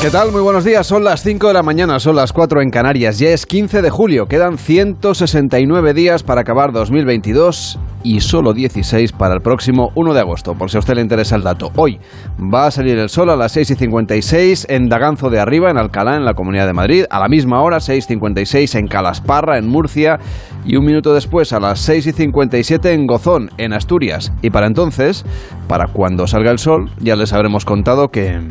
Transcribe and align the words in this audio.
¿Qué 0.00 0.10
tal? 0.10 0.30
Muy 0.30 0.42
buenos 0.42 0.62
días. 0.62 0.86
Son 0.86 1.02
las 1.02 1.24
5 1.24 1.48
de 1.48 1.54
la 1.54 1.64
mañana, 1.64 1.98
son 1.98 2.14
las 2.14 2.32
4 2.32 2.62
en 2.62 2.70
Canarias. 2.70 3.18
Ya 3.18 3.30
es 3.30 3.46
15 3.46 3.82
de 3.82 3.90
julio. 3.90 4.26
Quedan 4.26 4.56
169 4.56 5.92
días 5.92 6.22
para 6.22 6.42
acabar 6.42 6.70
2022 6.70 7.80
y 8.04 8.20
solo 8.20 8.52
16 8.52 9.10
para 9.10 9.34
el 9.34 9.40
próximo 9.40 9.90
1 9.96 10.14
de 10.14 10.20
agosto, 10.20 10.54
por 10.54 10.70
si 10.70 10.76
a 10.76 10.80
usted 10.80 10.94
le 10.94 11.00
interesa 11.02 11.34
el 11.34 11.42
dato. 11.42 11.72
Hoy 11.74 11.98
va 12.38 12.66
a 12.66 12.70
salir 12.70 12.96
el 12.96 13.08
sol 13.08 13.28
a 13.28 13.34
las 13.34 13.50
6 13.50 13.72
y 13.72 13.74
56 13.74 14.66
en 14.70 14.88
Daganzo 14.88 15.30
de 15.30 15.40
Arriba, 15.40 15.68
en 15.68 15.78
Alcalá, 15.78 16.14
en 16.14 16.24
la 16.24 16.34
Comunidad 16.34 16.68
de 16.68 16.74
Madrid. 16.74 17.04
A 17.10 17.18
la 17.18 17.28
misma 17.28 17.60
hora, 17.60 17.78
6.56 17.78 18.78
en 18.78 18.86
Calasparra, 18.86 19.58
en 19.58 19.66
Murcia. 19.66 20.20
Y 20.64 20.76
un 20.76 20.84
minuto 20.84 21.12
después, 21.12 21.52
a 21.52 21.58
las 21.58 21.80
6 21.80 22.06
y 22.06 22.12
57 22.12 22.92
en 22.92 23.08
Gozón, 23.08 23.50
en 23.58 23.72
Asturias. 23.72 24.32
Y 24.42 24.50
para 24.50 24.68
entonces, 24.68 25.24
para 25.66 25.88
cuando 25.88 26.28
salga 26.28 26.52
el 26.52 26.60
sol, 26.60 26.88
ya 27.00 27.16
les 27.16 27.32
habremos 27.32 27.64
contado 27.64 28.12
que... 28.12 28.46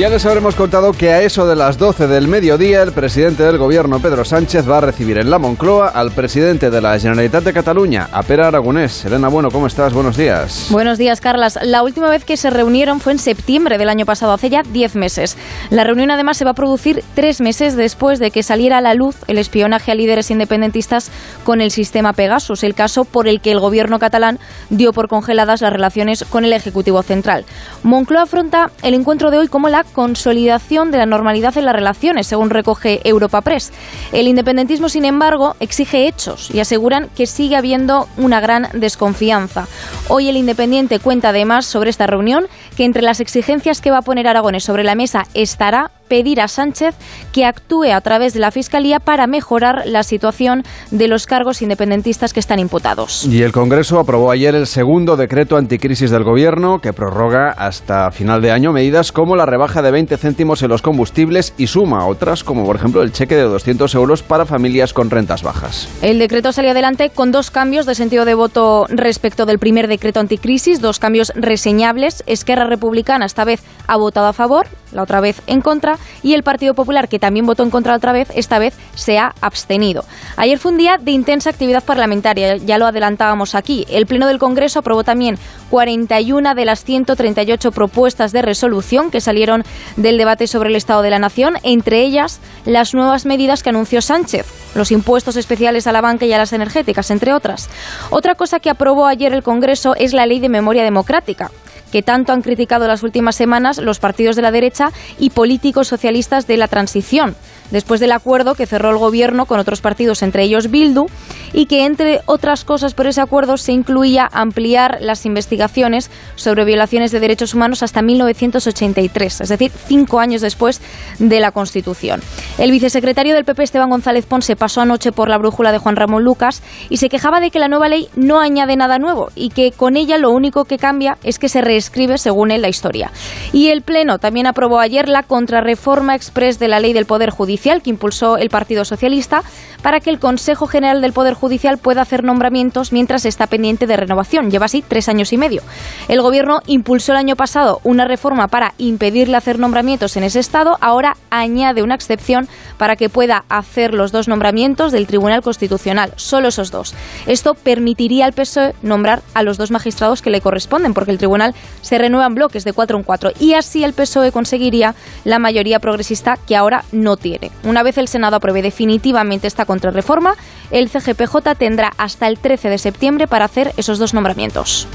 Ya 0.00 0.08
les 0.08 0.24
habremos 0.24 0.54
contado 0.54 0.92
que 0.94 1.10
a 1.10 1.20
eso 1.20 1.46
de 1.46 1.54
las 1.54 1.76
12 1.76 2.06
del 2.06 2.26
mediodía 2.26 2.82
el 2.82 2.92
presidente 2.92 3.42
del 3.42 3.58
gobierno 3.58 4.00
Pedro 4.00 4.24
Sánchez 4.24 4.66
va 4.66 4.78
a 4.78 4.80
recibir 4.80 5.18
en 5.18 5.28
la 5.28 5.38
Moncloa 5.38 5.88
al 5.88 6.10
presidente 6.12 6.70
de 6.70 6.80
la 6.80 6.98
Generalitat 6.98 7.44
de 7.44 7.52
Cataluña, 7.52 8.08
a 8.10 8.22
Pere 8.22 8.44
Aragonés. 8.44 9.04
Elena 9.04 9.28
Bueno, 9.28 9.50
¿cómo 9.50 9.66
estás? 9.66 9.92
Buenos 9.92 10.16
días. 10.16 10.68
Buenos 10.70 10.96
días, 10.96 11.20
Carlas. 11.20 11.58
La 11.62 11.82
última 11.82 12.08
vez 12.08 12.24
que 12.24 12.38
se 12.38 12.48
reunieron 12.48 13.00
fue 13.00 13.12
en 13.12 13.18
septiembre 13.18 13.76
del 13.76 13.90
año 13.90 14.06
pasado, 14.06 14.32
hace 14.32 14.48
ya 14.48 14.62
10 14.62 14.96
meses. 14.96 15.36
La 15.68 15.84
reunión 15.84 16.10
además 16.10 16.38
se 16.38 16.46
va 16.46 16.52
a 16.52 16.54
producir 16.54 17.04
tres 17.14 17.42
meses 17.42 17.76
después 17.76 18.18
de 18.18 18.30
que 18.30 18.42
saliera 18.42 18.78
a 18.78 18.80
la 18.80 18.94
luz 18.94 19.16
el 19.26 19.36
espionaje 19.36 19.92
a 19.92 19.94
líderes 19.94 20.30
independentistas 20.30 21.10
con 21.44 21.60
el 21.60 21.70
sistema 21.70 22.14
Pegasus, 22.14 22.64
el 22.64 22.74
caso 22.74 23.04
por 23.04 23.28
el 23.28 23.42
que 23.42 23.52
el 23.52 23.60
gobierno 23.60 23.98
catalán 23.98 24.38
dio 24.70 24.94
por 24.94 25.08
congeladas 25.08 25.60
las 25.60 25.74
relaciones 25.74 26.24
con 26.24 26.46
el 26.46 26.54
Ejecutivo 26.54 27.02
Central. 27.02 27.44
Moncloa 27.82 28.22
afronta 28.22 28.70
el 28.82 28.94
encuentro 28.94 29.30
de 29.30 29.36
hoy 29.36 29.48
como 29.48 29.68
la 29.68 29.84
consolidación 29.92 30.90
de 30.90 30.98
la 30.98 31.06
normalidad 31.06 31.56
en 31.56 31.66
las 31.66 31.74
relaciones, 31.74 32.26
según 32.26 32.50
recoge 32.50 33.00
Europa 33.04 33.40
Press. 33.40 33.72
El 34.12 34.28
independentismo, 34.28 34.88
sin 34.88 35.04
embargo, 35.04 35.56
exige 35.60 36.06
hechos 36.06 36.50
y 36.50 36.60
aseguran 36.60 37.08
que 37.16 37.26
sigue 37.26 37.56
habiendo 37.56 38.08
una 38.16 38.40
gran 38.40 38.68
desconfianza. 38.72 39.66
Hoy 40.08 40.28
el 40.28 40.36
Independiente 40.36 40.98
cuenta 40.98 41.30
además 41.30 41.66
sobre 41.66 41.90
esta 41.90 42.06
reunión 42.06 42.46
que 42.76 42.84
entre 42.84 43.02
las 43.02 43.20
exigencias 43.20 43.80
que 43.80 43.90
va 43.90 43.98
a 43.98 44.02
poner 44.02 44.26
Aragones 44.26 44.64
sobre 44.64 44.84
la 44.84 44.94
mesa 44.94 45.26
estará 45.34 45.90
pedir 46.10 46.40
a 46.40 46.48
Sánchez 46.48 46.96
que 47.32 47.46
actúe 47.46 47.92
a 47.94 48.00
través 48.00 48.34
de 48.34 48.40
la 48.40 48.50
Fiscalía 48.50 48.98
para 48.98 49.28
mejorar 49.28 49.84
la 49.86 50.02
situación 50.02 50.64
de 50.90 51.06
los 51.06 51.26
cargos 51.26 51.62
independentistas 51.62 52.34
que 52.34 52.40
están 52.40 52.58
imputados. 52.58 53.24
Y 53.26 53.42
el 53.42 53.52
Congreso 53.52 54.00
aprobó 54.00 54.32
ayer 54.32 54.56
el 54.56 54.66
segundo 54.66 55.16
decreto 55.16 55.56
anticrisis 55.56 56.10
del 56.10 56.24
Gobierno 56.24 56.80
que 56.80 56.92
prorroga 56.92 57.50
hasta 57.52 58.10
final 58.10 58.42
de 58.42 58.50
año 58.50 58.72
medidas 58.72 59.12
como 59.12 59.36
la 59.36 59.46
rebaja 59.46 59.82
de 59.82 59.92
20 59.92 60.16
céntimos 60.16 60.62
en 60.62 60.70
los 60.70 60.82
combustibles 60.82 61.54
y 61.56 61.68
suma 61.68 62.04
otras 62.06 62.42
como 62.42 62.66
por 62.66 62.74
ejemplo 62.74 63.02
el 63.02 63.12
cheque 63.12 63.36
de 63.36 63.44
200 63.44 63.94
euros 63.94 64.24
para 64.24 64.46
familias 64.46 64.92
con 64.92 65.10
rentas 65.10 65.44
bajas. 65.44 65.88
El 66.02 66.18
decreto 66.18 66.50
salió 66.50 66.72
adelante 66.72 67.10
con 67.10 67.30
dos 67.30 67.52
cambios 67.52 67.86
de 67.86 67.94
sentido 67.94 68.24
de 68.24 68.34
voto 68.34 68.86
respecto 68.88 69.46
del 69.46 69.60
primer 69.60 69.86
decreto 69.86 70.18
anticrisis, 70.18 70.80
dos 70.80 70.98
cambios 70.98 71.32
reseñables. 71.36 72.24
Esquerra 72.26 72.64
Republicana 72.64 73.26
esta 73.26 73.44
vez 73.44 73.62
ha 73.86 73.96
votado 73.96 74.26
a 74.26 74.32
favor, 74.32 74.66
la 74.92 75.02
otra 75.02 75.20
vez 75.20 75.42
en 75.46 75.60
contra, 75.60 75.98
y 76.22 76.34
el 76.34 76.42
Partido 76.42 76.74
Popular, 76.74 77.08
que 77.08 77.18
también 77.18 77.46
votó 77.46 77.62
en 77.62 77.70
contra 77.70 77.94
otra 77.94 78.12
vez, 78.12 78.28
esta 78.34 78.58
vez 78.58 78.74
se 78.94 79.18
ha 79.18 79.34
abstenido. 79.40 80.04
Ayer 80.36 80.58
fue 80.58 80.72
un 80.72 80.78
día 80.78 80.98
de 80.98 81.10
intensa 81.12 81.50
actividad 81.50 81.84
parlamentaria, 81.84 82.56
ya 82.56 82.78
lo 82.78 82.86
adelantábamos 82.86 83.54
aquí. 83.54 83.86
El 83.88 84.06
Pleno 84.06 84.26
del 84.26 84.38
Congreso 84.38 84.80
aprobó 84.80 85.04
también 85.04 85.38
41 85.70 86.54
de 86.54 86.64
las 86.64 86.84
138 86.84 87.72
propuestas 87.72 88.32
de 88.32 88.42
resolución 88.42 89.10
que 89.10 89.20
salieron 89.20 89.64
del 89.96 90.18
debate 90.18 90.46
sobre 90.46 90.68
el 90.68 90.76
Estado 90.76 91.02
de 91.02 91.10
la 91.10 91.18
Nación, 91.18 91.56
entre 91.62 92.02
ellas 92.02 92.40
las 92.64 92.94
nuevas 92.94 93.26
medidas 93.26 93.62
que 93.62 93.70
anunció 93.70 94.02
Sánchez, 94.02 94.46
los 94.74 94.90
impuestos 94.90 95.36
especiales 95.36 95.86
a 95.86 95.92
la 95.92 96.00
banca 96.00 96.26
y 96.26 96.32
a 96.32 96.38
las 96.38 96.52
energéticas, 96.52 97.10
entre 97.10 97.32
otras. 97.32 97.68
Otra 98.10 98.34
cosa 98.34 98.60
que 98.60 98.70
aprobó 98.70 99.06
ayer 99.06 99.32
el 99.32 99.42
Congreso 99.42 99.94
es 99.94 100.12
la 100.12 100.26
Ley 100.26 100.40
de 100.40 100.48
Memoria 100.48 100.82
Democrática 100.82 101.50
que 101.90 102.02
tanto 102.02 102.32
han 102.32 102.42
criticado 102.42 102.86
las 102.86 103.02
últimas 103.02 103.36
semanas 103.36 103.78
los 103.78 103.98
partidos 103.98 104.36
de 104.36 104.42
la 104.42 104.50
derecha 104.50 104.90
y 105.18 105.30
políticos 105.30 105.88
socialistas 105.88 106.46
de 106.46 106.56
la 106.56 106.68
transición 106.68 107.36
después 107.70 108.00
del 108.00 108.12
acuerdo 108.12 108.54
que 108.54 108.66
cerró 108.66 108.90
el 108.90 108.98
gobierno 108.98 109.46
con 109.46 109.60
otros 109.60 109.80
partidos, 109.80 110.22
entre 110.22 110.44
ellos 110.44 110.70
Bildu, 110.70 111.06
y 111.52 111.66
que, 111.66 111.84
entre 111.84 112.20
otras 112.26 112.64
cosas, 112.64 112.94
por 112.94 113.06
ese 113.06 113.20
acuerdo 113.20 113.56
se 113.56 113.72
incluía 113.72 114.28
ampliar 114.32 114.98
las 115.00 115.26
investigaciones 115.26 116.10
sobre 116.36 116.64
violaciones 116.64 117.10
de 117.10 117.20
derechos 117.20 117.54
humanos 117.54 117.82
hasta 117.82 118.02
1983, 118.02 119.40
es 119.40 119.48
decir, 119.48 119.72
cinco 119.86 120.20
años 120.20 120.42
después 120.42 120.80
de 121.18 121.40
la 121.40 121.50
Constitución. 121.50 122.20
El 122.58 122.70
vicesecretario 122.70 123.34
del 123.34 123.44
PP, 123.44 123.64
Esteban 123.64 123.90
González 123.90 124.26
Ponce, 124.26 124.56
pasó 124.56 124.80
anoche 124.80 125.12
por 125.12 125.28
la 125.28 125.38
brújula 125.38 125.72
de 125.72 125.78
Juan 125.78 125.96
Ramón 125.96 126.24
Lucas 126.24 126.62
y 126.88 126.98
se 126.98 127.08
quejaba 127.08 127.40
de 127.40 127.50
que 127.50 127.58
la 127.58 127.68
nueva 127.68 127.88
ley 127.88 128.08
no 128.16 128.40
añade 128.40 128.76
nada 128.76 128.98
nuevo 128.98 129.30
y 129.34 129.50
que 129.50 129.72
con 129.72 129.96
ella 129.96 130.18
lo 130.18 130.30
único 130.30 130.64
que 130.64 130.78
cambia 130.78 131.18
es 131.24 131.38
que 131.38 131.48
se 131.48 131.60
reescribe 131.80 132.18
según 132.18 132.50
él 132.50 132.60
la 132.60 132.68
historia. 132.68 133.10
Y 133.54 133.68
el 133.68 133.80
Pleno 133.80 134.18
también 134.18 134.46
aprobó 134.46 134.80
ayer 134.80 135.08
la 135.08 135.22
contrarreforma 135.22 136.14
express 136.14 136.58
de 136.58 136.68
la 136.68 136.78
ley 136.78 136.92
del 136.92 137.06
Poder 137.06 137.30
Judicial 137.30 137.80
que 137.80 137.88
impulsó 137.88 138.36
el 138.36 138.50
Partido 138.50 138.84
Socialista 138.84 139.42
para 139.82 140.00
que 140.00 140.10
el 140.10 140.18
Consejo 140.18 140.66
General 140.66 141.00
del 141.00 141.14
Poder 141.14 141.32
Judicial 141.32 141.78
pueda 141.78 142.02
hacer 142.02 142.22
nombramientos 142.22 142.92
mientras 142.92 143.24
está 143.24 143.46
pendiente 143.46 143.86
de 143.86 143.96
renovación. 143.96 144.50
Lleva 144.50 144.66
así 144.66 144.84
tres 144.86 145.08
años 145.08 145.32
y 145.32 145.38
medio. 145.38 145.62
El 146.08 146.20
Gobierno 146.20 146.60
impulsó 146.66 147.12
el 147.12 147.18
año 147.18 147.34
pasado 147.34 147.80
una 147.82 148.04
reforma 148.04 148.48
para 148.48 148.74
impedirle 148.76 149.38
hacer 149.38 149.58
nombramientos 149.58 150.18
en 150.18 150.24
ese 150.24 150.38
estado. 150.38 150.76
Ahora 150.82 151.16
añade 151.30 151.82
una 151.82 151.94
excepción 151.94 152.46
para 152.76 152.96
que 152.96 153.08
pueda 153.08 153.44
hacer 153.48 153.94
los 153.94 154.12
dos 154.12 154.28
nombramientos 154.28 154.92
del 154.92 155.06
Tribunal 155.06 155.40
Constitucional, 155.40 156.12
solo 156.16 156.48
esos 156.48 156.70
dos. 156.70 156.94
Esto 157.26 157.54
permitiría 157.54 158.26
al 158.26 158.34
PSOE 158.34 158.74
nombrar 158.82 159.22
a 159.32 159.42
los 159.42 159.56
dos 159.56 159.70
magistrados 159.70 160.20
que 160.20 160.30
le 160.30 160.42
corresponden, 160.42 160.92
porque 160.92 161.10
el 161.10 161.18
Tribunal 161.18 161.54
se 161.80 161.98
renueva 161.98 162.26
en 162.26 162.34
bloques 162.34 162.64
de 162.64 162.72
cuatro 162.72 162.98
en 162.98 163.04
cuatro. 163.04 163.30
Y 163.38 163.54
así 163.54 163.84
el 163.84 163.92
PSOE 163.92 164.32
conseguiría 164.32 164.94
la 165.24 165.38
mayoría 165.38 165.80
progresista 165.80 166.38
que 166.46 166.56
ahora 166.56 166.84
no 166.92 167.16
tiene. 167.16 167.50
Una 167.64 167.82
vez 167.82 167.98
el 167.98 168.08
Senado 168.08 168.36
apruebe 168.36 168.62
definitivamente 168.62 169.46
esta 169.46 169.64
contrarreforma, 169.64 170.34
el 170.70 170.88
CGPJ 170.88 171.54
tendrá 171.58 171.92
hasta 171.96 172.28
el 172.28 172.38
13 172.38 172.70
de 172.70 172.78
septiembre 172.78 173.26
para 173.26 173.44
hacer 173.44 173.72
esos 173.76 173.98
dos 173.98 174.14
nombramientos. 174.14 174.86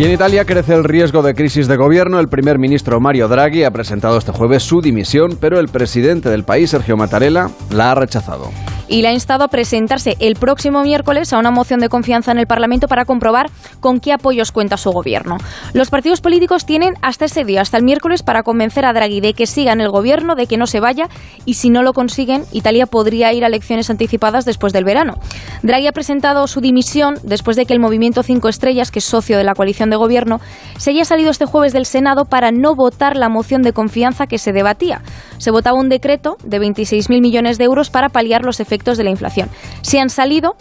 Y 0.00 0.04
en 0.04 0.12
Italia 0.12 0.46
crece 0.46 0.72
el 0.72 0.84
riesgo 0.84 1.20
de 1.20 1.34
crisis 1.34 1.68
de 1.68 1.76
gobierno. 1.76 2.20
El 2.20 2.30
primer 2.30 2.58
ministro 2.58 3.00
Mario 3.00 3.28
Draghi 3.28 3.64
ha 3.64 3.70
presentado 3.70 4.16
este 4.16 4.32
jueves 4.32 4.62
su 4.62 4.80
dimisión, 4.80 5.36
pero 5.38 5.60
el 5.60 5.68
presidente 5.68 6.30
del 6.30 6.42
país, 6.42 6.70
Sergio 6.70 6.96
Mattarella, 6.96 7.50
la 7.70 7.92
ha 7.92 7.94
rechazado 7.94 8.50
y 8.90 9.02
le 9.02 9.08
ha 9.08 9.12
instado 9.12 9.44
a 9.44 9.48
presentarse 9.48 10.16
el 10.18 10.34
próximo 10.34 10.82
miércoles 10.82 11.32
a 11.32 11.38
una 11.38 11.52
moción 11.52 11.78
de 11.80 11.88
confianza 11.88 12.32
en 12.32 12.38
el 12.38 12.46
Parlamento 12.46 12.88
para 12.88 13.04
comprobar 13.04 13.48
con 13.78 14.00
qué 14.00 14.12
apoyos 14.12 14.50
cuenta 14.50 14.76
su 14.76 14.90
gobierno. 14.90 15.38
Los 15.72 15.90
partidos 15.90 16.20
políticos 16.20 16.66
tienen 16.66 16.94
hasta 17.00 17.26
ese 17.26 17.44
día, 17.44 17.60
hasta 17.60 17.76
el 17.76 17.84
miércoles, 17.84 18.24
para 18.24 18.42
convencer 18.42 18.84
a 18.84 18.92
Draghi 18.92 19.20
de 19.20 19.32
que 19.32 19.46
siga 19.46 19.72
en 19.72 19.80
el 19.80 19.90
gobierno, 19.90 20.34
de 20.34 20.48
que 20.48 20.56
no 20.56 20.66
se 20.66 20.80
vaya 20.80 21.08
y 21.46 21.54
si 21.54 21.70
no 21.70 21.82
lo 21.82 21.92
consiguen, 21.92 22.44
Italia 22.52 22.86
podría 22.86 23.32
ir 23.32 23.44
a 23.44 23.46
elecciones 23.46 23.90
anticipadas 23.90 24.44
después 24.44 24.72
del 24.72 24.84
verano. 24.84 25.14
Draghi 25.62 25.86
ha 25.86 25.92
presentado 25.92 26.48
su 26.48 26.60
dimisión 26.60 27.14
después 27.22 27.56
de 27.56 27.66
que 27.66 27.72
el 27.72 27.80
Movimiento 27.80 28.24
Cinco 28.24 28.48
Estrellas, 28.48 28.90
que 28.90 28.98
es 28.98 29.04
socio 29.04 29.38
de 29.38 29.44
la 29.44 29.54
coalición 29.54 29.90
de 29.90 29.96
gobierno, 29.96 30.40
se 30.78 30.90
haya 30.90 31.04
salido 31.04 31.30
este 31.30 31.46
jueves 31.46 31.72
del 31.72 31.86
Senado 31.86 32.24
para 32.24 32.50
no 32.50 32.74
votar 32.74 33.16
la 33.16 33.28
moción 33.28 33.62
de 33.62 33.72
confianza 33.72 34.26
que 34.26 34.38
se 34.38 34.52
debatía. 34.52 35.02
Se 35.38 35.52
votaba 35.52 35.78
un 35.78 35.88
decreto 35.88 36.36
de 36.42 36.58
26.000 36.58 37.20
millones 37.20 37.56
de 37.56 37.64
euros 37.64 37.90
para 37.90 38.08
paliar 38.08 38.44
los 38.44 38.58
efectos 38.58 38.79
de 38.84 39.04
la 39.04 39.10
inflación. 39.10 39.48
Se 39.82 40.00
han 40.00 40.10
salido 40.10 40.56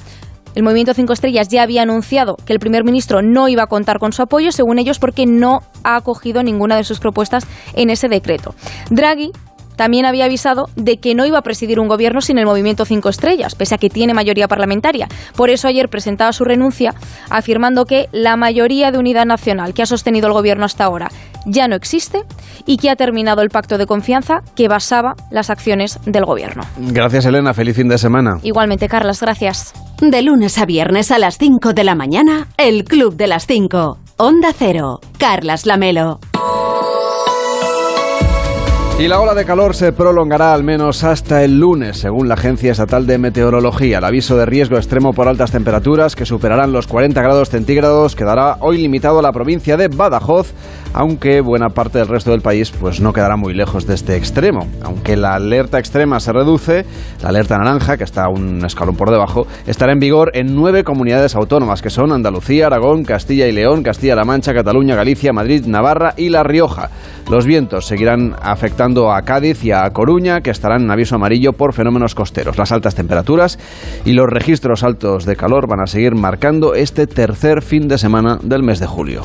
el 0.55 0.63
Movimiento 0.63 0.93
Cinco 0.93 1.13
Estrellas 1.13 1.47
ya 1.47 1.61
había 1.61 1.83
anunciado 1.83 2.35
que 2.45 2.53
el 2.53 2.59
primer 2.59 2.83
ministro 2.83 3.21
no 3.21 3.47
iba 3.47 3.63
a 3.63 3.67
contar 3.67 3.99
con 3.99 4.13
su 4.13 4.23
apoyo, 4.23 4.51
según 4.51 4.79
ellos, 4.79 4.99
porque 4.99 5.25
no 5.25 5.61
ha 5.83 5.95
acogido 5.95 6.43
ninguna 6.43 6.75
de 6.75 6.83
sus 6.83 6.99
propuestas 6.99 7.45
en 7.75 7.89
ese 7.89 8.09
decreto. 8.09 8.55
Draghi 8.89 9.31
también 9.79 10.05
había 10.05 10.25
avisado 10.25 10.67
de 10.75 10.97
que 10.97 11.15
no 11.15 11.25
iba 11.25 11.37
a 11.37 11.41
presidir 11.41 11.79
un 11.79 11.87
gobierno 11.87 12.19
sin 12.19 12.37
el 12.37 12.45
Movimiento 12.45 12.83
Cinco 12.83 13.07
Estrellas, 13.07 13.55
pese 13.55 13.75
a 13.75 13.77
que 13.77 13.89
tiene 13.89 14.13
mayoría 14.13 14.49
parlamentaria. 14.49 15.07
Por 15.37 15.49
eso 15.49 15.69
ayer 15.69 15.87
presentaba 15.87 16.33
su 16.33 16.43
renuncia, 16.43 16.93
afirmando 17.29 17.85
que 17.85 18.09
la 18.11 18.35
mayoría 18.35 18.91
de 18.91 18.97
unidad 18.97 19.25
nacional 19.25 19.73
que 19.73 19.83
ha 19.83 19.85
sostenido 19.85 20.27
el 20.27 20.33
gobierno 20.33 20.65
hasta 20.65 20.83
ahora 20.83 21.09
ya 21.45 21.67
no 21.67 21.75
existe 21.75 22.23
y 22.65 22.77
que 22.77 22.89
ha 22.89 22.95
terminado 22.95 23.41
el 23.41 23.49
pacto 23.49 23.77
de 23.77 23.85
confianza 23.85 24.41
que 24.55 24.67
basaba 24.67 25.15
las 25.31 25.49
acciones 25.49 25.99
del 26.05 26.25
gobierno. 26.25 26.63
Gracias, 26.77 27.25
Elena. 27.25 27.53
Feliz 27.53 27.75
fin 27.75 27.89
de 27.89 27.97
semana. 27.97 28.39
Igualmente, 28.43 28.87
Carlas, 28.87 29.21
gracias. 29.21 29.73
De 30.01 30.21
lunes 30.21 30.57
a 30.57 30.65
viernes 30.65 31.11
a 31.11 31.19
las 31.19 31.37
5 31.37 31.73
de 31.73 31.83
la 31.83 31.95
mañana, 31.95 32.47
el 32.57 32.83
Club 32.85 33.15
de 33.15 33.27
las 33.27 33.45
5. 33.47 33.97
Onda 34.17 34.53
Cero. 34.57 34.99
Carlas 35.17 35.65
Lamelo. 35.65 36.19
Y 38.99 39.07
la 39.07 39.21
ola 39.21 39.33
de 39.33 39.45
calor 39.45 39.75
se 39.75 39.93
prolongará 39.93 40.53
al 40.53 40.65
menos 40.65 41.05
hasta 41.05 41.41
el 41.45 41.57
lunes, 41.57 41.99
según 41.99 42.27
la 42.27 42.33
Agencia 42.33 42.73
Estatal 42.73 43.07
de 43.07 43.17
Meteorología. 43.17 43.99
El 43.99 44.03
aviso 44.03 44.35
de 44.35 44.45
riesgo 44.45 44.75
extremo 44.75 45.13
por 45.13 45.29
altas 45.29 45.51
temperaturas, 45.51 46.17
que 46.17 46.25
superarán 46.25 46.73
los 46.73 46.85
40 46.87 47.21
grados 47.21 47.49
centígrados, 47.49 48.17
quedará 48.17 48.57
hoy 48.59 48.77
limitado 48.77 49.19
a 49.19 49.21
la 49.21 49.31
provincia 49.31 49.77
de 49.77 49.87
Badajoz, 49.87 50.53
aunque 50.93 51.41
buena 51.41 51.69
parte 51.69 51.99
del 51.99 52.07
resto 52.07 52.31
del 52.31 52.41
país 52.41 52.71
pues, 52.71 53.01
no 53.01 53.13
quedará 53.13 53.35
muy 53.35 53.53
lejos 53.53 53.85
de 53.85 53.95
este 53.95 54.15
extremo. 54.15 54.67
Aunque 54.83 55.15
la 55.15 55.35
alerta 55.35 55.79
extrema 55.79 56.19
se 56.19 56.33
reduce, 56.33 56.85
la 57.21 57.29
alerta 57.29 57.57
naranja, 57.57 57.97
que 57.97 58.03
está 58.03 58.29
un 58.29 58.63
escalón 58.65 58.95
por 58.95 59.11
debajo, 59.11 59.47
estará 59.67 59.93
en 59.93 59.99
vigor 59.99 60.31
en 60.33 60.55
nueve 60.55 60.83
comunidades 60.83 61.35
autónomas, 61.35 61.81
que 61.81 61.89
son 61.89 62.11
Andalucía, 62.11 62.67
Aragón, 62.67 63.03
Castilla 63.03 63.47
y 63.47 63.51
León, 63.51 63.83
Castilla-La 63.83 64.25
Mancha, 64.25 64.53
Cataluña, 64.53 64.95
Galicia, 64.95 65.33
Madrid, 65.33 65.65
Navarra 65.65 66.13
y 66.17 66.29
La 66.29 66.43
Rioja. 66.43 66.89
Los 67.29 67.45
vientos 67.45 67.85
seguirán 67.85 68.35
afectando 68.41 69.11
a 69.11 69.21
Cádiz 69.21 69.63
y 69.63 69.71
a 69.71 69.89
Coruña, 69.91 70.41
que 70.41 70.49
estarán 70.49 70.83
en 70.83 70.91
aviso 70.91 71.15
amarillo 71.15 71.53
por 71.53 71.73
fenómenos 71.73 72.15
costeros. 72.15 72.57
Las 72.57 72.71
altas 72.71 72.95
temperaturas 72.95 73.59
y 74.05 74.13
los 74.13 74.27
registros 74.27 74.83
altos 74.83 75.25
de 75.25 75.35
calor 75.35 75.67
van 75.67 75.81
a 75.81 75.87
seguir 75.87 76.15
marcando 76.15 76.73
este 76.73 77.07
tercer 77.07 77.61
fin 77.61 77.87
de 77.87 77.97
semana 77.97 78.39
del 78.41 78.63
mes 78.63 78.79
de 78.79 78.87
julio. 78.87 79.23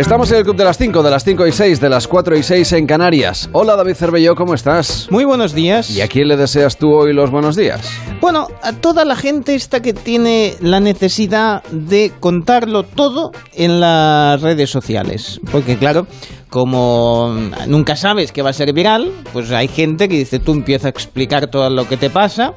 Estamos 0.00 0.30
en 0.32 0.38
el 0.38 0.44
Club 0.44 0.56
de 0.56 0.64
las 0.64 0.78
5, 0.78 1.02
de 1.02 1.10
las 1.10 1.24
5 1.24 1.46
y 1.46 1.52
6, 1.52 1.78
de 1.78 1.90
las 1.90 2.08
4 2.08 2.38
y 2.38 2.42
6 2.42 2.72
en 2.72 2.86
Canarias. 2.86 3.50
Hola 3.52 3.76
David 3.76 3.92
Cervelló, 3.92 4.34
¿cómo 4.34 4.54
estás? 4.54 5.08
Muy 5.10 5.26
buenos 5.26 5.52
días. 5.52 5.90
¿Y 5.90 6.00
a 6.00 6.08
quién 6.08 6.26
le 6.28 6.38
deseas 6.38 6.78
tú 6.78 6.90
hoy 6.90 7.12
los 7.12 7.30
buenos 7.30 7.54
días? 7.54 7.86
Bueno, 8.18 8.46
a 8.62 8.72
toda 8.72 9.04
la 9.04 9.14
gente 9.14 9.54
esta 9.54 9.82
que 9.82 9.92
tiene 9.92 10.54
la 10.62 10.80
necesidad 10.80 11.62
de 11.64 12.12
contarlo 12.18 12.84
todo 12.84 13.32
en 13.52 13.78
las 13.78 14.40
redes 14.40 14.70
sociales. 14.70 15.38
Porque 15.52 15.76
claro, 15.76 16.06
como 16.48 17.36
nunca 17.66 17.94
sabes 17.94 18.32
que 18.32 18.40
va 18.40 18.50
a 18.50 18.54
ser 18.54 18.72
viral, 18.72 19.12
pues 19.34 19.52
hay 19.52 19.68
gente 19.68 20.08
que 20.08 20.16
dice 20.16 20.38
tú 20.38 20.52
empieza 20.52 20.86
a 20.86 20.90
explicar 20.92 21.48
todo 21.48 21.68
lo 21.68 21.86
que 21.86 21.98
te 21.98 22.08
pasa 22.08 22.54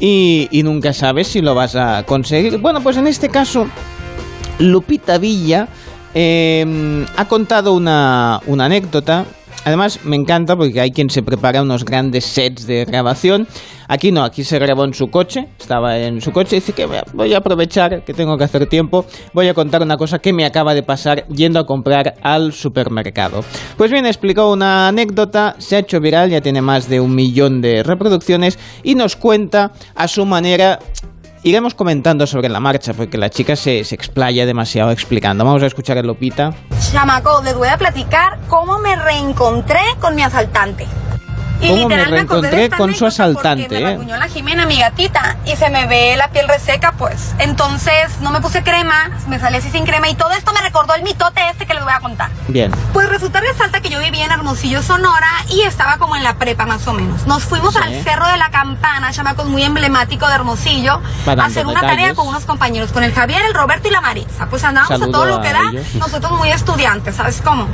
y, 0.00 0.48
y 0.50 0.64
nunca 0.64 0.92
sabes 0.92 1.28
si 1.28 1.40
lo 1.40 1.54
vas 1.54 1.76
a 1.76 2.02
conseguir. 2.02 2.58
Bueno, 2.58 2.80
pues 2.80 2.96
en 2.96 3.06
este 3.06 3.28
caso, 3.28 3.68
Lupita 4.58 5.18
Villa 5.18 5.68
eh, 6.14 7.06
ha 7.16 7.24
contado 7.26 7.74
una, 7.74 8.40
una 8.46 8.66
anécdota. 8.66 9.24
Además, 9.64 10.00
me 10.04 10.16
encanta 10.16 10.56
porque 10.56 10.80
hay 10.80 10.90
quien 10.90 11.10
se 11.10 11.22
prepara 11.22 11.60
unos 11.60 11.84
grandes 11.84 12.24
sets 12.24 12.66
de 12.66 12.86
grabación. 12.86 13.46
Aquí 13.88 14.12
no, 14.12 14.22
aquí 14.22 14.44
se 14.44 14.58
grabó 14.58 14.84
en 14.84 14.94
su 14.94 15.08
coche. 15.08 15.48
Estaba 15.58 15.98
en 15.98 16.20
su 16.20 16.30
coche 16.30 16.56
y 16.56 16.60
dice 16.60 16.72
que 16.72 16.86
voy 17.12 17.34
a 17.34 17.38
aprovechar 17.38 18.04
que 18.04 18.14
tengo 18.14 18.38
que 18.38 18.44
hacer 18.44 18.66
tiempo. 18.66 19.04
Voy 19.34 19.48
a 19.48 19.54
contar 19.54 19.82
una 19.82 19.96
cosa 19.96 20.20
que 20.20 20.32
me 20.32 20.46
acaba 20.46 20.74
de 20.74 20.82
pasar 20.82 21.26
yendo 21.26 21.58
a 21.58 21.66
comprar 21.66 22.14
al 22.22 22.52
supermercado. 22.52 23.44
Pues 23.76 23.90
bien, 23.90 24.06
explicó 24.06 24.50
una 24.50 24.88
anécdota, 24.88 25.56
se 25.58 25.76
ha 25.76 25.80
hecho 25.80 26.00
viral, 26.00 26.30
ya 26.30 26.40
tiene 26.40 26.62
más 26.62 26.88
de 26.88 27.00
un 27.00 27.14
millón 27.14 27.60
de 27.60 27.82
reproducciones 27.82 28.58
y 28.82 28.94
nos 28.94 29.16
cuenta 29.16 29.72
a 29.94 30.06
su 30.06 30.24
manera 30.24 30.78
iremos 31.42 31.74
comentando 31.74 32.26
sobre 32.26 32.48
la 32.48 32.60
marcha, 32.60 32.94
porque 32.94 33.18
la 33.18 33.30
chica 33.30 33.56
se, 33.56 33.84
se 33.84 33.94
explaya 33.94 34.46
demasiado 34.46 34.90
explicando. 34.90 35.44
Vamos 35.44 35.62
a 35.62 35.66
escuchar 35.66 35.98
a 35.98 36.02
Lopita. 36.02 36.52
Chamaco, 36.92 37.42
les 37.42 37.56
voy 37.56 37.68
a 37.68 37.78
platicar 37.78 38.38
cómo 38.48 38.78
me 38.78 38.96
reencontré 38.96 39.80
con 40.00 40.14
mi 40.14 40.22
asaltante. 40.22 40.86
Y 41.60 41.68
¿Cómo 41.68 41.76
me 41.76 41.82
literal 41.82 42.04
de 42.06 42.10
reencontré 42.12 42.64
esta 42.64 42.76
con 42.78 42.94
su 42.94 43.04
asaltante, 43.06 43.64
Porque 43.64 43.78
me 43.78 43.80
eh? 43.82 43.90
rasguñó 43.92 44.16
la 44.16 44.28
Jimena, 44.28 44.64
mi 44.66 44.78
gatita, 44.78 45.36
y 45.44 45.56
se 45.56 45.68
me 45.68 45.86
ve 45.86 46.14
la 46.16 46.28
piel 46.30 46.48
reseca, 46.48 46.92
pues. 46.92 47.34
Entonces, 47.38 48.18
no 48.22 48.30
me 48.30 48.40
puse 48.40 48.62
crema, 48.62 49.10
me 49.28 49.38
salí 49.38 49.58
así 49.58 49.70
sin 49.70 49.84
crema, 49.84 50.08
y 50.08 50.14
todo 50.14 50.30
esto 50.32 50.52
me 50.54 50.60
recordó 50.62 50.94
el 50.94 51.02
mitote 51.02 51.40
este 51.50 51.66
que 51.66 51.74
les 51.74 51.84
voy 51.84 51.92
a 51.92 52.00
contar. 52.00 52.30
Bien. 52.48 52.72
Pues 52.94 53.08
resulta 53.10 53.40
resalta 53.40 53.80
que 53.82 53.90
yo 53.90 54.00
vivía 54.00 54.24
en 54.24 54.30
Hermosillo, 54.32 54.82
Sonora, 54.82 55.28
y 55.50 55.60
estaba 55.62 55.98
como 55.98 56.16
en 56.16 56.22
la 56.24 56.34
prepa 56.36 56.64
más 56.64 56.86
o 56.86 56.94
menos. 56.94 57.26
Nos 57.26 57.44
fuimos 57.44 57.74
Sí. 57.74 57.80
al 57.82 58.02
Cerro 58.04 58.26
de 58.28 58.38
la 58.38 58.50
Campana, 58.50 59.12
chamacos 59.12 59.46
muy 59.46 59.62
emblemático 59.62 60.26
de 60.28 60.34
Hermosillo, 60.36 61.02
Va 61.28 61.32
a 61.42 61.46
hacer 61.46 61.66
una 61.66 61.80
detalles. 61.80 61.96
tarea 61.98 62.14
con 62.14 62.26
unos 62.26 62.44
compañeros, 62.46 62.90
con 62.90 63.04
el 63.04 63.12
Javier, 63.12 63.42
el 63.42 63.52
Roberto 63.54 63.88
y 63.88 63.90
la 63.90 64.00
Marisa. 64.00 64.46
Pues 64.48 64.64
andábamos 64.64 64.98
Saludo 64.98 65.08
a 65.08 65.12
todo 65.12 65.26
lo 65.36 65.42
que 65.42 65.52
da, 65.52 65.60
ellos. 65.72 65.94
nosotros 65.96 66.32
muy 66.32 66.50
estudiantes, 66.50 67.16
¿sabes 67.16 67.42
cómo? 67.44 67.68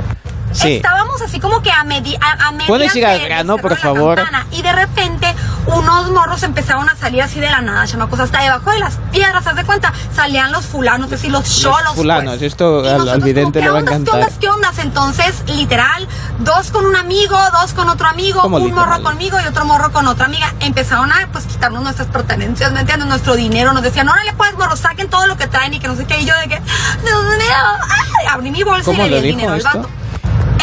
Sí. 0.53 0.77
Estábamos 0.77 1.21
así 1.21 1.39
como 1.39 1.61
que 1.61 1.71
a, 1.71 1.83
medi 1.83 2.15
a, 2.15 2.47
a 2.47 2.51
medias 2.51 2.67
¿Puedes 2.67 2.95
ir 2.95 3.05
al 3.05 3.19
del 3.19 3.27
grano, 3.27 3.55
Cerro 3.57 3.67
por 3.69 3.77
favor? 3.77 4.15
Campana, 4.17 4.47
y 4.51 4.61
de 4.61 4.71
repente 4.71 5.35
unos 5.67 6.09
morros 6.11 6.41
empezaron 6.43 6.89
a 6.89 6.95
salir 6.95 7.21
así 7.21 7.39
de 7.39 7.49
la 7.49 7.61
nada, 7.61 7.85
chamacos, 7.85 8.19
hasta 8.21 8.41
debajo 8.41 8.71
de 8.71 8.79
las 8.79 8.95
piedras, 9.11 9.45
¿haz 9.45 9.55
de 9.55 9.65
cuenta? 9.65 9.91
Salían 10.15 10.51
los 10.51 10.65
fulanos, 10.65 11.05
es 11.07 11.11
decir, 11.11 11.31
los 11.31 11.43
cholos. 11.61 11.93
fulanos, 11.95 12.37
pues. 12.37 12.41
esto 12.43 12.83
Y 12.83 12.87
al- 12.87 13.07
al 13.09 13.21
vidente 13.21 13.59
como, 13.59 13.65
le 13.65 13.71
va 13.71 13.79
a 13.79 13.83
¿qué 13.83 13.93
ondas, 13.95 14.13
encantar. 14.13 14.13
¿Qué 14.39 14.47
ondas, 14.49 14.73
qué 14.73 14.77
ondas? 14.77 14.79
Entonces, 14.79 15.43
literal, 15.47 16.07
dos 16.39 16.71
con 16.71 16.85
un 16.85 16.95
amigo, 16.95 17.37
dos 17.61 17.73
con 17.73 17.89
otro 17.89 18.07
amigo, 18.07 18.41
¿Cómo 18.41 18.57
un 18.57 18.63
literal? 18.63 18.87
morro 18.87 19.03
conmigo 19.03 19.37
y 19.43 19.47
otro 19.47 19.65
morro 19.65 19.91
con 19.91 20.07
otra 20.07 20.25
amiga. 20.25 20.53
Empezaron 20.61 21.11
a, 21.11 21.27
pues, 21.31 21.45
quitarnos 21.45 21.83
nuestras 21.83 22.07
pertenencias, 22.07 22.71
¿me 22.71 22.79
entiendes? 22.79 23.07
Nuestro 23.09 23.35
dinero. 23.35 23.73
Nos 23.73 23.83
decían, 23.83 24.07
órale, 24.09 24.33
pues, 24.33 24.53
morro, 24.57 24.75
saquen 24.77 25.09
todo 25.09 25.27
lo 25.27 25.37
que 25.37 25.47
traen 25.47 25.73
y 25.73 25.79
que 25.79 25.87
no 25.89 25.95
sé 25.97 26.05
qué. 26.05 26.21
Y 26.21 26.25
yo 26.25 26.33
de 26.39 26.47
que, 26.47 26.61
Dios 27.03 27.23
mío, 27.23 28.31
abrí 28.31 28.49
mi 28.51 28.63
bolsa 28.63 28.81
y 28.91 28.95
¿Cómo 28.95 29.03
le 29.07 29.21
di 29.21 29.29
el 29.29 29.35
dinero 29.35 29.51
al 29.53 29.57
esto? 29.59 29.69
vato. 29.77 29.89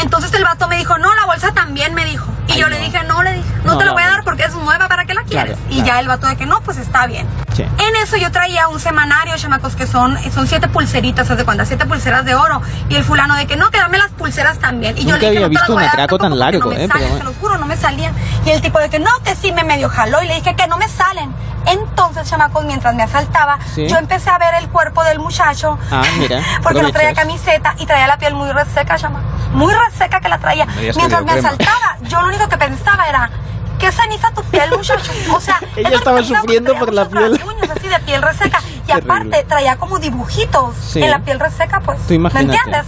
Entonces 0.04 0.34
el 0.34 0.44
vato 0.44 0.68
me 0.68 0.76
dijo, 0.76 0.98
no, 0.98 1.14
la 1.14 1.24
bolsa 1.24 1.54
también 1.54 1.94
me 1.94 2.04
dijo. 2.04 2.33
Y 2.46 2.52
Ay, 2.52 2.58
yo 2.60 2.68
no. 2.68 2.76
le 2.76 2.80
dije, 2.82 3.02
no, 3.04 3.22
le 3.22 3.32
dije, 3.32 3.48
no, 3.64 3.72
No, 3.72 3.78
te 3.78 3.84
la 3.84 3.90
no, 3.90 3.94
voy 3.94 4.02
a 4.02 4.06
no. 4.06 4.12
dar 4.12 4.24
porque 4.24 4.44
es 4.44 4.54
nueva, 4.54 4.86
¿para 4.88 5.04
qué 5.06 5.14
la 5.14 5.22
quieres? 5.22 5.56
Claro, 5.56 5.70
y 5.70 5.74
claro. 5.76 5.86
ya 5.86 6.00
el 6.00 6.08
vato 6.08 6.26
de 6.26 6.36
que 6.36 6.46
no, 6.46 6.60
pues 6.60 6.76
está 6.78 7.06
bien. 7.06 7.26
Sí. 7.54 7.62
En 7.62 7.96
eso 8.02 8.16
yo 8.16 8.30
traía 8.32 8.68
un 8.68 8.80
semanario, 8.80 9.34
chamacos, 9.36 9.76
que 9.76 9.86
son, 9.86 10.18
son 10.32 10.46
siete 10.46 10.68
pulseritas, 10.68 11.30
¿haz 11.30 11.38
de 11.38 11.44
cuenta? 11.44 11.64
Siete 11.64 11.86
pulseras 11.86 12.24
de 12.24 12.34
oro. 12.34 12.60
Y 12.88 12.96
el 12.96 13.04
fulano 13.04 13.34
de 13.36 13.46
que 13.46 13.56
no, 13.56 13.70
que 13.70 13.78
dame 13.78 13.96
las 13.98 14.10
pulseras 14.10 14.58
también. 14.58 14.96
Y 14.98 15.02
yo 15.04 15.12
Nunca 15.12 15.20
le 15.26 15.30
dije, 15.30 15.44
había 15.44 15.58
no 15.58 15.60
visto 15.62 15.74
un 15.74 15.82
atraco 15.82 16.18
tan 16.18 16.38
largo, 16.38 16.58
no 16.60 16.66
me 16.76 16.84
eh, 16.84 16.88
salen, 16.88 17.06
pero 17.06 17.18
se 17.18 17.24
los 17.24 17.36
juro, 17.36 17.58
no 17.58 17.66
me 17.66 17.76
salían. 17.76 18.12
Y 18.44 18.50
el 18.50 18.60
tipo 18.60 18.78
de 18.80 18.90
que 18.90 18.98
no, 18.98 19.10
que 19.24 19.34
sí, 19.36 19.52
me 19.52 19.62
medio 19.64 19.88
jaló. 19.88 20.22
Y 20.22 20.26
le 20.26 20.34
dije 20.34 20.54
que 20.56 20.66
no 20.66 20.76
me 20.76 20.88
salen. 20.88 21.32
Entonces, 21.66 22.28
chamacos, 22.28 22.64
mientras 22.66 22.94
me 22.94 23.02
asaltaba, 23.04 23.58
Sí. 23.74 23.88
yo 23.88 23.96
empecé 23.96 24.28
a 24.28 24.36
ver 24.38 24.54
el 24.60 24.68
cuerpo 24.68 25.02
del 25.04 25.18
muchacho. 25.18 25.78
Ah, 25.90 26.02
mira, 26.18 26.42
Porque 26.62 26.82
no 26.82 26.90
traía 26.92 27.14
camiseta 27.14 27.74
y 27.78 27.86
traía 27.86 28.06
la 28.06 28.18
piel 28.18 28.34
muy 28.34 28.50
reseca, 28.52 28.96
chamacos. 28.96 29.24
Muy 29.52 29.72
reseca 29.72 30.20
que 30.20 30.28
la 30.28 30.38
traía. 30.38 30.66
Mientras 30.96 31.24
me 31.24 31.32
asaltaba, 31.32 31.96
yo 32.02 32.20
lo 32.20 32.32
único 32.34 32.48
que 32.48 32.58
pensaba 32.58 33.08
era, 33.08 33.30
¿qué 33.78 33.90
ceniza 33.92 34.30
tu 34.32 34.42
piel, 34.44 34.70
muchacho? 34.70 35.12
O 35.32 35.40
sea, 35.40 35.58
Ella 35.76 35.96
estaba 35.96 36.22
sufriendo 36.22 36.74
por 36.78 36.92
la 36.92 37.08
piel. 37.08 37.36
rasguños 37.38 37.70
así 37.70 37.88
de 37.88 37.98
piel 38.00 38.22
reseca. 38.22 38.60
Y 38.84 38.86
Terrible. 38.88 39.12
aparte, 39.14 39.44
traía 39.44 39.76
como 39.76 39.98
dibujitos 39.98 40.74
Sí. 40.76 41.02
en 41.02 41.10
la 41.10 41.18
piel 41.20 41.40
reseca, 41.40 41.80
pues. 41.80 41.98
Tú 42.06 42.18
¿Me 42.18 42.28
entiendes? 42.28 42.84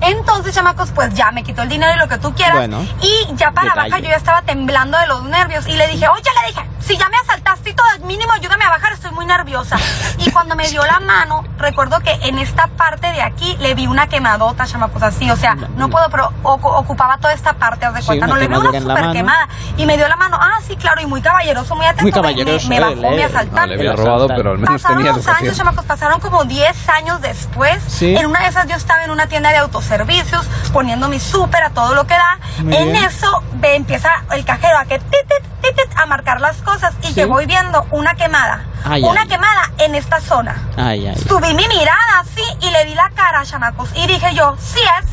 Entonces, 0.00 0.54
chamacos, 0.54 0.90
pues 0.92 1.12
ya 1.14 1.32
me 1.32 1.42
quitó 1.42 1.62
el 1.62 1.68
dinero 1.68 1.92
y 1.96 1.98
lo 1.98 2.06
que 2.06 2.18
tú 2.18 2.32
quieras. 2.34 2.56
Bueno. 2.56 2.86
y 3.02 3.34
ya 3.34 3.50
para 3.50 3.74
bajar 3.74 4.00
yo 4.02 4.08
ya 4.10 4.16
estaba 4.16 4.42
temblando 4.42 4.96
de 4.98 5.06
los 5.08 5.24
nervios. 5.24 5.66
Y 5.66 5.72
le 5.74 5.88
dije, 5.88 6.06
oye, 6.08 6.22
le 6.42 6.48
dije, 6.48 6.60
si 6.86 6.96
ya 6.96 7.08
me 7.08 7.16
asaltaste 7.18 7.70
y 7.70 7.74
todo, 7.74 7.86
mínimo 8.04 8.32
ayúdame 8.32 8.64
a 8.64 8.70
bajar, 8.70 8.92
estoy 8.92 9.10
muy 9.12 9.26
nerviosa. 9.26 9.76
Y 10.18 10.30
cuando 10.30 10.54
me 10.56 10.68
dio 10.68 10.84
la 10.86 11.00
mano, 11.00 11.44
recuerdo 11.58 12.00
que 12.00 12.12
en 12.22 12.38
esta 12.38 12.68
parte 12.68 13.12
de 13.12 13.22
aquí 13.22 13.56
le 13.60 13.74
vi 13.74 13.86
una 13.86 14.06
quemadota, 14.08 14.66
chamacos, 14.66 15.02
así. 15.02 15.30
O 15.30 15.36
sea, 15.36 15.54
no 15.54 15.88
puedo, 15.90 16.08
pero 16.10 16.30
ocu- 16.42 16.72
ocupaba 16.74 17.18
toda 17.18 17.32
esta 17.34 17.54
parte, 17.54 17.86
haz 17.86 17.94
de 17.94 18.02
cuenta. 18.02 18.26
no 18.26 18.36
le 18.36 18.48
vi 18.48 18.54
una 18.54 18.80
super 18.80 19.10
quemada. 19.12 19.48
Y 19.76 19.84
me 19.86 19.96
dio 19.96 20.08
la 20.08 20.16
mano, 20.16 20.38
ah, 20.40 20.58
sí, 20.66 20.76
claro, 20.76 21.00
y 21.02 21.06
muy 21.06 21.20
caballeroso, 21.22 21.74
muy 21.76 21.86
atento. 21.86 22.02
Muy 22.02 22.10
me- 22.12 22.14
caballeroso, 22.14 22.68
Me, 22.68 22.80
me 22.80 22.94
bajó 22.94 23.10
mi 23.16 23.20
eh. 23.22 23.24
asaltante. 23.24 23.60
No, 23.60 23.66
le 23.66 23.74
había 23.74 23.90
El 23.90 23.96
robado, 23.96 24.28
pero 24.28 24.50
al 24.52 24.58
menos 24.58 24.82
Pasaron 24.82 24.98
tenía 24.98 25.12
los 25.12 25.26
años, 25.28 25.56
chamacos, 25.56 25.84
pasaron 25.84 26.20
como 26.20 26.44
10 26.44 26.88
años 26.88 27.20
después. 27.20 27.82
Sí. 27.88 28.16
En 28.16 28.26
una 28.26 28.40
de 28.40 28.48
esas 28.48 28.66
yo 28.68 28.76
estaba 28.76 29.02
en 29.04 29.10
una 29.10 29.26
tienda 29.26 29.50
de 29.50 29.56
autoservicios 29.58 30.46
poniendo 30.72 31.08
mi 31.08 31.18
súper 31.20 31.62
a 31.64 31.70
todo 31.70 31.94
lo 31.94 32.06
que 32.06 32.14
da. 32.14 32.38
Muy 32.62 32.76
en 32.76 32.92
bien. 32.92 33.04
eso 33.04 33.42
ve, 33.54 33.74
empieza 33.76 34.10
el 34.32 34.44
cajero 34.44 34.78
a 34.78 34.84
que 34.84 34.98
tit, 34.98 35.10
tit, 35.28 35.46
a 35.96 36.06
marcar 36.06 36.40
las 36.40 36.56
cosas 36.58 36.94
y 37.02 37.08
Sí. 37.08 37.14
que 37.14 37.24
voy 37.24 37.46
viendo 37.46 37.86
una 37.90 38.14
quemada. 38.14 38.64
Ay, 38.84 39.02
una 39.02 39.22
ay. 39.22 39.28
quemada 39.28 39.70
en 39.78 39.94
esta 39.94 40.20
zona. 40.20 40.54
Ay. 40.76 41.12
Subí 41.28 41.54
mi 41.54 41.66
mirada 41.68 42.20
así 42.20 42.42
y 42.60 42.70
le 42.70 42.84
di 42.84 42.94
la 42.94 43.10
cara, 43.10 43.44
chamacos. 43.44 43.90
Y 43.94 44.06
dije 44.06 44.34
yo, 44.34 44.56
sí 44.58 44.80
es, 45.00 45.06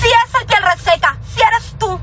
sí 0.00 0.06
es 0.08 0.40
el 0.40 0.46
piel 0.46 0.62
reseca, 0.62 1.16
sí 1.34 1.40
eres 1.40 1.74
tú. 1.78 2.00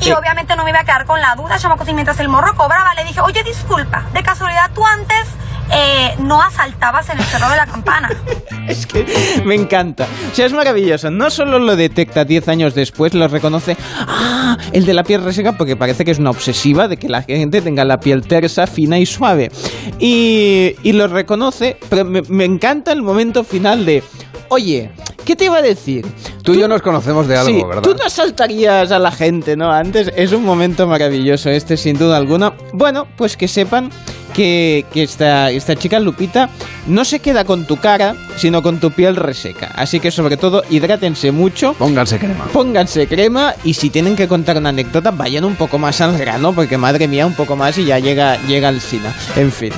Y 0.00 0.10
obviamente 0.12 0.56
no 0.56 0.64
me 0.64 0.70
iba 0.70 0.80
a 0.80 0.84
quedar 0.84 1.04
con 1.06 1.20
la 1.20 1.34
duda, 1.36 1.58
chamacos. 1.58 1.88
Y 1.88 1.94
mientras 1.94 2.18
el 2.18 2.28
morro 2.28 2.54
cobraba, 2.56 2.92
le 2.94 3.04
dije, 3.04 3.20
oye, 3.20 3.42
disculpa, 3.44 4.02
de 4.12 4.22
casualidad 4.22 4.70
tú 4.74 4.84
antes 4.84 5.28
eh, 5.72 6.14
no 6.20 6.40
asaltabas 6.40 7.08
en 7.10 7.18
el 7.18 7.24
Cerro 7.24 7.48
de 7.48 7.56
la 7.56 7.66
Campana. 7.66 8.10
Es 8.68 8.86
que 8.86 9.04
me 9.44 9.56
encanta. 9.56 10.06
O 10.30 10.34
sea, 10.34 10.46
es 10.46 10.52
maravilloso. 10.52 11.10
No 11.10 11.30
solo 11.30 11.58
lo 11.58 11.74
detecta 11.74 12.24
10 12.24 12.46
años 12.46 12.74
después, 12.76 13.12
lo 13.12 13.26
reconoce. 13.26 13.76
Ah, 14.06 14.56
el 14.72 14.86
de 14.86 14.94
la 14.94 15.02
piel 15.02 15.24
reseca, 15.24 15.52
porque 15.58 15.74
parece 15.74 16.04
que 16.04 16.12
es 16.12 16.20
una 16.20 16.30
obsesiva 16.30 16.86
de 16.86 16.96
que 16.96 17.08
la 17.08 17.22
gente 17.22 17.60
tenga 17.60 17.84
la 17.84 17.98
piel 17.98 18.22
tersa, 18.22 18.68
fina 18.68 19.00
y 19.00 19.06
suave. 19.06 19.50
Y, 19.98 20.76
y 20.84 20.92
lo 20.92 21.08
reconoce, 21.08 21.76
pero 21.88 22.04
me, 22.04 22.22
me 22.22 22.44
encanta 22.44 22.92
el 22.92 23.02
momento 23.02 23.42
final 23.42 23.84
de. 23.84 24.04
Oye, 24.48 24.92
¿qué 25.24 25.36
te 25.36 25.46
iba 25.46 25.58
a 25.58 25.62
decir? 25.62 26.06
Tú 26.42 26.54
y 26.54 26.58
yo 26.60 26.68
nos 26.68 26.82
conocemos 26.82 27.28
de 27.28 27.36
algo, 27.36 27.50
Sí, 27.50 27.64
¿verdad? 27.64 27.82
tú 27.82 27.94
no 27.94 28.04
asaltarías 28.04 28.90
a 28.90 28.98
la 28.98 29.10
gente, 29.12 29.56
¿no? 29.56 29.70
Antes 29.70 30.12
es 30.16 30.32
un 30.32 30.44
momento 30.44 30.86
maravilloso 30.86 31.50
este, 31.50 31.76
sin 31.76 31.96
duda 31.98 32.16
alguna. 32.16 32.54
Bueno, 32.72 33.06
pues 33.16 33.36
que 33.36 33.46
sepan 33.48 33.90
que, 34.34 34.84
que 34.92 35.02
esta, 35.02 35.50
esta 35.50 35.76
chica 35.76 36.00
Lupita 36.00 36.48
no 36.86 37.04
se 37.04 37.20
queda 37.20 37.44
con 37.44 37.66
tu 37.66 37.76
cara, 37.76 38.16
sino 38.36 38.62
con 38.62 38.80
tu 38.80 38.90
piel 38.90 39.14
reseca. 39.16 39.70
Así 39.76 40.00
que 40.00 40.10
sobre 40.10 40.36
todo, 40.36 40.62
hidrátense 40.70 41.30
mucho. 41.30 41.74
Pónganse 41.74 42.18
crema. 42.18 42.46
Pónganse 42.52 43.06
crema 43.06 43.54
y 43.62 43.74
si 43.74 43.90
tienen 43.90 44.16
que 44.16 44.26
contar 44.26 44.56
una 44.56 44.70
anécdota, 44.70 45.10
vayan 45.12 45.44
un 45.44 45.54
poco 45.54 45.78
más 45.78 46.00
al 46.00 46.16
grano, 46.18 46.52
porque 46.54 46.76
madre 46.78 47.06
mía, 47.08 47.26
un 47.26 47.34
poco 47.34 47.54
más 47.56 47.78
y 47.78 47.84
ya 47.84 47.98
llega, 47.98 48.36
llega 48.46 48.68
al 48.68 48.80
SINA. 48.80 49.14
En 49.36 49.52
fin. 49.52 49.72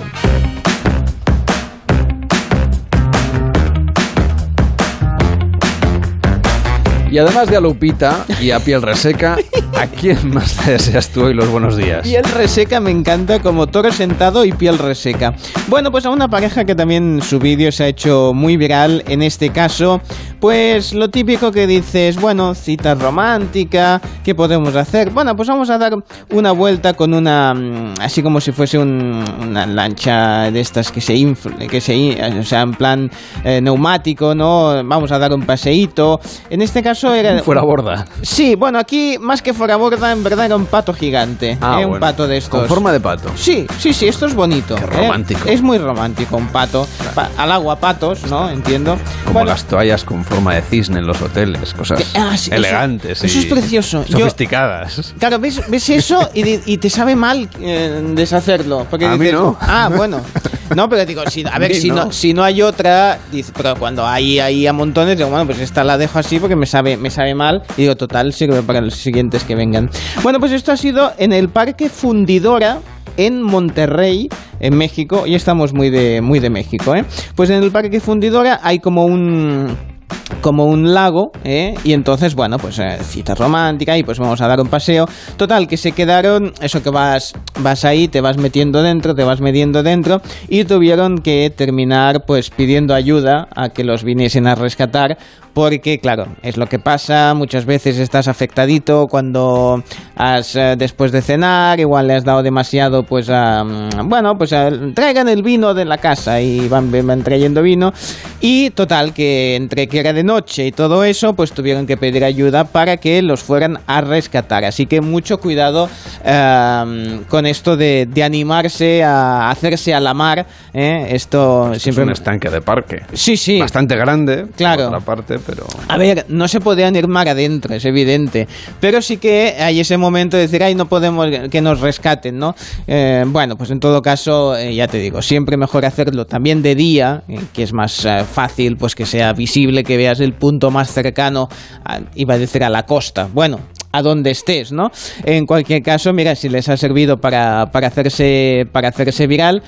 Y 7.14 7.18
además 7.18 7.48
de 7.48 7.56
a 7.56 7.60
Lupita 7.60 8.24
y 8.40 8.50
a 8.50 8.58
piel 8.58 8.82
reseca, 8.82 9.36
¿a 9.80 9.86
quién 9.86 10.34
más 10.34 10.66
le 10.66 10.72
deseas 10.72 11.10
tú 11.10 11.22
hoy 11.26 11.32
los 11.34 11.48
buenos 11.48 11.76
días? 11.76 12.02
Piel 12.02 12.24
reseca 12.24 12.80
me 12.80 12.90
encanta 12.90 13.38
como 13.40 13.68
toro 13.68 13.92
sentado 13.92 14.44
y 14.44 14.50
piel 14.50 14.78
reseca. 14.78 15.32
Bueno, 15.68 15.92
pues 15.92 16.04
a 16.06 16.10
una 16.10 16.26
pareja 16.26 16.64
que 16.64 16.74
también 16.74 17.22
su 17.22 17.38
vídeo 17.38 17.70
se 17.70 17.84
ha 17.84 17.86
hecho 17.86 18.32
muy 18.34 18.56
viral, 18.56 19.04
en 19.06 19.22
este 19.22 19.50
caso, 19.50 20.00
pues 20.40 20.92
lo 20.92 21.08
típico 21.08 21.52
que 21.52 21.68
dices, 21.68 22.20
bueno, 22.20 22.52
cita 22.52 22.96
romántica, 22.96 24.00
¿qué 24.24 24.34
podemos 24.34 24.74
hacer? 24.74 25.10
Bueno, 25.10 25.36
pues 25.36 25.48
vamos 25.48 25.70
a 25.70 25.78
dar 25.78 25.94
una 26.32 26.50
vuelta 26.50 26.94
con 26.94 27.14
una, 27.14 27.54
mm, 27.54 27.94
así 28.00 28.24
como 28.24 28.40
si 28.40 28.50
fuese 28.50 28.76
un- 28.76 29.22
una 29.40 29.66
lancha 29.66 30.50
de 30.50 30.58
estas 30.60 30.90
que 30.90 31.00
se 31.00 31.14
infl- 31.14 31.68
que 31.68 31.80
se, 31.80 32.18
o 32.40 32.42
sea, 32.42 32.62
en 32.62 32.72
plan 32.74 33.08
eh, 33.44 33.60
neumático, 33.60 34.34
¿no? 34.34 34.82
Vamos 34.84 35.12
a 35.12 35.18
dar 35.20 35.32
un 35.32 35.42
paseíto. 35.46 36.20
En 36.50 36.60
este 36.60 36.82
caso 36.82 37.03
era... 37.12 37.42
Fuera 37.42 37.62
borda. 37.62 38.06
Sí, 38.22 38.54
bueno, 38.54 38.78
aquí 38.78 39.16
más 39.20 39.42
que 39.42 39.52
fuera 39.52 39.76
borda, 39.76 40.12
en 40.12 40.22
verdad 40.22 40.46
era 40.46 40.56
un 40.56 40.66
pato 40.66 40.94
gigante. 40.94 41.58
Ah, 41.60 41.78
¿eh? 41.80 41.84
Un 41.84 41.90
bueno. 41.92 42.00
pato 42.06 42.26
de 42.28 42.36
estos. 42.36 42.60
Con 42.60 42.68
forma 42.68 42.92
de 42.92 43.00
pato. 43.00 43.30
Sí, 43.36 43.66
sí, 43.78 43.92
sí, 43.92 44.06
esto 44.06 44.26
es 44.26 44.34
bonito. 44.34 44.76
Qué 44.76 44.84
¿eh? 44.84 44.86
romántico. 44.86 45.48
Es 45.48 45.60
muy 45.60 45.78
romántico, 45.78 46.36
un 46.36 46.46
pato. 46.48 46.86
Pa- 47.14 47.30
al 47.36 47.50
agua, 47.52 47.76
patos, 47.76 48.24
¿no? 48.30 48.48
Entiendo. 48.48 48.96
Como 49.24 49.34
Bueno, 49.34 49.48
las 49.50 49.64
toallas 49.64 50.04
con 50.04 50.24
forma 50.24 50.54
de 50.54 50.62
cisne 50.62 51.00
en 51.00 51.06
los 51.06 51.20
hoteles, 51.20 51.74
cosas 51.74 52.00
ah, 52.16 52.36
sí, 52.36 52.46
eso- 52.50 52.54
elegantes. 52.54 53.22
eso 53.24 53.36
y 53.38 53.40
es 53.40 53.46
precioso. 53.46 54.04
Yo- 54.06 54.18
Sofisticadas. 54.20 55.14
Claro, 55.18 55.38
ves, 55.38 55.60
ves 55.68 55.88
eso 55.90 56.30
y, 56.34 56.42
di- 56.42 56.60
y 56.66 56.78
te 56.78 56.88
sabe 56.90 57.16
mal 57.16 57.48
eh, 57.60 58.02
deshacerlo. 58.14 58.86
Porque 58.88 59.06
A 59.06 59.10
mí 59.16 59.18
dices, 59.18 59.34
no. 59.34 59.56
Ah, 59.60 59.90
bueno. 59.94 60.20
No, 60.74 60.88
pero 60.88 61.04
digo, 61.06 61.22
si, 61.28 61.44
a 61.44 61.58
ver, 61.58 61.74
si 61.74 61.88
no. 61.88 62.06
no. 62.06 62.12
si 62.12 62.34
no 62.34 62.42
hay 62.42 62.62
otra, 62.62 63.18
dice, 63.30 63.52
pero 63.56 63.76
cuando 63.76 64.06
hay 64.06 64.40
ahí 64.40 64.66
a 64.66 64.72
montones, 64.72 65.16
digo, 65.16 65.30
bueno, 65.30 65.46
pues 65.46 65.60
esta 65.60 65.84
la 65.84 65.96
dejo 65.98 66.18
así 66.18 66.38
porque 66.38 66.56
me 66.56 66.66
sabe, 66.66 66.96
me 66.96 67.10
sabe 67.10 67.34
mal. 67.34 67.62
Y 67.76 67.82
digo, 67.82 67.96
total, 67.96 68.32
sirve 68.32 68.62
para 68.62 68.80
los 68.80 68.94
siguientes 68.94 69.44
que 69.44 69.54
vengan. 69.54 69.90
Bueno, 70.22 70.40
pues 70.40 70.52
esto 70.52 70.72
ha 70.72 70.76
sido 70.76 71.12
en 71.18 71.32
el 71.32 71.48
Parque 71.48 71.88
Fundidora 71.88 72.80
en 73.16 73.42
Monterrey, 73.42 74.28
en 74.60 74.76
México. 74.76 75.22
Hoy 75.22 75.34
estamos 75.34 75.72
muy 75.72 75.90
de, 75.90 76.20
muy 76.20 76.40
de 76.40 76.50
México, 76.50 76.94
¿eh? 76.94 77.04
Pues 77.34 77.50
en 77.50 77.62
el 77.62 77.70
Parque 77.70 78.00
Fundidora 78.00 78.60
hay 78.62 78.80
como 78.80 79.04
un 79.04 79.93
como 80.40 80.66
un 80.66 80.94
lago, 80.94 81.32
¿eh? 81.44 81.74
y 81.84 81.92
entonces, 81.92 82.34
bueno, 82.34 82.58
pues 82.58 82.78
eh, 82.78 82.98
cita 83.02 83.34
romántica 83.34 83.96
y 83.96 84.02
pues 84.02 84.18
vamos 84.18 84.40
a 84.40 84.48
dar 84.48 84.60
un 84.60 84.68
paseo. 84.68 85.06
Total, 85.36 85.66
que 85.66 85.76
se 85.76 85.92
quedaron, 85.92 86.52
eso 86.60 86.82
que 86.82 86.90
vas, 86.90 87.34
vas 87.60 87.84
ahí, 87.84 88.08
te 88.08 88.20
vas 88.20 88.36
metiendo 88.36 88.82
dentro, 88.82 89.14
te 89.14 89.24
vas 89.24 89.40
metiendo 89.40 89.82
dentro, 89.82 90.20
y 90.48 90.64
tuvieron 90.64 91.18
que 91.18 91.52
terminar 91.54 92.24
pues 92.26 92.50
pidiendo 92.50 92.94
ayuda 92.94 93.48
a 93.54 93.70
que 93.70 93.84
los 93.84 94.04
viniesen 94.04 94.46
a 94.46 94.54
rescatar, 94.54 95.18
porque 95.54 95.98
claro, 95.98 96.26
es 96.42 96.56
lo 96.56 96.66
que 96.66 96.78
pasa, 96.78 97.32
muchas 97.34 97.64
veces 97.64 97.98
estás 97.98 98.28
afectadito 98.28 99.06
cuando 99.08 99.82
has, 100.16 100.56
eh, 100.56 100.74
después 100.76 101.12
de 101.12 101.22
cenar, 101.22 101.78
igual 101.80 102.08
le 102.08 102.14
has 102.14 102.24
dado 102.24 102.42
demasiado, 102.42 103.04
pues 103.04 103.30
a, 103.30 103.62
mm, 103.64 104.08
bueno, 104.08 104.34
pues 104.36 104.52
a- 104.52 104.70
traigan 104.94 105.28
el 105.28 105.42
vino 105.42 105.72
de 105.72 105.84
la 105.84 105.98
casa 105.98 106.40
y 106.40 106.68
van, 106.68 106.90
van 107.06 107.22
trayendo 107.22 107.62
vino, 107.62 107.92
y 108.40 108.70
total, 108.70 109.14
que 109.14 109.54
entre 109.56 109.86
que 109.86 110.00
era 110.00 110.12
de 110.12 110.24
noche 110.24 110.66
y 110.66 110.72
todo 110.72 111.04
eso, 111.04 111.34
pues 111.34 111.52
tuvieron 111.52 111.86
que 111.86 111.96
pedir 111.96 112.24
ayuda 112.24 112.64
para 112.64 112.96
que 112.96 113.22
los 113.22 113.42
fueran 113.42 113.78
a 113.86 114.00
rescatar. 114.00 114.64
Así 114.64 114.86
que 114.86 115.00
mucho 115.00 115.38
cuidado 115.38 115.88
eh, 116.24 117.20
con 117.28 117.46
esto 117.46 117.76
de, 117.76 118.06
de 118.10 118.22
animarse 118.24 119.02
a 119.04 119.50
hacerse 119.50 119.94
a 119.94 120.00
la 120.00 120.14
mar. 120.14 120.46
¿eh? 120.72 121.06
Esto 121.10 121.72
Es 121.72 121.82
siempre... 121.82 122.04
un 122.04 122.10
estanque 122.10 122.50
de 122.50 122.60
parque. 122.60 123.02
Sí, 123.12 123.36
sí. 123.36 123.58
Bastante 123.60 123.96
grande, 123.96 124.46
Claro. 124.56 124.88
por 124.90 124.94
otra 124.96 125.00
parte, 125.00 125.38
pero... 125.46 125.66
A 125.88 125.96
ver, 125.98 126.26
no 126.28 126.48
se 126.48 126.60
podían 126.60 126.96
ir 126.96 127.08
mar 127.08 127.28
adentro, 127.28 127.74
es 127.74 127.84
evidente. 127.84 128.46
Pero 128.80 129.00
sí 129.02 129.16
que 129.18 129.54
hay 129.58 129.80
ese 129.80 129.96
momento 129.96 130.36
de 130.36 130.42
decir, 130.44 130.62
ay, 130.62 130.74
no 130.74 130.86
podemos 130.86 131.26
que 131.50 131.60
nos 131.60 131.80
rescaten, 131.80 132.38
¿no? 132.38 132.54
Eh, 132.86 133.24
bueno, 133.26 133.56
pues 133.56 133.70
en 133.70 133.80
todo 133.80 134.02
caso, 134.02 134.56
eh, 134.56 134.74
ya 134.74 134.88
te 134.88 134.98
digo, 134.98 135.22
siempre 135.22 135.56
mejor 135.56 135.84
hacerlo 135.84 136.24
también 136.26 136.62
de 136.62 136.74
día, 136.74 137.22
eh, 137.28 137.38
que 137.52 137.62
es 137.62 137.72
más 137.72 138.06
fácil, 138.32 138.76
pues 138.76 138.94
que 138.94 139.06
sea 139.06 139.32
visible, 139.32 139.82
que 139.84 139.96
veas 139.96 140.20
el 140.20 140.32
punto 140.34 140.70
más 140.70 140.92
cercano, 140.92 141.48
a- 141.84 142.00
iba 142.14 142.34
a 142.34 142.38
decir 142.38 142.64
a 142.64 142.70
la 142.70 142.84
costa. 142.84 143.28
Bueno, 143.32 143.60
a 143.92 144.02
donde 144.02 144.32
estés, 144.32 144.72
¿no? 144.72 144.90
En 145.24 145.46
cualquier 145.46 145.80
caso, 145.82 146.12
mira, 146.12 146.34
si 146.34 146.48
les 146.48 146.68
ha 146.68 146.76
servido 146.76 147.18
para, 147.18 147.66
para, 147.70 147.86
hacerse, 147.86 148.64
para 148.72 148.88
hacerse 148.88 149.26
viral, 149.28 149.62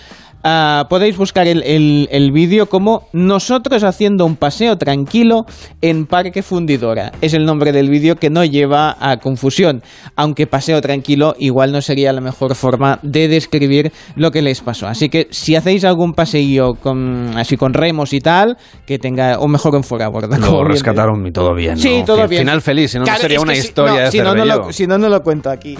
ah, 0.48 0.86
podéis 0.88 1.16
buscar 1.16 1.48
el, 1.48 1.62
el- 1.64 2.08
el 2.12 2.30
vídeo 2.30 2.66
como 2.68 3.08
Nosotros 3.12 3.82
haciendo 3.82 4.24
un 4.24 4.36
paseo 4.36 4.78
tranquilo 4.78 5.44
en 5.82 6.06
Parque 6.06 6.42
Fundidora. 6.42 7.10
Es 7.20 7.34
el 7.34 7.44
nombre 7.44 7.72
del 7.72 7.90
vídeo 7.90 8.14
que 8.14 8.30
no 8.30 8.44
lleva 8.44 8.96
a 9.00 9.16
confusión, 9.16 9.82
aunque 10.14 10.46
paseo 10.46 10.80
tranquilo 10.80 11.34
igual 11.40 11.72
no 11.72 11.80
sería 11.80 12.12
la 12.12 12.20
mejor 12.20 12.54
forma 12.54 13.00
de 13.02 13.26
describir 13.26 13.90
lo 14.14 14.30
que 14.30 14.40
les 14.42 14.60
pasó. 14.60 14.86
Así 14.86 15.08
que 15.08 15.26
si 15.30 15.56
hacéis 15.56 15.84
algún 15.84 16.12
paseillo 16.12 16.74
con, 16.74 17.36
así 17.36 17.56
con 17.56 17.74
remos 17.74 18.12
y 18.12 18.20
tal, 18.20 18.56
que 18.86 18.98
tenga, 19.00 19.40
o 19.40 19.48
mejor 19.48 19.74
en 19.74 19.82
fuera 19.82 20.06
borda. 20.08 20.38
como 20.38 20.62
Lo 20.62 20.68
rescataron 20.68 21.26
y 21.26 21.32
todo 21.32 21.54
bien. 21.54 21.76
Sí, 21.76 21.98
¿no? 21.98 22.04
todo 22.04 22.28
bien. 22.28 22.42
Final 22.42 22.62
feliz, 22.62 22.92
si 22.92 22.98
no, 23.00 23.06
sería 23.16 23.40
una 23.40 23.54
si- 23.54 23.60
historia 23.60 23.94
no, 23.94 24.00
de 24.04 24.10
si 24.12 24.18
no, 24.20 24.34
no 24.34 24.44
lo, 24.44 24.72
si 24.72 24.86
no, 24.86 24.96
no 24.98 25.08
lo 25.08 25.22
cuento 25.22 25.50
aquí. 25.50 25.76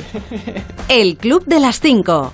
El 0.89 1.17
Club 1.19 1.45
de 1.47 1.61
las 1.61 1.79
5. 1.81 2.33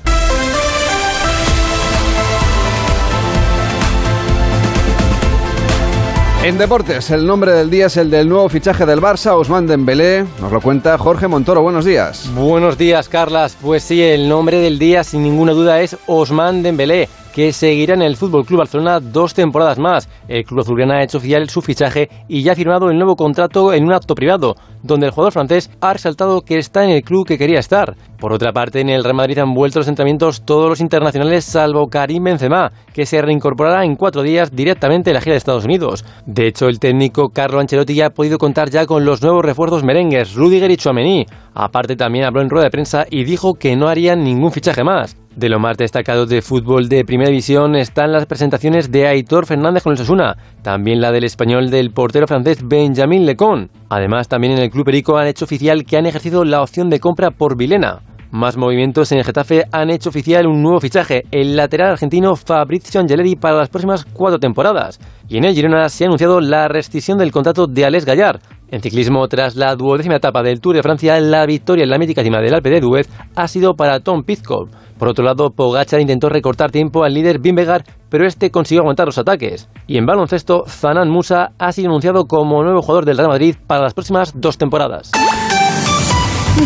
En 6.45 6.59
deportes, 6.59 7.09
el 7.13 7.25
nombre 7.25 7.53
del 7.53 7.71
día 7.71 7.87
es 7.87 7.97
el 7.97 8.11
del 8.11 8.29
nuevo 8.29 8.49
fichaje 8.49 8.85
del 8.85 9.01
Barça, 9.01 9.31
Ousmane 9.31 9.69
Dembélé. 9.69 10.27
Nos 10.41 10.51
lo 10.51 10.61
cuenta 10.61 10.99
Jorge 10.99 11.29
Montoro. 11.29 11.63
Buenos 11.63 11.85
días. 11.85 12.29
Buenos 12.35 12.77
días, 12.77 13.09
Carlas. 13.09 13.57
Pues 13.63 13.85
sí, 13.85 14.03
el 14.03 14.29
nombre 14.29 14.59
del 14.59 14.77
día, 14.77 15.05
sin 15.05 15.23
ninguna 15.23 15.53
duda, 15.53 15.81
es 15.81 15.97
Osman 16.09 16.65
Dembélé, 16.65 17.09
que 17.33 17.53
seguirá 17.53 17.95
en 17.95 18.03
el 18.03 18.17
Fútbol 18.17 18.45
Club 18.45 18.59
Barcelona 18.59 18.99
dos 18.99 19.35
temporadas 19.35 19.79
más. 19.79 20.09
El 20.27 20.45
club 20.45 20.63
azulgrana 20.63 20.97
ha 20.97 21.05
hecho 21.05 21.19
oficial 21.19 21.49
su 21.49 21.63
fichaje 21.63 22.11
y 22.27 22.43
ya 22.43 22.53
ha 22.53 22.57
firmado 22.57 22.91
el 22.91 22.97
nuevo 22.97 23.15
contrato 23.15 23.73
en 23.73 23.85
un 23.85 23.93
acto 23.93 24.17
privado, 24.17 24.57
donde 24.83 25.07
el 25.07 25.13
jugador 25.13 25.33
francés 25.33 25.71
ha 25.81 25.93
resaltado 25.93 26.43
que 26.43 26.59
está 26.59 26.85
en 26.85 26.91
el 26.91 27.03
club 27.03 27.27
que 27.27 27.39
quería 27.39 27.59
estar. 27.59 27.97
Por 28.19 28.33
otra 28.33 28.53
parte, 28.53 28.81
en 28.81 28.89
el 28.89 29.03
Real 29.03 29.17
Madrid 29.17 29.39
han 29.39 29.53
vuelto 29.53 29.81
los 29.81 29.89
entrenamientos 29.89 30.45
todos 30.45 30.69
los 30.69 30.81
internacionales 30.81 31.45
salvo 31.45 31.89
Karim 31.89 32.25
Benzema, 32.25 32.71
que 32.93 33.07
se 33.07 33.21
reincorporará 33.21 33.85
en 33.85 33.97
cuatro 33.97 34.23
días 34.23 34.55
directamente 34.55 35.11
a 35.11 35.15
la 35.15 35.21
gira 35.21 35.33
de 35.33 35.39
Estados 35.39 35.65
Unidos. 35.65 36.05
De 36.27 36.47
hecho, 36.47 36.69
el 36.69 36.79
técnico 36.79 37.31
Carlo 37.31 37.59
Ancelotti 37.59 37.95
ya 37.95 38.07
ha 38.07 38.11
podido 38.11 38.39
contar 38.39 38.71
ya 38.71 38.87
con 38.87 39.05
los 39.05 39.23
nuevos 39.23 39.45
refuerzos 39.45 39.83
merengues, 39.83 40.35
Rudiger 40.35 40.71
y 40.71 40.77
Chouameni. 40.77 41.27
Aparte, 41.55 41.97
también 41.97 42.25
habló 42.25 42.41
en 42.41 42.51
rueda 42.51 42.65
de 42.65 42.71
prensa 42.71 43.05
y 43.11 43.25
dijo 43.25 43.55
que 43.55 43.77
no 43.77 43.89
harían 43.89 44.23
ningún 44.23 44.53
fichaje 44.53 44.85
más. 44.85 45.17
De 45.37 45.49
lo 45.49 45.59
más 45.59 45.79
destacado 45.79 46.27
de 46.27 46.43
fútbol 46.43 46.91
de 46.91 47.07
Primera 47.07 47.31
División 47.31 47.75
están 47.75 48.13
las 48.13 48.27
presentaciones 48.27 48.93
de 48.93 49.07
Aitor 49.07 49.47
Fernández 49.47 49.83
con 49.83 49.93
el 49.93 49.97
Sasuna, 49.97 50.37
también 50.63 51.01
la 51.01 51.11
del 51.11 51.25
español 51.25 51.71
del 51.71 51.91
portero 51.91 52.27
francés 52.27 52.59
Benjamin 52.63 53.25
Lecon. 53.25 53.71
Además, 53.95 54.27
también 54.27 54.55
en 54.55 54.61
el 54.61 54.71
Club 54.71 54.87
Perico 54.87 55.19
han 55.19 55.27
hecho 55.27 55.45
oficial 55.45 55.85
que 55.85 55.99
han 55.99 56.07
ejercido 56.07 56.47
la 56.47 56.63
opción 56.63 56.89
de 56.89 56.99
compra 56.99 57.31
por 57.31 57.59
Vilena. 57.59 58.01
Más 58.31 58.57
movimientos 58.57 59.13
en 59.13 59.19
el 59.19 59.25
Getafe 59.25 59.65
han 59.71 59.91
hecho 59.91 60.09
oficial 60.09 60.47
un 60.47 60.63
nuevo 60.63 60.81
fichaje, 60.81 61.25
el 61.31 61.57
lateral 61.57 61.91
argentino 61.91 62.35
Fabrizio 62.35 63.03
Angeleri 63.03 63.37
para 63.37 63.59
las 63.59 63.69
próximas 63.69 64.07
cuatro 64.07 64.39
temporadas. 64.39 64.99
Y 65.29 65.37
en 65.37 65.45
el 65.45 65.55
Girona 65.55 65.91
se 65.91 66.05
ha 66.05 66.07
anunciado 66.07 66.41
la 66.41 66.69
rescisión 66.69 67.19
del 67.19 67.33
contrato 67.33 67.67
de 67.67 67.85
Alex 67.85 68.07
Gallar. 68.07 68.41
En 68.71 68.81
ciclismo, 68.81 69.29
tras 69.29 69.57
la 69.57 69.77
duodécima 69.77 70.17
etapa 70.17 70.43
del 70.43 70.63
Tour 70.63 70.77
de 70.77 70.83
Francia, 70.83 71.21
la 71.21 71.45
victoria 71.45 71.85
en 71.85 71.91
la 71.91 71.99
mítica 71.99 72.23
cima 72.23 72.41
del 72.41 72.55
Alpe 72.55 72.71
de 72.71 72.81
Duez 72.81 73.11
ha 73.37 73.47
sido 73.47 73.75
para 73.75 74.01
Tom 74.01 74.23
Pizkov. 74.23 74.71
Por 74.99 75.09
otro 75.09 75.23
lado, 75.23 75.51
Pogacar 75.51 76.01
intentó 76.01 76.31
recortar 76.31 76.71
tiempo 76.71 77.05
al 77.05 77.13
líder 77.13 77.41
Bimbegar, 77.41 77.85
pero 78.13 78.27
este 78.27 78.51
consiguió 78.51 78.83
aguantar 78.83 79.07
los 79.07 79.17
ataques. 79.17 79.71
Y 79.87 79.97
en 79.97 80.05
baloncesto, 80.05 80.65
Zanan 80.69 81.09
Musa 81.09 81.53
ha 81.59 81.73
sido 81.73 81.89
anunciado 81.89 82.27
como 82.27 82.63
nuevo 82.63 82.83
jugador 82.83 83.07
del 83.07 83.17
Real 83.17 83.31
Madrid 83.31 83.57
para 83.67 83.81
las 83.81 83.95
próximas 83.95 84.35
dos 84.37 84.59
temporadas. 84.59 85.11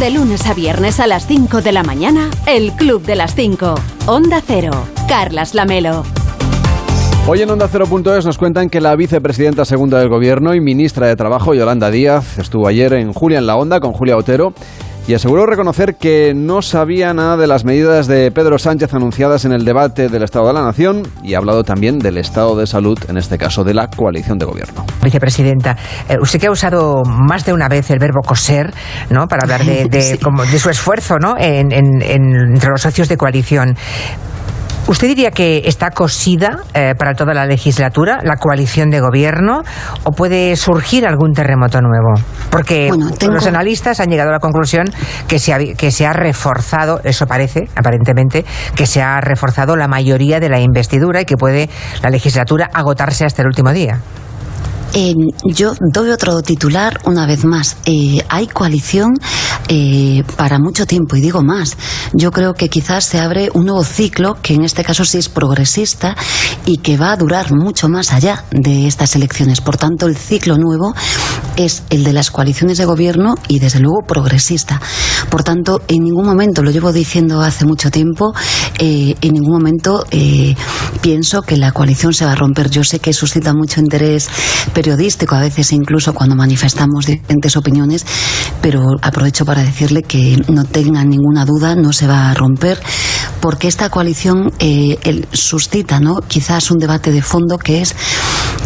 De 0.01 0.11
lunes 0.11 0.45
a 0.49 0.55
viernes 0.55 0.99
a 0.99 1.07
las 1.07 1.29
5 1.29 1.63
de 1.63 1.71
la 1.71 1.85
mañana, 1.85 2.31
el 2.49 2.73
Club 2.73 3.03
de 3.03 3.15
las 3.15 3.37
5. 3.37 3.77
Onda 4.07 4.43
Cero. 4.45 4.73
Carlas 5.07 5.55
Lamelo. 5.55 6.03
Hoy 7.29 7.43
en 7.43 7.51
Onda 7.51 7.69
Cero.es 7.69 8.27
nos 8.27 8.39
cuentan 8.39 8.69
que 8.69 8.81
la 8.81 8.97
vicepresidenta 8.97 9.65
segunda 9.65 10.01
del 10.01 10.09
Gobierno 10.09 10.53
y 10.53 10.61
ministra 10.61 11.07
de 11.07 11.15
Trabajo, 11.15 11.55
Yolanda 11.55 11.93
Díaz, 11.93 12.39
estuvo 12.39 12.67
ayer 12.67 12.93
en 12.95 13.13
Julia 13.13 13.39
en 13.39 13.47
la 13.47 13.57
Onda 13.57 13.79
con 13.79 13.93
Julia 13.93 14.17
Otero 14.17 14.53
y 15.07 15.15
aseguró 15.15 15.47
reconocer 15.47 15.95
que 15.95 16.33
no 16.35 16.63
sabía 16.63 17.15
nada 17.15 17.37
de 17.37 17.47
las 17.47 17.65
medidas 17.65 18.07
de 18.07 18.31
Pedro 18.33 18.59
Sánchez 18.59 18.93
anunciadas 18.93 19.45
en 19.45 19.53
el 19.53 19.65
debate 19.65 20.09
del 20.09 20.23
Estado 20.23 20.49
de 20.49 20.55
la 20.55 20.63
Nación 20.63 21.03
y 21.23 21.35
ha 21.35 21.39
hablado 21.39 21.63
también 21.63 21.99
del 21.99 22.19
estado 22.19 22.57
de 22.57 22.67
salud, 22.67 22.99
en 23.09 23.17
este 23.17 23.39
caso 23.39 23.63
de 23.63 23.75
la 23.75 23.89
coalición 23.89 24.39
de 24.39 24.47
gobierno. 24.47 24.85
Vicepresidenta, 25.03 25.77
eh, 26.09 26.17
usted 26.21 26.41
que 26.41 26.49
ha 26.49 26.51
usado 26.51 27.03
más 27.05 27.45
de 27.45 27.53
una 27.53 27.69
vez 27.69 27.89
el 27.91 27.99
verbo 27.99 28.21
coser, 28.27 28.75
¿no? 29.11 29.29
Para 29.29 29.43
hablar 29.45 29.65
de, 29.65 29.87
de, 29.87 30.19
como 30.23 30.45
de 30.45 30.59
su 30.59 30.71
esfuerzo, 30.71 31.19
¿no? 31.19 31.37
En, 31.39 31.73
en, 31.73 32.03
en, 32.03 32.37
entre 32.55 32.71
los 32.71 32.81
socios 32.81 33.09
de 33.09 33.17
coalición. 33.17 33.77
¿Usted 34.89 35.09
diría 35.09 35.33
que 35.33 35.63
está 35.65 35.91
cosida 35.91 36.61
eh, 36.73 36.95
para 36.97 37.15
toda 37.15 37.35
la 37.35 37.45
legislatura, 37.45 38.21
la 38.23 38.37
coalición 38.37 38.89
de 38.89 39.01
gobierno, 39.01 39.63
o 40.05 40.13
puede 40.13 40.55
surgir 40.55 41.07
algún 41.07 41.33
terremoto 41.33 41.81
nuevo? 41.81 42.15
Porque 42.51 42.89
bueno, 42.91 43.11
tengo... 43.11 43.35
los 43.35 43.47
analistas 43.47 43.99
han 43.99 44.11
llegado 44.11 44.31
a 44.31 44.35
la 44.35 44.39
conclusión 44.39 44.87
que 45.27 45.41
se, 45.41 45.53
ha, 45.53 45.59
que 45.59 45.91
se 45.91 46.07
ha 46.07 46.13
reforzado, 46.13 47.01
eso 47.03 47.27
parece, 47.27 47.69
aparentemente, 47.75 48.45
que 48.77 48.87
se 48.87 49.03
ha 49.03 49.21
reforzado 49.21 49.75
la 49.75 49.89
mayoría 49.89 50.39
de 50.39 50.49
la 50.49 50.61
investidura 50.61 51.21
y 51.21 51.25
que 51.25 51.37
puede 51.37 51.69
la 52.01 52.11
legislatura 52.11 52.71
agotarse 52.73 53.25
hasta 53.25 53.43
el 53.43 53.49
último 53.49 53.73
día. 53.73 54.01
Yo 55.45 55.75
doy 55.93 56.11
otro 56.11 56.41
titular 56.43 57.01
una 57.05 57.27
vez 57.27 57.45
más. 57.45 57.77
Eh, 57.85 58.25
hay 58.29 58.47
coalición 58.47 59.15
eh, 59.69 60.23
para 60.37 60.59
mucho 60.59 60.87
tiempo 60.87 61.17
y 61.17 61.21
digo 61.21 61.43
más. 61.43 61.77
Yo 62.15 62.31
creo 62.31 62.55
que 62.55 62.69
quizás 62.69 63.05
se 63.05 63.19
abre 63.19 63.51
un 63.53 63.67
nuevo 63.67 63.85
ciclo 63.85 64.39
que 64.41 64.55
en 64.55 64.65
este 64.65 64.85
caso 64.85 65.05
sí 65.05 65.19
es 65.19 65.29
progresista 65.29 66.17
y 66.65 66.79
que 66.79 66.97
va 66.97 67.13
a 67.13 67.17
durar 67.17 67.53
mucho 67.53 67.89
más 67.89 68.13
allá 68.13 68.45
de 68.51 68.87
estas 68.87 69.17
elecciones. 69.17 69.61
Por 69.61 69.77
tanto, 69.77 70.07
el 70.07 70.17
ciclo 70.17 70.57
nuevo 70.57 70.95
es 71.57 71.83
el 71.91 72.05
de 72.05 72.13
las 72.13 72.31
coaliciones 72.31 72.79
de 72.79 72.85
gobierno 72.85 73.35
y 73.49 73.59
desde 73.59 73.81
luego 73.81 74.01
progresista. 74.07 74.81
Por 75.31 75.43
tanto, 75.43 75.83
en 75.89 76.05
ningún 76.05 76.27
momento, 76.27 76.63
lo 76.63 76.71
llevo 76.71 76.93
diciendo 76.93 77.41
hace 77.41 77.65
mucho 77.65 77.91
tiempo, 77.91 78.35
eh, 78.79 79.15
en 79.21 79.33
ningún 79.33 79.53
momento 79.53 80.05
pienso 81.01 81.43
que 81.43 81.57
la 81.57 81.73
coalición 81.73 82.13
se 82.13 82.25
va 82.25 82.33
a 82.33 82.37
romper. 82.37 82.71
Yo 82.71 82.85
sé 82.85 82.99
que 82.99 83.13
suscita 83.13 83.53
mucho 83.53 83.81
interés 83.81 84.29
periodístico, 84.77 85.35
a 85.35 85.41
veces 85.41 85.73
incluso 85.73 86.13
cuando 86.13 86.37
manifestamos 86.37 87.07
diferentes 87.07 87.57
opiniones, 87.57 88.05
pero 88.61 88.83
aprovecho 89.01 89.47
para 89.47 89.63
decirle 89.63 90.03
que 90.03 90.37
no 90.53 90.67
tenga 90.67 91.03
ninguna 91.03 91.47
duda, 91.47 91.75
no 91.75 91.95
se 91.95 92.07
va 92.07 92.29
a 92.29 92.35
romper, 92.35 92.79
porque 93.41 93.69
esta 93.69 93.91
coalición 93.91 94.53
eh, 94.59 94.99
el, 95.05 95.27
suscita, 95.33 96.01
¿no? 96.01 96.21
Quizás 96.27 96.71
un 96.71 96.79
debate 96.79 97.13
de 97.13 97.23
fondo 97.23 97.59
que 97.59 97.83
es 97.83 97.95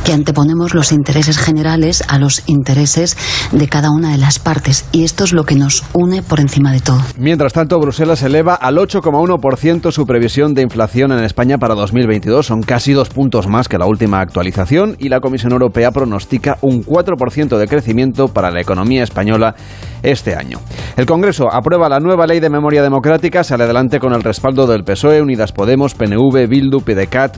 que 0.05 0.12
anteponemos 0.12 0.75
los 0.75 0.93
intereses 0.93 1.38
generales 1.38 2.02
a 2.09 2.19
los 2.19 2.43
intereses 2.47 3.17
de 3.52 3.69
cada 3.69 3.90
una 3.90 4.12
de 4.12 4.19
las 4.19 4.38
partes 4.38 4.87
y 4.93 5.05
esto 5.05 5.25
es 5.25 5.33
lo 5.33 5.45
que 5.45 5.57
nos 5.57 5.85
une 5.93 6.23
por 6.23 6.40
encima 6.40 6.73
de 6.73 6.81
todo. 6.81 7.00
Mientras 7.19 7.52
tanto, 7.52 7.79
Bruselas 7.79 8.23
eleva 8.23 8.55
al 8.55 8.76
8,1% 8.76 9.93
su 9.93 10.07
previsión 10.07 10.55
de 10.55 10.62
inflación 10.62 11.12
en 11.12 11.25
España 11.25 11.59
para 11.59 11.75
2022. 11.75 12.47
Son 12.47 12.62
casi 12.62 12.93
dos 12.93 13.11
puntos 13.11 13.47
más 13.47 13.69
que 13.69 13.79
la 13.79 13.87
última 13.87 14.21
actualización 14.21 14.97
y 14.99 15.09
la 15.09 15.21
Comisión 15.21 15.52
Europea 15.52 15.90
pronostica 15.90 16.59
un 16.62 16.85
4% 16.85 17.59
de 17.59 17.69
crecimiento 17.69 18.29
para 18.29 18.50
la 18.50 18.61
economía 18.61 19.02
española 19.02 19.55
este 20.02 20.35
año. 20.35 20.61
El 20.97 21.07
Congreso 21.07 21.52
aprueba 21.52 21.88
la 21.88 22.00
nueva 22.00 22.26
ley 22.26 22.40
de 22.40 22.50
memoria 22.50 22.83
democrática, 22.83 23.45
sale 23.45 23.64
adelante 23.64 24.00
con 24.00 24.14
el 24.14 24.23
respaldo 24.23 24.50
del 24.54 24.85
PSOE, 24.85 25.23
Unidas 25.23 25.52
Podemos, 25.52 25.95
PNV, 25.95 26.49
Bildu, 26.49 26.83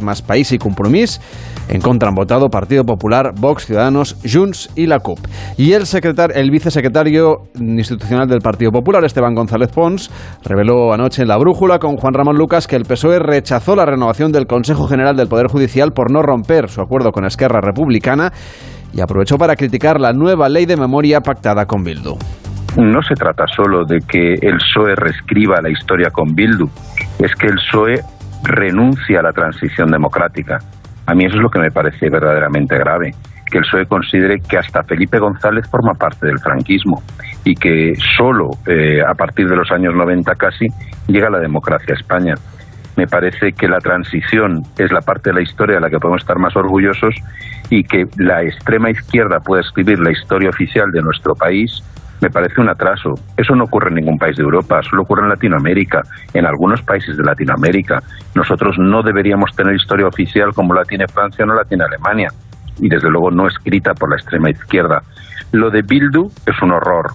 Más 0.01 0.23
País 0.23 0.53
y 0.53 0.59
Compromís. 0.59 1.21
En 1.69 1.81
contra 1.81 2.09
han 2.09 2.15
votado 2.15 2.49
Partido 2.49 2.85
Popular, 2.85 3.33
Vox, 3.39 3.67
Ciudadanos, 3.67 4.17
Junts 4.31 4.71
y 4.75 4.87
la 4.87 4.99
CUP. 4.99 5.19
Y 5.57 5.73
el, 5.73 5.87
secretario, 5.87 6.35
el 6.37 6.51
vicesecretario 6.51 7.43
institucional 7.59 8.27
del 8.27 8.41
Partido 8.41 8.71
Popular, 8.73 9.05
Esteban 9.05 9.35
González 9.35 9.71
Pons, 9.71 10.11
reveló 10.43 10.93
anoche 10.93 11.23
en 11.23 11.29
La 11.29 11.37
Brújula 11.37 11.79
con 11.79 11.97
Juan 11.97 12.15
Ramón 12.15 12.37
Lucas 12.37 12.67
que 12.67 12.77
el 12.77 12.85
PSOE 12.85 13.19
rechazó 13.19 13.77
la 13.77 13.87
renovación 13.87 14.33
del 14.33 14.47
Consejo 14.47 14.87
General 14.87 15.17
del 15.17 15.29
Poder 15.29 15.47
Judicial 15.49 15.93
por 15.93 16.11
no 16.11 16.23
romper 16.23 16.69
su 16.69 16.81
acuerdo 16.81 17.13
con 17.13 17.25
Esquerra 17.25 17.61
Republicana 17.61 18.33
y 18.93 19.01
aprovechó 19.01 19.37
para 19.37 19.57
criticar 19.57 20.01
la 20.01 20.13
nueva 20.13 20.49
ley 20.49 20.67
de 20.67 20.77
memoria 20.77 21.21
pactada 21.21 21.67
con 21.67 21.83
Bildu 21.85 22.17
no 22.77 23.03
se 23.03 23.15
trata 23.15 23.45
solo 23.47 23.85
de 23.85 23.99
que 24.01 24.35
el 24.35 24.57
PSOE 24.57 24.95
reescriba 24.97 25.61
la 25.61 25.71
historia 25.71 26.11
con 26.11 26.35
Bildu, 26.35 26.67
es 27.19 27.35
que 27.35 27.47
el 27.47 27.57
PSOE 27.57 28.01
renuncia 28.45 29.21
a 29.21 29.23
la 29.23 29.33
transición 29.33 29.91
democrática. 29.91 30.59
A 31.07 31.15
mí 31.15 31.25
eso 31.25 31.37
es 31.37 31.43
lo 31.43 31.51
que 31.51 31.61
me 31.61 31.71
parece 31.71 32.09
verdaderamente 32.09 32.79
grave, 32.79 33.11
que 33.51 33.59
el 33.59 33.65
PSOE 33.65 33.87
considere 33.87 34.37
que 34.49 34.57
hasta 34.57 34.83
Felipe 34.85 35.19
González 35.19 35.69
forma 35.71 35.93
parte 35.93 36.27
del 36.27 36.39
franquismo 36.39 37.03
y 37.45 37.55
que 37.55 37.93
solo 38.17 38.49
eh, 38.67 39.03
a 39.07 39.15
partir 39.15 39.49
de 39.49 39.57
los 39.57 39.71
años 39.71 39.95
90 39.95 40.33
casi 40.35 40.67
llega 41.09 41.29
la 41.29 41.41
democracia 41.41 41.95
a 41.95 42.01
España. 42.01 42.35
Me 42.97 43.07
parece 43.07 43.53
que 43.53 43.69
la 43.69 43.79
transición 43.79 44.63
es 44.79 44.93
la 44.93 45.01
parte 45.01 45.31
de 45.31 45.35
la 45.35 45.43
historia 45.43 45.77
de 45.77 45.81
la 45.81 45.91
que 45.91 45.99
podemos 45.99 46.23
estar 46.23 46.39
más 46.39 46.55
orgullosos 46.57 47.15
y 47.71 47.83
que 47.85 48.05
la 48.19 48.43
extrema 48.43 48.91
izquierda 48.91 49.41
pueda 49.41 49.63
escribir 49.63 49.99
la 49.99 50.13
historia 50.13 50.51
oficial 50.51 50.91
de 50.93 51.01
nuestro 51.01 51.35
país 51.35 51.83
me 52.23 52.31
parece 52.31 52.61
un 52.61 52.71
atraso. 52.71 53.11
Eso 53.37 53.55
no 53.55 53.65
ocurre 53.65 53.89
en 53.89 53.97
ningún 53.97 54.17
país 54.17 54.37
de 54.37 54.45
Europa, 54.45 54.81
solo 54.89 55.03
ocurre 55.03 55.23
en 55.25 55.31
Latinoamérica, 55.31 56.01
en 56.33 56.47
algunos 56.47 56.81
países 56.83 57.17
de 57.17 57.25
Latinoamérica. 57.25 57.99
Nosotros 58.35 58.77
no 58.79 59.03
deberíamos 59.03 59.51
tener 59.57 59.75
historia 59.75 60.07
oficial 60.07 60.51
como 60.55 60.73
la 60.73 60.85
tiene 60.85 61.07
Francia 61.09 61.45
o 61.45 61.49
no 61.49 61.55
la 61.55 61.65
tiene 61.65 61.85
Alemania, 61.85 62.29
y 62.79 62.89
desde 62.89 63.11
luego 63.11 63.31
no 63.31 63.47
escrita 63.49 63.93
por 63.93 64.09
la 64.09 64.17
extrema 64.17 64.51
izquierda. 64.51 65.01
Lo 65.53 65.71
de 65.71 65.83
Bildu 65.83 66.29
es 66.47 66.63
un 66.63 66.73
horror, 66.73 67.13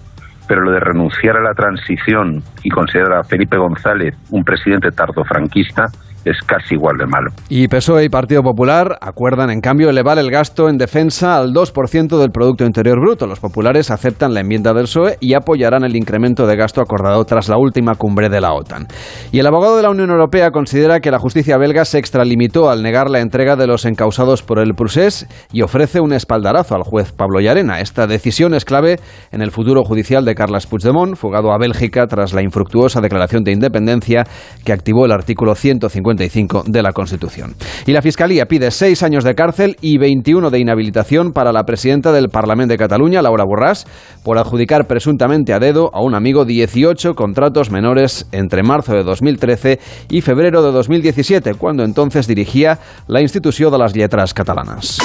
pero 0.47 0.61
lo 0.61 0.71
de 0.71 0.79
renunciar 0.79 1.37
a 1.37 1.41
la 1.41 1.53
transición 1.53 2.43
y 2.63 2.69
considerar 2.69 3.19
a 3.19 3.23
Felipe 3.23 3.57
González 3.57 4.13
un 4.31 4.43
presidente 4.43 4.91
tardofranquista 4.91 5.85
es 6.29 6.37
casi 6.45 6.75
igual 6.75 6.97
de 6.97 7.05
malo. 7.05 7.31
Y 7.49 7.67
PSOE 7.67 8.05
y 8.05 8.09
Partido 8.09 8.43
Popular 8.43 8.97
acuerdan, 9.01 9.49
en 9.49 9.61
cambio, 9.61 9.89
elevar 9.89 10.17
el 10.19 10.29
gasto 10.29 10.69
en 10.69 10.77
defensa 10.77 11.37
al 11.37 11.53
2% 11.53 12.17
del 12.19 12.31
Producto 12.31 12.65
Interior 12.65 12.99
Bruto. 12.99 13.27
Los 13.27 13.39
populares 13.39 13.91
aceptan 13.91 14.33
la 14.33 14.41
enmienda 14.41 14.73
del 14.73 14.83
PSOE 14.83 15.17
y 15.19 15.33
apoyarán 15.33 15.83
el 15.83 15.95
incremento 15.95 16.47
de 16.47 16.55
gasto 16.55 16.81
acordado 16.81 17.23
tras 17.25 17.49
la 17.49 17.57
última 17.57 17.95
cumbre 17.95 18.29
de 18.29 18.41
la 18.41 18.53
OTAN. 18.53 18.87
Y 19.31 19.39
el 19.39 19.47
abogado 19.47 19.77
de 19.77 19.83
la 19.83 19.89
Unión 19.89 20.09
Europea 20.09 20.51
considera 20.51 20.99
que 20.99 21.11
la 21.11 21.19
justicia 21.19 21.57
belga 21.57 21.85
se 21.85 21.99
extralimitó 21.99 22.69
al 22.69 22.83
negar 22.83 23.09
la 23.09 23.19
entrega 23.19 23.55
de 23.55 23.67
los 23.67 23.85
encausados 23.85 24.43
por 24.43 24.59
el 24.59 24.73
procés 24.73 25.27
y 25.51 25.61
ofrece 25.61 25.99
un 25.99 26.13
espaldarazo 26.13 26.75
al 26.75 26.83
juez 26.83 27.11
Pablo 27.11 27.39
Llarena. 27.39 27.79
Esta 27.79 28.07
decisión 28.07 28.53
es 28.53 28.65
clave 28.65 28.99
en 29.31 29.41
el 29.41 29.51
futuro 29.51 29.83
judicial 29.83 30.25
de 30.25 30.35
Carles 30.35 30.67
Puigdemont, 30.67 31.15
fugado 31.15 31.51
a 31.51 31.57
Bélgica 31.57 32.07
tras 32.07 32.33
la 32.33 32.41
infructuosa 32.41 33.01
declaración 33.01 33.43
de 33.43 33.51
independencia 33.51 34.25
que 34.65 34.73
activó 34.73 35.05
el 35.05 35.11
artículo 35.11 35.55
150 35.55 36.16
de 36.17 36.83
la 36.83 36.91
Constitución. 36.91 37.55
Y 37.85 37.93
la 37.93 38.01
Fiscalía 38.01 38.45
pide 38.45 38.71
seis 38.71 39.03
años 39.03 39.23
de 39.23 39.35
cárcel 39.35 39.77
y 39.81 39.97
21 39.97 40.49
de 40.49 40.59
inhabilitación 40.59 41.31
para 41.31 41.51
la 41.51 41.63
presidenta 41.63 42.11
del 42.11 42.29
Parlamento 42.29 42.73
de 42.73 42.77
Cataluña, 42.77 43.21
Laura 43.21 43.45
Borràs, 43.45 43.85
por 44.23 44.37
adjudicar 44.37 44.87
presuntamente 44.87 45.53
a 45.53 45.59
dedo 45.59 45.89
a 45.93 46.01
un 46.01 46.15
amigo 46.15 46.45
18 46.45 47.13
contratos 47.13 47.71
menores 47.71 48.27
entre 48.31 48.63
marzo 48.63 48.93
de 48.93 49.03
2013 49.03 49.79
y 50.09 50.21
febrero 50.21 50.61
de 50.63 50.71
2017, 50.71 51.53
cuando 51.53 51.83
entonces 51.83 52.27
dirigía 52.27 52.79
la 53.07 53.21
institución 53.21 53.71
de 53.71 53.77
las 53.77 53.95
letras 53.95 54.33
catalanas. 54.33 54.99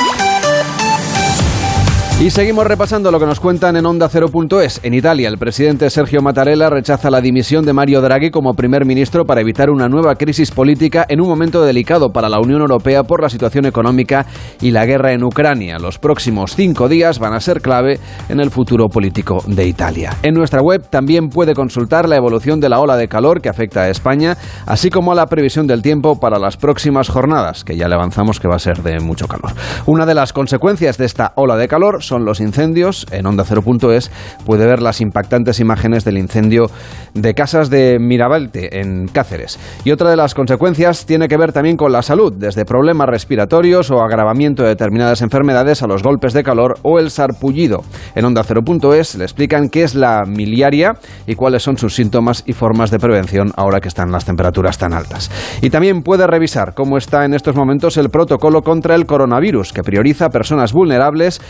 Y 2.23 2.31
seguimos 2.31 2.65
repasando 2.69 3.11
lo 3.11 3.19
que 3.19 3.27
nos 3.27 3.41
cuentan 3.41 3.75
en 3.77 3.85
Onda 3.85 4.09
0.es. 4.09 4.79
En 4.85 4.95
Italia, 4.95 5.29
el 5.29 5.39
presidente 5.39 5.91
Sergio 5.91 6.23
Mattarella 6.23 6.71
rechaza 6.71 7.11
la 7.11 7.21
dimisión 7.21 7.65
de 7.65 7.73
Mario 7.73 8.01
Draghi 8.01 8.31
como 8.31 8.55
primer 8.55 8.85
ministro 8.85 9.25
para 9.25 9.41
evitar 9.41 9.71
una 9.71 9.89
nueva 9.89 10.15
crisis 10.15 10.53
política 10.53 11.05
en 11.09 11.21
un 11.21 11.29
momento 11.29 11.65
delicado 11.65 12.13
para 12.13 12.29
la 12.29 12.39
Unión 12.39 12.61
Europea 12.61 13.03
por 13.03 13.23
la 13.23 13.29
situación 13.29 13.67
económica 13.67 14.25
y 14.61 14.71
la 14.71 14.87
guerra 14.87 15.11
en 15.15 15.25
Ucrania. 15.25 15.81
Los 15.81 15.99
próximos 15.99 16.55
cinco 16.55 16.89
días 16.89 17.19
van 17.19 17.35
a 17.35 17.41
ser 17.41 17.61
clave 17.61 17.99
en 18.29 18.39
el 18.39 18.53
futuro 18.53 18.87
político 18.87 19.43
de 19.49 19.67
Italia. 19.67 20.17
En 20.23 20.35
nuestra 20.35 20.63
web 20.63 20.89
también 20.89 21.29
puede 21.29 21.55
consultar 21.55 22.09
la 22.09 22.15
evolución 22.15 22.61
de 22.61 22.69
la 22.69 22.79
ola 22.79 22.97
de 22.97 23.09
calor 23.09 23.41
que 23.41 23.49
afecta 23.49 23.81
a 23.81 23.91
España, 23.91 24.37
así 24.67 24.91
como 24.91 25.13
la 25.17 25.27
previsión 25.27 25.67
del 25.67 25.83
tiempo 25.83 26.21
para 26.21 26.39
las 26.39 26.57
próximas 26.57 27.09
jornadas, 27.09 27.65
que 27.65 27.77
ya 27.77 27.89
le 27.89 27.97
avanzamos 27.97 28.39
que 28.39 28.47
va 28.47 28.55
a 28.55 28.61
ser 28.61 28.81
de 28.85 29.01
mucho 29.01 29.27
calor. 29.27 29.51
Una 29.87 30.07
de 30.07 30.15
las 30.15 30.33
consecuencias 30.33 30.99
de 30.99 31.07
esta 31.07 31.33
ola 31.35 31.57
de 31.57 31.67
calor 31.67 32.01
son 32.12 32.12
los 32.19 32.41
incendios. 32.41 33.07
En 33.11 33.27
Onda 33.27 33.45
0.es 33.45 34.11
puede 34.45 34.67
ver 34.67 34.83
las 34.83 35.01
impactantes 35.01 35.61
imágenes 35.61 36.05
del 36.05 36.19
incendio 36.19 36.71
de 37.15 37.35
casas 37.35 37.71
de 37.71 37.99
Mirabalte, 37.99 38.81
en 38.81 39.09
Cáceres. 39.09 39.59
Y 39.85 39.91
otra 39.91 40.11
de 40.11 40.17
las 40.17 40.35
consecuencias 40.35 41.07
tiene 41.07 41.29
que 41.29 41.37
ver 41.37 41.53
también 41.53 41.77
con 41.77 41.93
la 41.93 42.03
salud, 42.03 42.33
desde 42.33 42.65
problemas 42.65 43.09
respiratorios 43.09 43.91
o 43.91 44.01
agravamiento 44.01 44.63
de 44.63 44.71
determinadas 44.71 45.23
enfermedades 45.23 45.83
a 45.83 45.87
los 45.87 46.03
golpes 46.03 46.33
de 46.33 46.43
calor 46.43 46.79
o 46.83 46.99
el 46.99 47.11
sarpullido. 47.11 47.85
En 48.15 48.25
Onda 48.25 48.45
0.es 48.45 49.15
le 49.17 49.25
explican 49.25 49.69
qué 49.69 49.83
es 49.83 49.95
la 49.95 50.23
miliaria 50.27 50.95
y 51.27 51.35
cuáles 51.35 51.63
son 51.63 51.79
sus 51.79 51.95
síntomas 51.95 52.45
y 52.47 52.53
formas 52.53 52.91
de 52.91 52.99
prevención 52.99 53.53
ahora 53.57 53.81
que 53.81 53.89
están 53.89 54.13
las 54.13 54.25
temperaturas 54.25 54.79
tan 54.79 54.93
altas. 54.93 55.31
Y 55.61 55.71
también 55.71 56.03
puede 56.03 56.27
revisar 56.27 56.75
cómo 56.75 56.99
está 56.99 57.25
en 57.25 57.35
estos 57.35 57.55
momentos 57.55 57.97
el 57.97 58.11
protocolo 58.11 58.63
contra 58.63 58.95
el 58.95 59.07
coronavirus, 59.07 59.73
que 59.73 59.83
prioriza 59.83 60.31
personas 60.31 60.73
vulnerables, 60.73 61.41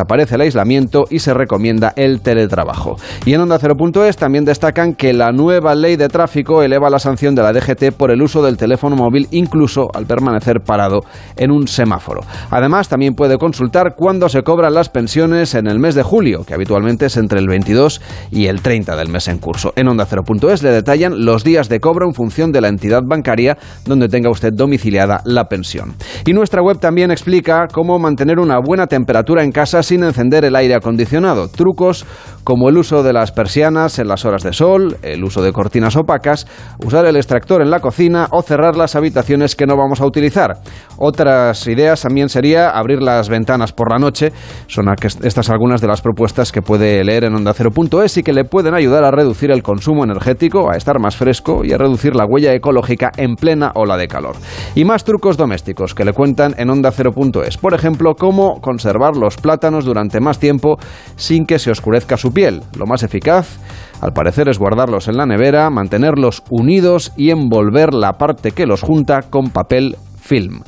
desaparece 0.00 0.36
el 0.36 0.40
aislamiento 0.40 1.04
y 1.10 1.18
se 1.18 1.34
recomienda 1.34 1.92
el 1.94 2.22
teletrabajo. 2.22 2.96
Y 3.26 3.34
en 3.34 3.42
Onda 3.42 3.58
0.es 3.58 4.16
también 4.16 4.46
destacan 4.46 4.94
que 4.94 5.12
la 5.12 5.30
nueva 5.30 5.74
ley 5.74 5.96
de 5.96 6.08
tráfico 6.08 6.62
eleva 6.62 6.88
la 6.88 6.98
sanción 6.98 7.34
de 7.34 7.42
la 7.42 7.52
DGT 7.52 7.92
por 7.96 8.10
el 8.10 8.22
uso 8.22 8.42
del 8.42 8.56
teléfono 8.56 8.96
móvil 8.96 9.28
incluso 9.30 9.88
al 9.92 10.06
permanecer 10.06 10.60
parado 10.64 11.00
en 11.36 11.50
un 11.50 11.68
semáforo. 11.68 12.22
Además, 12.50 12.88
también 12.88 13.14
puede 13.14 13.36
consultar 13.36 13.94
cuándo 13.94 14.30
se 14.30 14.42
cobran 14.42 14.72
las 14.72 14.88
pensiones 14.88 15.54
en 15.54 15.66
el 15.66 15.78
mes 15.78 15.94
de 15.94 16.02
julio, 16.02 16.44
que 16.46 16.54
habitualmente 16.54 17.06
es 17.06 17.18
entre 17.18 17.40
el 17.40 17.48
22 17.48 18.00
y 18.30 18.46
el 18.46 18.62
30 18.62 18.96
del 18.96 19.10
mes 19.10 19.28
en 19.28 19.36
curso. 19.36 19.74
En 19.76 19.88
Onda 19.88 20.06
0.es 20.06 20.62
le 20.62 20.70
detallan 20.70 21.26
los 21.26 21.44
días 21.44 21.68
de 21.68 21.80
cobro 21.80 22.06
en 22.06 22.14
función 22.14 22.52
de 22.52 22.62
la 22.62 22.68
entidad 22.68 23.02
bancaria 23.04 23.58
donde 23.84 24.08
tenga 24.08 24.30
usted 24.30 24.54
domiciliada 24.54 25.20
la 25.26 25.44
pensión. 25.44 25.94
Y 26.24 26.32
nuestra 26.32 26.62
web 26.62 26.78
también 26.78 27.10
explica 27.10 27.66
cómo 27.70 27.98
mantener 27.98 28.38
una 28.38 28.58
buena 28.64 28.86
temperatura 28.86 29.44
en 29.44 29.52
casa 29.52 29.79
sin 29.82 30.04
encender 30.04 30.44
el 30.44 30.56
aire 30.56 30.74
acondicionado. 30.74 31.48
Trucos 31.48 32.04
como 32.44 32.68
el 32.68 32.78
uso 32.78 33.02
de 33.02 33.12
las 33.12 33.32
persianas 33.32 33.98
en 33.98 34.08
las 34.08 34.24
horas 34.24 34.42
de 34.42 34.52
sol, 34.52 34.96
el 35.02 35.22
uso 35.24 35.42
de 35.42 35.52
cortinas 35.52 35.96
opacas, 35.96 36.46
usar 36.84 37.06
el 37.06 37.16
extractor 37.16 37.62
en 37.62 37.70
la 37.70 37.80
cocina 37.80 38.28
o 38.30 38.42
cerrar 38.42 38.76
las 38.76 38.96
habitaciones 38.96 39.54
que 39.54 39.66
no 39.66 39.76
vamos 39.76 40.00
a 40.00 40.06
utilizar. 40.06 40.58
Otras 40.98 41.66
ideas 41.66 42.02
también 42.02 42.28
sería 42.28 42.70
abrir 42.70 43.02
las 43.02 43.28
ventanas 43.28 43.72
por 43.72 43.92
la 43.92 43.98
noche. 43.98 44.32
Son 44.66 44.86
estas 45.22 45.50
algunas 45.50 45.80
de 45.80 45.86
las 45.86 46.02
propuestas 46.02 46.52
que 46.52 46.62
puede 46.62 47.04
leer 47.04 47.24
en 47.24 47.34
onda 47.34 47.50
ondacero.es 47.50 48.16
y 48.18 48.22
que 48.22 48.32
le 48.32 48.44
pueden 48.44 48.74
ayudar 48.74 49.04
a 49.04 49.10
reducir 49.10 49.50
el 49.50 49.62
consumo 49.62 50.04
energético, 50.04 50.70
a 50.70 50.76
estar 50.76 50.98
más 51.00 51.16
fresco 51.16 51.64
y 51.64 51.72
a 51.72 51.78
reducir 51.78 52.14
la 52.14 52.26
huella 52.26 52.52
ecológica 52.52 53.10
en 53.16 53.36
plena 53.36 53.72
ola 53.74 53.96
de 53.96 54.08
calor. 54.08 54.36
Y 54.74 54.84
más 54.84 55.04
trucos 55.04 55.36
domésticos 55.36 55.94
que 55.94 56.04
le 56.04 56.12
cuentan 56.12 56.54
en 56.58 56.70
onda 56.70 56.90
ondacero.es. 56.90 57.58
Por 57.58 57.74
ejemplo, 57.74 58.14
cómo 58.14 58.60
conservar 58.60 59.16
los 59.16 59.36
plátanos 59.36 59.84
durante 59.84 60.20
más 60.20 60.38
tiempo 60.38 60.78
sin 61.16 61.44
que 61.44 61.58
se 61.58 61.70
oscurezca 61.70 62.16
su 62.16 62.32
piel. 62.32 62.39
Lo 62.40 62.86
más 62.86 63.02
eficaz, 63.02 63.58
al 64.00 64.12
parecer, 64.12 64.48
es 64.48 64.58
guardarlos 64.58 65.08
en 65.08 65.16
la 65.18 65.26
nevera, 65.26 65.68
mantenerlos 65.68 66.42
unidos 66.48 67.12
y 67.16 67.30
envolver 67.30 67.92
la 67.92 68.14
parte 68.14 68.52
que 68.52 68.64
los 68.64 68.80
junta 68.80 69.20
con 69.28 69.50
papel 69.50 69.96
film. 70.18 70.62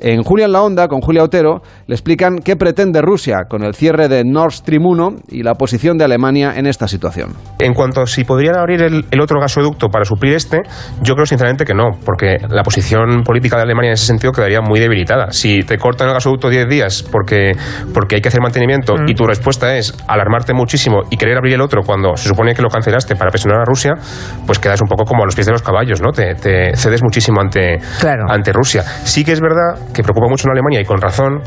En 0.00 0.22
Julia 0.22 0.46
en 0.46 0.52
la 0.52 0.62
Onda, 0.62 0.86
con 0.86 1.00
Julia 1.00 1.24
Otero, 1.24 1.60
le 1.86 1.94
explican 1.94 2.38
qué 2.38 2.54
pretende 2.54 3.02
Rusia 3.02 3.46
con 3.48 3.64
el 3.64 3.74
cierre 3.74 4.06
de 4.06 4.22
Nord 4.24 4.52
Stream 4.52 4.86
1 4.86 5.16
y 5.30 5.42
la 5.42 5.54
posición 5.54 5.98
de 5.98 6.04
Alemania 6.04 6.54
en 6.56 6.66
esta 6.66 6.86
situación. 6.86 7.34
En 7.58 7.74
cuanto 7.74 8.02
a 8.02 8.06
si 8.06 8.22
podrían 8.22 8.56
abrir 8.56 8.82
el, 8.82 9.20
otro 9.20 9.40
gasoducto 9.40 9.88
para 9.88 10.04
suplir 10.04 10.34
este, 10.34 10.58
yo 11.02 11.14
creo 11.14 11.26
sinceramente 11.26 11.64
que 11.64 11.74
no, 11.74 11.98
porque 12.04 12.36
la 12.48 12.62
posición 12.62 13.24
política 13.24 13.56
de 13.56 13.62
Alemania 13.62 13.88
en 13.88 13.94
ese 13.94 14.06
sentido 14.06 14.32
quedaría 14.32 14.60
muy 14.60 14.78
debilitada. 14.78 15.32
Si 15.32 15.60
te 15.60 15.76
cortan 15.78 16.06
el 16.06 16.14
gasoducto 16.14 16.48
10 16.48 16.68
días 16.68 17.04
porque, 17.10 17.52
porque 17.92 18.16
hay 18.16 18.20
que 18.20 18.28
hacer 18.28 18.40
mantenimiento 18.40 18.94
y 19.04 19.14
tu 19.14 19.24
respuesta 19.24 19.76
es 19.76 19.96
alarmarte 20.06 20.54
muchísimo 20.54 21.02
y 21.10 21.16
querer 21.16 21.36
abrir 21.38 21.54
el 21.54 21.60
otro 21.60 21.82
cuando 21.82 22.16
se 22.16 22.28
supone 22.28 22.54
que 22.54 22.62
lo 22.62 22.68
cancelaste 22.68 23.16
para 23.16 23.30
presionar 23.30 23.62
a 23.62 23.64
Rusia, 23.64 23.94
pues 24.46 24.60
quedas 24.60 24.80
un 24.80 24.86
poco 24.86 25.04
como 25.04 25.24
a 25.24 25.26
los 25.26 25.34
pies 25.34 25.46
de 25.46 25.52
los 25.52 25.62
caballos, 25.62 26.00
¿no? 26.00 26.12
Te, 26.12 26.36
cedes 26.76 27.02
muchísimo 27.02 27.40
ante, 27.40 27.78
ante 28.28 28.52
Rusia. 28.52 28.82
Sí 29.02 29.24
que 29.24 29.32
es 29.32 29.40
verdad 29.40 29.87
que 29.92 30.02
preocupa 30.02 30.28
mucho 30.28 30.48
en 30.48 30.52
Alemania 30.52 30.80
y 30.80 30.84
con 30.84 31.00
razón, 31.00 31.42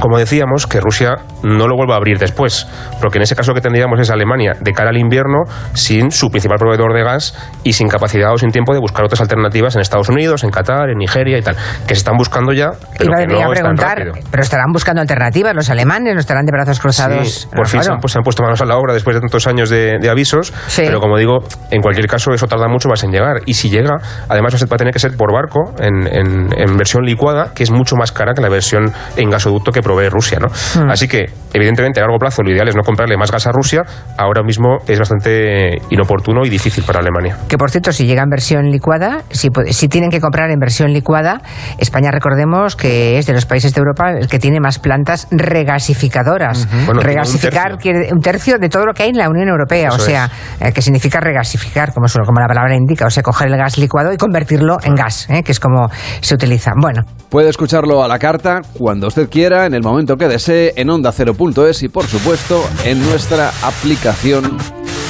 como 0.00 0.18
decíamos, 0.18 0.66
que 0.66 0.80
Rusia 0.80 1.16
no 1.42 1.66
lo 1.66 1.76
vuelva 1.76 1.94
a 1.94 1.96
abrir 1.96 2.18
después, 2.18 2.66
porque 3.00 3.18
en 3.18 3.22
ese 3.22 3.34
caso 3.34 3.54
que 3.54 3.60
tendríamos 3.60 3.98
es 4.00 4.10
Alemania 4.10 4.52
de 4.60 4.72
cara 4.72 4.90
al 4.90 4.96
invierno 4.96 5.44
sin 5.74 6.10
su 6.10 6.30
principal 6.30 6.58
proveedor 6.58 6.94
de 6.94 7.02
gas 7.02 7.34
y 7.64 7.72
sin 7.72 7.88
capacidad 7.88 8.32
o 8.32 8.38
sin 8.38 8.50
tiempo 8.50 8.72
de 8.72 8.80
buscar 8.80 9.04
otras 9.04 9.20
alternativas 9.20 9.74
en 9.74 9.82
Estados 9.82 10.08
Unidos, 10.08 10.44
en 10.44 10.50
Qatar, 10.50 10.90
en 10.90 10.98
Nigeria 10.98 11.38
y 11.38 11.42
tal, 11.42 11.56
que 11.86 11.94
se 11.94 12.00
están 12.00 12.16
buscando 12.16 12.52
ya, 12.52 12.70
pero 12.98 13.12
que 13.14 13.26
no 13.26 13.50
preguntar, 13.50 14.12
Pero 14.30 14.42
estarán 14.42 14.72
buscando 14.72 15.00
alternativas 15.00 15.54
los 15.54 15.70
alemanes, 15.70 16.14
no 16.14 16.20
estarán 16.20 16.44
de 16.44 16.52
brazos 16.52 16.80
cruzados. 16.80 17.48
por 17.54 17.66
fin 17.68 17.82
se 17.82 17.90
han, 17.90 17.98
puesto 17.98 18.42
manos 18.42 18.60
a 18.60 18.64
la 18.64 18.76
obra 18.76 18.92
después 18.94 19.14
de 19.14 19.20
tantos 19.20 19.46
años 19.46 19.70
de, 19.70 20.08
avisos, 20.10 20.52
pero 20.76 21.00
como 21.00 21.16
digo, 21.16 21.38
en 21.70 21.80
cualquier 21.80 22.06
caso 22.06 22.32
eso 22.32 22.46
tarda 22.46 22.68
mucho 22.68 22.88
más 22.88 23.02
en 23.04 23.12
llegar 23.12 23.36
y 23.46 23.54
si 23.54 23.70
llega, 23.70 23.96
además 24.28 24.54
va 24.60 24.74
a 24.74 24.78
tener 24.78 24.92
que 24.92 24.98
ser 24.98 25.16
por 25.16 25.32
barco 25.32 25.72
en, 25.78 26.06
en 26.06 26.76
versión 26.76 27.04
licuada, 27.04 27.52
que 27.54 27.62
es 27.62 27.69
mucho 27.70 27.96
más 27.96 28.12
cara 28.12 28.32
que 28.34 28.40
la 28.40 28.48
versión 28.48 28.92
en 29.16 29.30
gasoducto 29.30 29.72
que 29.72 29.82
provee 29.82 30.08
Rusia. 30.08 30.38
¿no? 30.40 30.48
Hmm. 30.48 30.90
Así 30.90 31.08
que, 31.08 31.26
evidentemente, 31.52 32.00
a 32.00 32.04
largo 32.04 32.18
plazo 32.18 32.42
lo 32.42 32.50
ideal 32.50 32.68
es 32.68 32.76
no 32.76 32.82
comprarle 32.82 33.16
más 33.16 33.30
gas 33.30 33.46
a 33.46 33.52
Rusia. 33.52 33.82
Ahora 34.16 34.42
mismo 34.42 34.78
es 34.86 34.98
bastante 34.98 35.78
inoportuno 35.90 36.44
y 36.44 36.50
difícil 36.50 36.84
para 36.84 37.00
Alemania. 37.00 37.36
Que, 37.48 37.58
por 37.58 37.70
cierto, 37.70 37.92
si 37.92 38.06
llega 38.06 38.22
en 38.22 38.30
versión 38.30 38.70
licuada, 38.70 39.22
si, 39.30 39.48
si 39.70 39.88
tienen 39.88 40.10
que 40.10 40.20
comprar 40.20 40.50
en 40.50 40.58
versión 40.58 40.92
licuada, 40.92 41.40
España, 41.78 42.10
recordemos 42.10 42.76
que 42.76 43.18
es 43.18 43.26
de 43.26 43.32
los 43.32 43.46
países 43.46 43.74
de 43.74 43.80
Europa 43.80 44.10
el 44.10 44.28
que 44.28 44.38
tiene 44.38 44.60
más 44.60 44.78
plantas 44.78 45.28
regasificadoras. 45.30 46.68
Regasificar 46.94 47.78
quiere 47.78 48.12
un 48.12 48.20
tercio 48.20 48.58
de 48.58 48.68
todo 48.68 48.86
lo 48.86 48.92
que 48.92 49.04
hay 49.04 49.10
en 49.10 49.18
la 49.18 49.28
Unión 49.28 49.48
Europea. 49.48 49.90
o 49.92 49.98
sea, 49.98 50.30
eh, 50.60 50.72
que 50.72 50.82
significa 50.82 51.20
regasificar, 51.20 51.92
como, 51.92 52.06
como 52.24 52.40
la 52.40 52.46
palabra 52.46 52.74
indica. 52.74 53.06
O 53.06 53.10
sea, 53.10 53.22
coger 53.22 53.48
el 53.48 53.56
gas 53.56 53.78
licuado 53.78 54.12
y 54.12 54.16
convertirlo 54.16 54.78
en 54.82 54.94
gas, 54.94 55.28
eh, 55.30 55.42
que 55.42 55.52
es 55.52 55.60
como 55.60 55.88
se 56.20 56.34
utiliza. 56.34 56.72
Bueno. 56.76 57.02
Puede 57.28 57.48
escucharlo 57.60 58.02
a 58.02 58.08
la 58.08 58.18
carta 58.18 58.62
cuando 58.78 59.08
usted 59.08 59.28
quiera, 59.28 59.66
en 59.66 59.74
el 59.74 59.82
momento 59.82 60.16
que 60.16 60.28
desee, 60.28 60.72
en 60.76 60.88
onda 60.88 61.12
0.es 61.12 61.82
y 61.82 61.90
por 61.90 62.06
supuesto 62.06 62.64
en 62.86 62.98
nuestra 63.04 63.50
aplicación. 63.62 64.56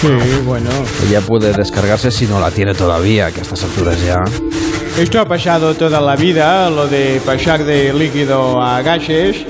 Sí, 0.01 0.09
bueno. 0.45 0.69
ya 1.13 1.21
puede 1.21 1.53
descargarse 1.53 2.11
si 2.11 2.27
no 2.27 2.41
la 2.41 2.51
tiene 2.51 2.75
todavía, 2.75 3.31
que 3.31 3.39
a 3.39 3.43
estas 3.43 3.63
alturas 3.63 4.05
ya. 4.05 4.17
Esto 5.01 5.21
ha 5.21 5.27
pasado 5.27 5.75
toda 5.75 6.01
la 6.01 6.17
vida, 6.17 6.69
lo 6.71 6.89
de 6.89 7.21
pasar 7.25 7.63
de 7.63 7.93
líquido 7.93 8.61
a 8.61 8.83
gases. 8.83 9.47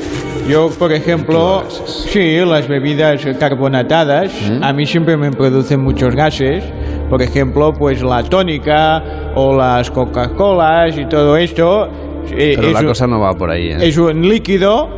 Yo, 0.47 0.69
por 0.69 0.93
ejemplo, 0.93 1.65
sí, 1.87 2.37
las 2.41 2.69
bebidas 2.69 3.25
carbonatadas, 3.39 4.31
¿Mm? 4.43 4.63
a 4.63 4.75
mí 4.75 4.85
siempre 4.85 5.17
me 5.17 5.31
producen 5.31 5.81
muchos 5.83 6.15
gases. 6.15 6.63
Por 7.09 7.23
ejemplo, 7.23 7.73
pues 7.73 8.03
la 8.03 8.23
tónica 8.25 9.33
o 9.35 9.57
las 9.57 9.91
Coca-Colas 9.91 10.99
y 10.99 11.09
todo 11.09 11.39
esto 11.39 11.89
eh, 12.37 12.55
Pero 12.57 12.71
la 12.71 12.85
cosa 12.85 13.07
no 13.07 13.21
va 13.21 13.33
por 13.33 13.51
ahí. 13.51 13.69
¿eh? 13.69 13.77
Es 13.81 13.97
un 13.99 14.29
líquido, 14.29 14.89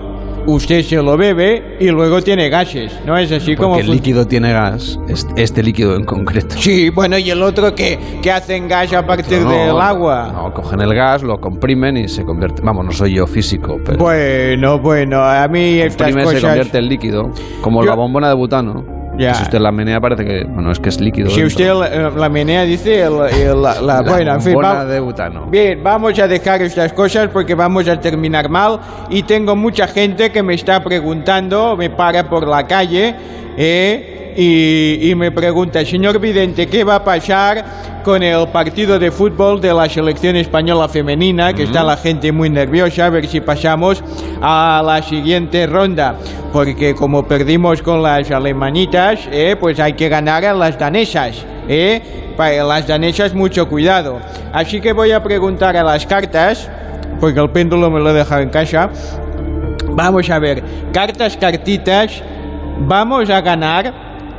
usted 0.46 0.82
se 0.82 0.96
lo 0.96 1.16
bebe 1.16 1.76
y 1.80 1.88
luego 1.88 2.22
tiene 2.22 2.48
gases, 2.48 2.92
¿no? 3.06 3.16
Es 3.16 3.32
así 3.32 3.56
como... 3.56 3.76
el 3.76 3.90
líquido 3.90 4.26
tiene 4.26 4.52
gas, 4.52 4.98
este 5.36 5.62
líquido 5.62 5.96
en 5.96 6.04
concreto. 6.04 6.56
Sí, 6.58 6.90
bueno, 6.90 7.18
y 7.18 7.30
el 7.30 7.42
otro 7.42 7.74
que, 7.74 7.98
que 8.22 8.30
hacen 8.30 8.68
gas 8.68 8.92
a 8.92 9.06
partir 9.06 9.44
del 9.44 9.80
agua. 9.80 10.30
No, 10.32 10.52
cogen 10.52 10.80
el 10.80 10.94
gas, 10.94 11.22
lo 11.22 11.38
comprimen 11.38 11.96
y 11.96 12.08
se 12.08 12.24
convierte... 12.24 12.62
Vamos, 12.62 12.84
no 12.84 12.92
soy 12.92 13.14
yo 13.14 13.26
físico, 13.26 13.78
pero... 13.84 13.98
Bueno, 13.98 14.78
bueno, 14.78 15.22
a 15.22 15.46
mí 15.48 15.80
estas 15.80 16.14
cosas... 16.14 16.40
se 16.40 16.46
convierte 16.46 16.78
en 16.78 16.88
líquido, 16.88 17.30
como 17.60 17.82
la 17.82 17.94
bombona 17.94 18.28
de 18.28 18.34
butano. 18.34 19.01
Si 19.18 19.42
usted 19.42 19.58
la 19.58 19.70
menea 19.70 20.00
parece 20.00 20.24
que, 20.24 20.44
bueno, 20.44 20.72
es 20.72 20.80
que 20.80 20.88
es 20.88 21.00
líquido. 21.00 21.30
Si 21.30 21.44
usted 21.44 21.72
la, 22.16 22.28
menea 22.28 22.62
dice 22.62 23.08
la, 23.08 24.02
bueno, 24.02 24.34
en 24.34 24.40
fin, 24.40 24.58
de 24.88 25.00
butano. 25.00 25.46
Bien, 25.46 25.82
vamos 25.82 26.18
a 26.18 26.26
dejar 26.26 26.62
estas 26.62 26.92
cosas 26.92 27.28
porque 27.28 27.54
vamos 27.54 27.88
a 27.88 28.00
terminar 28.00 28.48
mal 28.48 28.80
y 29.10 29.22
tengo 29.22 29.54
mucha 29.54 29.86
gente 29.86 30.32
que 30.32 30.42
me 30.42 30.54
está 30.54 30.82
preguntando, 30.82 31.76
me 31.76 31.90
para 31.90 32.28
por 32.28 32.46
la 32.46 32.66
calle, 32.66 33.14
eh, 33.56 35.02
y, 35.02 35.14
me 35.14 35.30
pregunta, 35.30 35.84
señor 35.84 36.18
Vidente, 36.18 36.66
¿qué 36.66 36.84
va 36.84 36.96
a 36.96 37.04
pasar 37.04 37.64
con 38.02 38.22
el 38.22 38.48
partido 38.48 38.98
de 38.98 39.10
fútbol 39.10 39.60
de 39.60 39.74
la 39.74 39.88
selección 39.88 40.36
española 40.36 40.88
femenina? 40.88 41.52
Que 41.52 41.64
está 41.64 41.84
la 41.84 41.96
gente 41.96 42.32
muy 42.32 42.48
nerviosa, 42.48 43.06
a 43.06 43.10
ver 43.10 43.26
si 43.26 43.40
pasamos 43.40 44.02
a 44.40 44.82
la 44.84 45.02
siguiente 45.02 45.66
ronda. 45.66 46.16
Porque 46.52 46.94
como 46.94 47.26
perdimos 47.26 47.82
con 47.82 48.02
las 48.02 48.30
alemanitas, 48.30 49.20
eh, 49.30 49.56
pues 49.58 49.78
hay 49.80 49.92
que 49.94 50.08
ganar 50.08 50.44
a 50.44 50.54
las 50.54 50.78
danesas. 50.78 51.44
Eh. 51.68 52.00
Para 52.36 52.64
las 52.64 52.86
danesas, 52.86 53.34
mucho 53.34 53.68
cuidado. 53.68 54.18
Así 54.52 54.80
que 54.80 54.92
voy 54.92 55.12
a 55.12 55.22
preguntar 55.22 55.76
a 55.76 55.82
las 55.82 56.06
cartas, 56.06 56.68
porque 57.20 57.38
el 57.38 57.50
péndulo 57.50 57.90
me 57.90 58.00
lo 58.00 58.10
he 58.10 58.14
dejado 58.14 58.40
en 58.40 58.48
casa. 58.48 58.90
Vamos 59.90 60.30
a 60.30 60.38
ver, 60.38 60.62
cartas, 60.92 61.36
cartitas, 61.36 62.22
vamos 62.86 63.30
a 63.30 63.40
ganar 63.40 63.92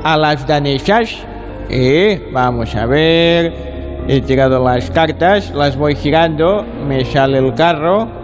a 0.03 0.17
las 0.17 0.45
danesas. 0.45 1.15
Eh, 1.69 2.29
vamos 2.31 2.75
a 2.75 2.85
ver. 2.85 4.03
He 4.07 4.21
tirado 4.21 4.63
las 4.63 4.91
cartas, 4.91 5.51
las 5.51 5.77
voy 5.77 5.95
girando, 5.95 6.65
me 6.87 7.05
sale 7.05 7.37
el 7.37 7.53
carro. 7.53 8.22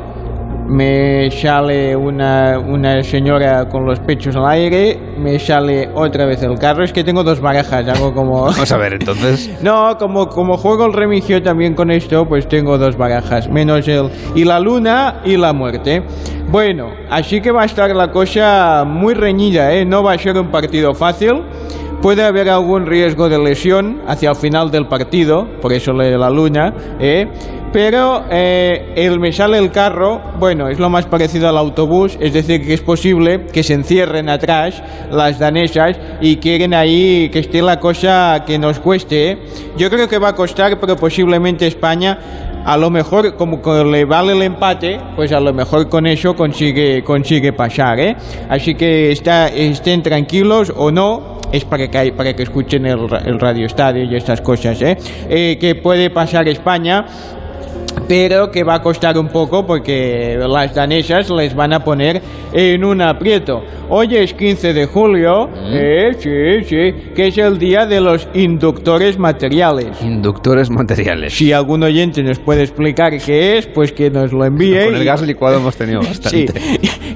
Me 0.69 1.32
sale 1.32 1.95
una, 1.95 2.60
una 2.60 3.01
señora 3.03 3.67
con 3.67 3.86
los 3.86 3.99
pechos 3.99 4.36
al 4.36 4.47
aire, 4.47 4.99
me 5.17 5.39
sale 5.39 5.89
otra 5.95 6.25
vez 6.25 6.43
el 6.43 6.58
carro. 6.60 6.84
Es 6.84 6.93
que 6.93 7.03
tengo 7.03 7.23
dos 7.23 7.41
barajas, 7.41 7.88
hago 7.88 8.13
como... 8.13 8.41
Vamos 8.45 8.71
a 8.71 8.77
ver, 8.77 8.93
entonces... 8.93 9.49
No, 9.63 9.97
como, 9.97 10.27
como 10.29 10.58
juego 10.58 10.86
el 10.86 10.93
remigio 10.93 11.41
también 11.41 11.73
con 11.73 11.91
esto, 11.91 12.25
pues 12.25 12.47
tengo 12.47 12.77
dos 12.77 12.95
barajas, 12.97 13.49
menos 13.49 13.88
el... 13.88 14.10
Y 14.36 14.43
la 14.43 14.60
luna 14.60 15.21
y 15.25 15.38
la 15.38 15.53
muerte. 15.53 16.03
Bueno, 16.51 16.91
así 17.10 17.41
que 17.41 17.51
va 17.51 17.63
a 17.63 17.65
estar 17.65 17.95
la 17.95 18.12
cosa 18.12 18.84
muy 18.86 19.13
reñida, 19.13 19.73
¿eh? 19.73 19.86
No 19.86 20.03
va 20.03 20.13
a 20.13 20.17
ser 20.17 20.38
un 20.38 20.49
partido 20.49 20.93
fácil. 20.93 21.43
Puede 22.01 22.23
haber 22.23 22.49
algún 22.49 22.85
riesgo 22.85 23.27
de 23.27 23.38
lesión 23.38 24.01
hacia 24.07 24.29
el 24.29 24.35
final 24.38 24.71
del 24.71 24.88
partido, 24.88 25.45
por 25.62 25.73
eso 25.73 25.91
le 25.91 26.17
la 26.17 26.29
luna, 26.29 26.73
¿eh? 26.97 27.25
Pero 27.73 28.23
eh, 28.31 28.93
el 28.95 29.19
me 29.19 29.31
sale 29.33 29.59
el 29.59 29.69
carro, 29.69 30.21
bueno, 30.39 30.69
es 30.69 30.79
lo 30.79 30.89
más 30.89 31.05
parecido 31.05 31.49
al 31.49 31.57
autobús, 31.57 32.17
es 32.19 32.33
decir, 32.33 32.65
que 32.65 32.73
es 32.73 32.81
posible 32.81 33.45
que 33.51 33.63
se 33.63 33.73
encierren 33.73 34.29
atrás 34.29 34.81
las 35.12 35.38
danesas 35.38 35.97
y 36.21 36.38
quieren 36.38 36.73
ahí 36.73 37.29
que 37.29 37.39
esté 37.39 37.62
la 37.62 37.79
cosa 37.79 38.43
que 38.47 38.57
nos 38.57 38.79
cueste. 38.79 39.31
¿eh? 39.31 39.38
Yo 39.77 39.89
creo 39.89 40.07
que 40.07 40.17
va 40.17 40.29
a 40.29 40.35
costar, 40.35 40.79
pero 40.79 40.95
posiblemente 40.95 41.67
España, 41.67 42.17
a 42.65 42.77
lo 42.77 42.89
mejor, 42.89 43.35
como 43.35 43.61
le 43.83 44.05
vale 44.05 44.33
el 44.33 44.41
empate, 44.41 44.99
pues 45.15 45.31
a 45.31 45.39
lo 45.39 45.53
mejor 45.53 45.89
con 45.89 46.05
eso 46.07 46.35
consigue, 46.35 47.03
consigue 47.03 47.53
pasar. 47.53 47.99
¿eh? 47.99 48.15
Así 48.49 48.75
que 48.75 49.11
está, 49.11 49.47
estén 49.47 50.03
tranquilos 50.03 50.71
o 50.75 50.91
no, 50.91 51.39
es 51.51 51.65
para 51.65 51.87
que, 51.89 52.11
para 52.11 52.35
que 52.35 52.43
escuchen 52.43 52.85
el, 52.85 52.99
el 53.25 53.39
radio 53.39 53.65
estadio 53.65 54.03
y 54.03 54.15
estas 54.15 54.41
cosas, 54.41 54.81
¿eh? 54.81 54.97
Eh, 55.29 55.57
que 55.59 55.75
puede 55.75 56.09
pasar 56.09 56.47
España 56.47 57.05
pero 58.07 58.51
que 58.51 58.63
va 58.63 58.75
a 58.75 58.81
costar 58.81 59.17
un 59.17 59.27
poco 59.27 59.65
porque 59.65 60.38
las 60.38 60.73
danesas 60.73 61.29
les 61.29 61.55
van 61.55 61.73
a 61.73 61.83
poner 61.83 62.21
en 62.53 62.83
un 62.83 63.01
aprieto. 63.01 63.63
Hoy 63.89 64.15
es 64.15 64.33
15 64.33 64.73
de 64.73 64.85
julio, 64.85 65.49
eh, 65.71 66.12
sí, 66.19 66.63
sí, 66.67 67.12
que 67.15 67.27
es 67.27 67.38
el 67.39 67.57
día 67.57 67.88
de 67.88 67.99
los 67.99 68.27
inductores 68.35 69.17
materiales. 69.17 69.99
Inductores 70.01 70.69
materiales. 70.69 71.33
Si 71.33 71.51
algún 71.51 71.81
oyente 71.83 72.21
nos 72.21 72.38
puede 72.38 72.62
explicar 72.62 73.17
qué 73.17 73.57
es, 73.57 73.65
pues 73.65 73.91
que 73.91 74.12
nos 74.12 74.31
lo 74.31 74.45
envíe. 74.45 74.85
Con 74.85 74.95
el 74.95 75.05
gas 75.05 75.21
licuado 75.23 75.57
hemos 75.57 75.75
tenido 75.75 76.01
Sí, 76.03 76.07
bastante. 76.09 76.53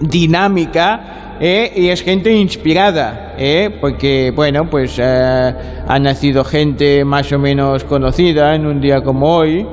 dinámica. 0.00 1.08
¿eh? 1.40 1.72
y 1.74 1.88
es 1.88 2.02
gente 2.02 2.32
inspirada, 2.32 3.34
¿eh? 3.36 3.68
porque 3.80 4.30
bueno, 4.34 4.68
pues 4.70 4.96
eh, 5.02 5.02
ha 5.88 5.98
nacido 5.98 6.44
gente 6.44 7.04
más 7.04 7.32
o 7.32 7.38
menos 7.40 7.82
conocida 7.82 8.54
en 8.54 8.64
un 8.66 8.80
día 8.80 9.00
como 9.02 9.38
hoy. 9.38 9.66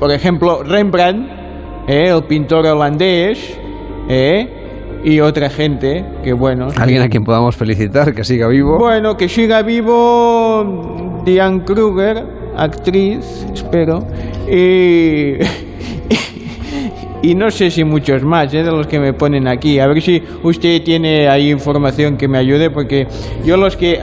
Por 0.00 0.10
ejemplo, 0.10 0.64
Rembrandt, 0.64 1.28
¿eh? 1.86 2.08
el 2.08 2.24
pintor 2.24 2.66
holandés, 2.66 3.56
¿eh? 4.08 5.00
y 5.04 5.20
otra 5.20 5.48
gente 5.48 6.04
que 6.24 6.32
bueno. 6.32 6.68
Alguien 6.76 7.02
a 7.02 7.08
quien 7.08 7.22
podamos 7.22 7.54
felicitar, 7.56 8.12
que 8.14 8.24
siga 8.24 8.48
vivo. 8.48 8.78
Bueno, 8.78 9.16
que 9.16 9.28
siga 9.28 9.62
vivo 9.62 11.22
Diane 11.24 11.62
Kruger, 11.64 12.24
actriz, 12.56 13.46
espero. 13.52 14.06
Y, 14.50 15.34
y 17.22 17.34
no 17.34 17.50
sé 17.50 17.70
si 17.70 17.84
muchos 17.84 18.22
más, 18.22 18.52
¿eh? 18.54 18.62
de 18.62 18.70
los 18.70 18.86
que 18.86 18.98
me 18.98 19.12
ponen 19.12 19.46
aquí. 19.48 19.78
A 19.78 19.86
ver 19.86 20.02
si 20.02 20.22
usted 20.42 20.82
tiene 20.82 21.28
ahí 21.28 21.50
información 21.50 22.16
que 22.16 22.28
me 22.28 22.38
ayude, 22.38 22.70
porque 22.70 23.06
yo 23.44 23.56
los 23.56 23.76
que... 23.76 24.00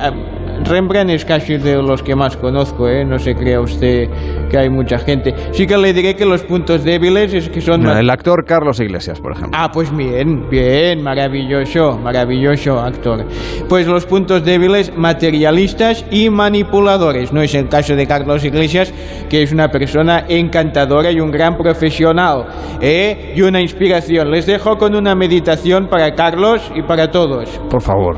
Rembrandt 0.66 1.12
es 1.12 1.26
casi 1.26 1.58
de 1.58 1.76
los 1.82 2.04
que 2.04 2.16
más 2.16 2.38
conozco, 2.38 2.88
¿eh? 2.88 3.04
No 3.06 3.18
se 3.18 3.34
crea 3.36 3.60
usted 3.62 4.08
que 4.50 4.58
hay 4.58 4.70
mucha 4.70 4.98
gente. 5.00 5.34
Sí 5.52 5.66
que 5.66 5.78
le 5.78 5.94
diré 5.94 6.16
que 6.16 6.26
los 6.26 6.44
puntos 6.44 6.84
débiles 6.84 7.34
es 7.34 7.50
que 7.50 7.62
son... 7.62 7.82
No, 7.82 7.90
más- 7.90 8.00
el 8.00 8.10
actor 8.10 8.46
Carlos 8.46 8.80
Iglesias, 8.80 9.20
por 9.20 9.32
ejemplo. 9.32 9.58
Ah, 9.60 9.70
pues 9.72 9.96
bien, 9.96 10.48
bien, 10.50 11.02
maravilloso, 11.02 11.98
maravilloso 11.98 12.80
actor. 12.80 13.26
Pues 13.68 13.88
los 13.88 14.06
puntos 14.06 14.44
débiles, 14.46 14.96
materialistas 14.96 16.06
y 16.12 16.30
manipuladores. 16.30 17.34
No 17.34 17.42
es 17.42 17.56
el 17.56 17.68
caso 17.68 17.96
de 17.96 18.06
Carlos 18.06 18.44
Iglesias, 18.46 18.94
que 19.30 19.42
es 19.44 19.52
una 19.52 19.70
persona 19.70 20.26
encantadora 20.28 21.12
y 21.12 21.20
un 21.20 21.32
gran 21.32 21.58
profesional, 21.58 22.46
¿eh? 22.82 23.34
y 23.36 23.42
una 23.42 23.62
inspiración. 23.62 24.30
Les 24.30 24.46
dejo 24.46 24.78
con 24.78 24.96
una 24.96 25.16
meditación 25.16 25.88
para 25.88 26.14
Carlos 26.14 26.62
y 26.76 26.82
para 26.84 27.10
todos. 27.10 27.50
Por 27.70 27.82
favor. 27.82 28.18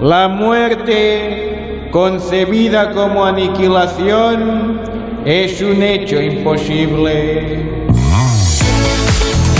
La 0.00 0.26
muerte, 0.26 1.71
concebida 1.92 2.92
como 2.92 3.24
aniquilación, 3.24 4.80
es 5.24 5.60
un 5.60 5.82
hecho 5.82 6.20
imposible. 6.20 7.86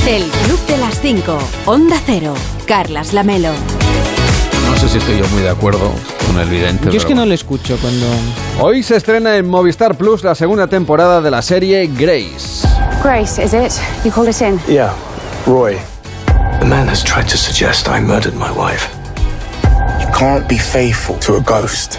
El 0.09 0.25
Club 0.25 0.66
de 0.66 0.79
las 0.79 0.99
5. 1.01 1.38
Onda 1.66 2.01
Cero. 2.05 2.35
Carlas 2.66 3.12
Lamelo. 3.12 3.51
No 4.66 4.77
sé 4.79 4.88
si 4.88 4.99
estoy 4.99 5.18
yo 5.18 5.29
muy 5.29 5.42
de 5.42 5.51
acuerdo 5.51 5.92
con 6.27 6.40
el 6.40 6.49
vidente. 6.49 6.90
Yo 6.90 6.97
es 6.97 7.05
que 7.05 7.14
no 7.14 7.27
le 7.27 7.35
escucho 7.35 7.77
cuando... 7.81 8.07
Hoy 8.61 8.83
se 8.83 8.97
estrena 8.97 9.37
en 9.37 9.47
Movistar 9.47 9.95
Plus 9.97 10.25
la 10.25 10.35
segunda 10.35 10.66
temporada 10.66 11.21
de 11.21 11.31
la 11.31 11.42
serie 11.42 11.87
Grace. 11.87 12.66
Grace, 13.03 13.42
is 13.42 13.53
it? 13.53 13.73
You 14.05 14.11
called 14.11 14.29
us 14.29 14.40
in. 14.40 14.59
Yeah, 14.66 14.95
Roy. 15.47 15.77
The 16.61 16.66
man 16.66 16.88
has 16.88 17.05
tried 17.05 17.29
to 17.29 17.37
suggest 17.37 17.88
I 17.88 18.01
murdered 18.01 18.35
my 18.35 18.51
wife. 18.51 18.88
You 20.01 20.07
can't 20.18 20.49
be 20.49 20.57
faithful 20.57 21.18
to 21.21 21.37
a 21.37 21.40
ghost. 21.40 21.99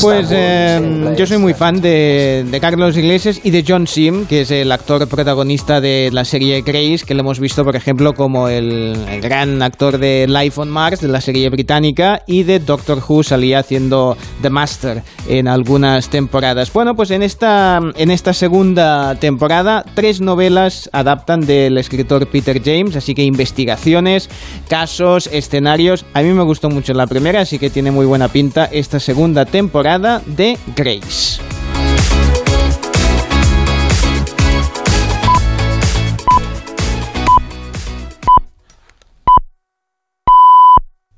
Pues 0.00 0.28
eh, 0.32 1.14
yo 1.16 1.24
soy 1.24 1.38
muy 1.38 1.54
fan 1.54 1.80
de, 1.80 2.58
Carlos 2.60 2.96
Iglesias 2.96 3.40
y 3.44 3.52
de 3.52 3.64
John 3.66 3.86
Sim, 3.86 4.26
que 4.26 4.40
es 4.40 4.50
el 4.50 4.72
actor 4.72 5.06
protagonista 5.06 5.80
de 5.80 6.10
la 6.12 6.24
serie 6.24 6.62
Grace, 6.62 7.04
que 7.06 7.14
lo 7.14 7.20
hemos 7.20 7.38
visto, 7.38 7.64
por 7.64 7.76
ejemplo, 7.76 8.12
como 8.14 8.48
el, 8.48 8.96
el, 9.08 9.20
gran 9.20 9.62
actor 9.62 9.98
de 9.98 10.26
Life 10.28 10.60
on 10.60 10.68
Mars, 10.68 11.00
de 11.00 11.06
la 11.06 11.20
serie 11.20 11.48
británica, 11.48 12.22
y 12.26 12.42
de 12.42 12.58
Doctor 12.58 13.00
Who 13.06 13.22
salía 13.22 13.60
haciendo 13.60 14.16
The 14.40 14.50
Master 14.50 15.04
en 15.28 15.46
algunas 15.46 16.08
temporadas. 16.08 16.72
Bueno, 16.72 16.96
pues 16.96 17.12
en 17.12 17.22
esta, 17.22 17.80
en 17.96 18.10
esta 18.10 18.32
segunda 18.32 19.14
temporada, 19.14 19.84
tres 19.94 20.20
novelas 20.20 20.90
adaptan 20.92 21.42
del 21.42 21.78
escritor 21.78 22.26
Peter 22.26 22.60
James, 22.64 22.96
así 22.96 23.14
que 23.14 23.22
investigaciones, 23.22 24.28
casos, 24.68 25.28
escenarios. 25.28 26.04
A 26.14 26.22
mí 26.22 26.32
me 26.32 26.42
gustó 26.42 26.68
mucho 26.68 26.94
la 26.94 27.06
primera, 27.06 27.42
así 27.42 27.60
que 27.60 27.70
tiene 27.70 27.91
muy 27.92 28.06
buena 28.06 28.28
pinta 28.28 28.64
esta 28.64 28.98
segunda 28.98 29.44
temporada 29.44 30.22
de 30.26 30.58
Grace. 30.74 31.40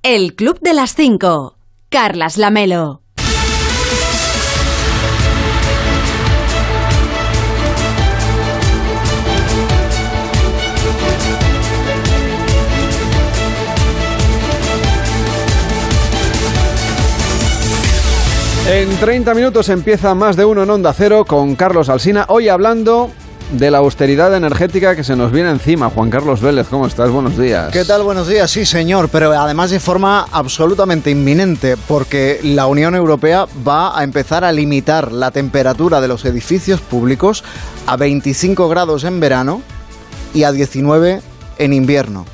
El 0.03 0.35
Club 0.35 0.61
de 0.61 0.75
las 0.75 0.95
Cinco. 0.95 1.57
Carlas 1.89 2.37
Lamelo. 2.37 3.04
En 18.67 18.89
30 18.97 19.35
minutos 19.35 19.69
empieza 19.69 20.15
más 20.15 20.37
de 20.37 20.47
uno 20.47 20.63
en 20.63 20.71
Onda 20.71 20.95
Cero 20.95 21.27
con 21.27 21.55
Carlos 21.55 21.91
Alsina. 21.91 22.25
Hoy 22.29 22.49
hablando 22.49 23.11
de 23.53 23.71
la 23.71 23.77
austeridad 23.77 24.35
energética 24.35 24.97
que 24.97 25.05
se 25.05 25.17
nos 25.17 25.33
viene 25.33 25.51
encima. 25.51 25.91
Juan 25.91 26.09
Carlos 26.09 26.41
Vélez, 26.41 26.69
¿cómo 26.69 26.87
estás? 26.87 27.11
Buenos 27.11 27.37
días. 27.37 27.71
¿Qué 27.75 27.85
tal? 27.85 28.05
Buenos 28.05 28.27
días, 28.27 28.51
sí 28.51 28.65
señor, 28.65 29.11
pero 29.11 29.39
además 29.39 29.71
de 29.71 29.81
forma 29.81 30.27
absolutamente 30.33 31.11
inminente, 31.11 31.77
porque 31.77 32.41
la 32.43 32.67
Unión 32.67 32.95
Europea 32.95 33.47
va 33.69 33.99
a 33.99 34.03
empezar 34.03 34.45
a 34.45 34.53
limitar 34.53 35.13
la 35.13 35.31
temperatura 35.31 36.01
de 36.01 36.09
los 36.09 36.25
edificios 36.25 36.81
públicos 36.81 37.45
a 37.87 37.99
25 37.99 38.67
grados 38.71 39.05
en 39.05 39.21
verano 39.21 39.61
y 40.33 40.45
a 40.45 40.53
19 40.53 41.21
en 41.59 41.73
invierno. 41.75 42.25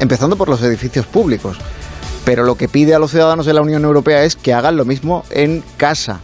Empezando 0.00 0.36
por 0.36 0.50
los 0.50 0.62
edificios 0.62 1.06
públicos. 1.06 1.56
Pero 2.30 2.44
lo 2.44 2.54
que 2.54 2.68
pide 2.68 2.94
a 2.94 3.00
los 3.00 3.10
ciudadanos 3.10 3.44
de 3.44 3.52
la 3.52 3.60
Unión 3.60 3.82
Europea 3.82 4.22
es 4.22 4.36
que 4.36 4.54
hagan 4.54 4.76
lo 4.76 4.84
mismo 4.84 5.24
en 5.30 5.64
casa. 5.76 6.20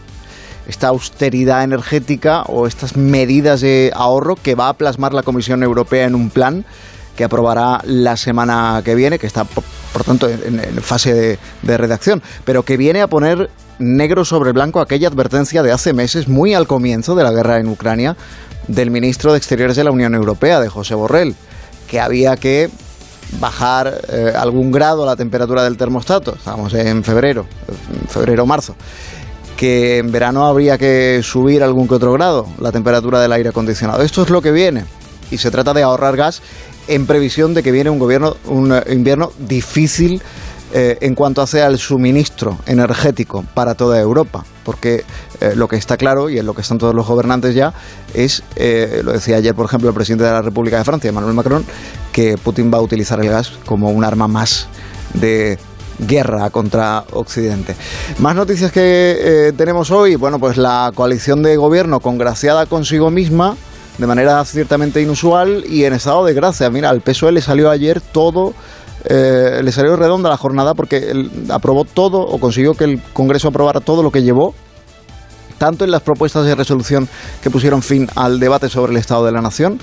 Esta 0.65 0.87
austeridad 0.87 1.65
energética 1.65 2.43
o 2.43 2.65
estas 2.65 2.95
medidas 2.95 3.59
de 3.59 3.91
ahorro 3.93 4.37
que 4.37 4.55
va 4.55 4.69
a 4.69 4.73
plasmar 4.75 5.13
la 5.13 5.23
Comisión 5.23 5.63
Europea 5.63 6.05
en 6.05 6.15
un 6.15 6.29
plan 6.29 6.63
que 7.17 7.25
aprobará 7.25 7.81
la 7.83 8.15
semana 8.15 8.81
que 8.85 8.95
viene, 8.95 9.19
que 9.19 9.27
está 9.27 9.43
por, 9.43 9.65
tanto 10.05 10.29
en, 10.29 10.81
fase 10.81 11.13
de, 11.13 11.39
de, 11.63 11.77
redacción, 11.77 12.23
pero 12.45 12.63
que 12.63 12.77
viene 12.77 13.01
a 13.01 13.07
poner 13.07 13.49
negro 13.77 14.23
sobre 14.23 14.53
blanco 14.53 14.79
aquella 14.79 15.09
advertencia 15.09 15.61
de 15.61 15.73
hace 15.73 15.91
meses, 15.91 16.29
muy 16.29 16.53
al 16.53 16.67
comienzo 16.67 17.15
de 17.15 17.25
la 17.25 17.33
guerra 17.33 17.59
en 17.59 17.67
Ucrania, 17.67 18.15
del 18.69 18.91
ministro 18.91 19.33
de 19.33 19.39
Exteriores 19.39 19.75
de 19.75 19.83
la 19.83 19.91
Unión 19.91 20.15
Europea, 20.15 20.61
de 20.61 20.69
José 20.69 20.95
Borrell, 20.95 21.35
que 21.89 21.99
había 21.99 22.37
que 22.37 22.69
bajar 23.39 24.01
eh, 24.09 24.33
algún 24.35 24.71
grado 24.71 25.05
la 25.05 25.15
temperatura 25.15 25.63
del 25.63 25.77
termostato. 25.77 26.35
Estamos 26.35 26.73
en 26.73 27.03
febrero, 27.03 27.45
febrero 28.07 28.45
marzo. 28.45 28.75
Que 29.55 29.99
en 29.99 30.11
verano 30.11 30.45
habría 30.45 30.77
que 30.77 31.21
subir 31.23 31.63
algún 31.63 31.87
que 31.87 31.95
otro 31.95 32.13
grado 32.13 32.47
la 32.59 32.71
temperatura 32.71 33.19
del 33.19 33.31
aire 33.31 33.49
acondicionado. 33.49 34.03
Esto 34.03 34.23
es 34.23 34.29
lo 34.29 34.41
que 34.41 34.51
viene. 34.51 34.85
Y 35.31 35.39
se 35.39 35.51
trata 35.51 35.73
de 35.73 35.83
ahorrar 35.83 36.15
gas 36.15 36.41
en 36.87 37.05
previsión 37.05 37.53
de 37.53 37.63
que 37.63 37.71
viene 37.71 37.89
un 37.89 37.99
gobierno, 37.99 38.37
un 38.45 38.73
invierno 38.89 39.31
difícil 39.39 40.21
eh, 40.73 40.97
en 40.99 41.15
cuanto 41.15 41.41
hace 41.41 41.61
al 41.61 41.77
suministro 41.77 42.57
energético 42.65 43.45
para 43.53 43.75
toda 43.75 43.99
Europa. 43.99 44.43
Porque 44.65 45.05
eh, 45.39 45.53
lo 45.55 45.67
que 45.67 45.77
está 45.77 45.95
claro, 45.95 46.29
y 46.29 46.39
en 46.39 46.45
lo 46.45 46.53
que 46.53 46.61
están 46.61 46.77
todos 46.77 46.93
los 46.93 47.07
gobernantes 47.07 47.55
ya, 47.55 47.73
es, 48.13 48.43
eh, 48.57 49.01
lo 49.03 49.13
decía 49.13 49.37
ayer, 49.37 49.55
por 49.55 49.65
ejemplo, 49.65 49.87
el 49.87 49.95
presidente 49.95 50.25
de 50.25 50.31
la 50.31 50.41
República 50.41 50.77
de 50.77 50.83
Francia, 50.83 51.09
Emmanuel 51.09 51.33
Macron, 51.33 51.65
que 52.11 52.37
Putin 52.37 52.71
va 52.73 52.79
a 52.79 52.81
utilizar 52.81 53.19
el 53.21 53.29
gas 53.29 53.53
como 53.65 53.91
un 53.91 54.03
arma 54.03 54.27
más 54.27 54.67
de 55.13 55.57
guerra 55.99 56.49
contra 56.49 57.05
Occidente. 57.13 57.75
Más 58.19 58.35
noticias 58.35 58.71
que 58.71 59.53
tenemos 59.57 59.89
hoy, 59.89 60.15
bueno, 60.15 60.37
pues 60.37 60.57
la 60.57 60.91
coalición 60.93 61.41
de 61.41 61.55
gobierno 61.55 62.01
congraciada 62.01 62.65
consigo 62.65 63.09
misma 63.09 63.55
de 63.97 64.05
manera 64.05 64.43
ciertamente 64.45 65.01
inusual 65.01 65.63
y 65.67 65.85
en 65.85 65.93
estado 65.93 66.25
de 66.25 66.33
gracia. 66.33 66.69
Mira, 66.69 66.89
al 66.89 67.01
PSOE 67.01 67.31
le 67.31 67.41
salió 67.41 67.69
ayer 67.71 67.99
todo 67.99 68.53
eh, 69.09 69.61
le 69.63 69.71
salió 69.71 69.95
redonda 69.95 70.29
la 70.29 70.37
jornada 70.37 70.73
porque 70.73 71.11
aprobó 71.49 71.85
todo 71.85 72.19
o 72.19 72.39
consiguió 72.39 72.73
que 72.73 72.83
el 72.83 73.01
Congreso 73.13 73.47
aprobara 73.47 73.79
todo 73.79 74.03
lo 74.03 74.11
que 74.11 74.23
llevó 74.23 74.53
tanto 75.57 75.85
en 75.85 75.91
las 75.91 76.01
propuestas 76.01 76.45
de 76.45 76.53
resolución 76.53 77.07
que 77.41 77.49
pusieron 77.49 77.81
fin 77.81 78.07
al 78.15 78.39
debate 78.39 78.69
sobre 78.69 78.91
el 78.91 78.97
Estado 78.97 79.25
de 79.25 79.31
la 79.31 79.41
Nación, 79.41 79.79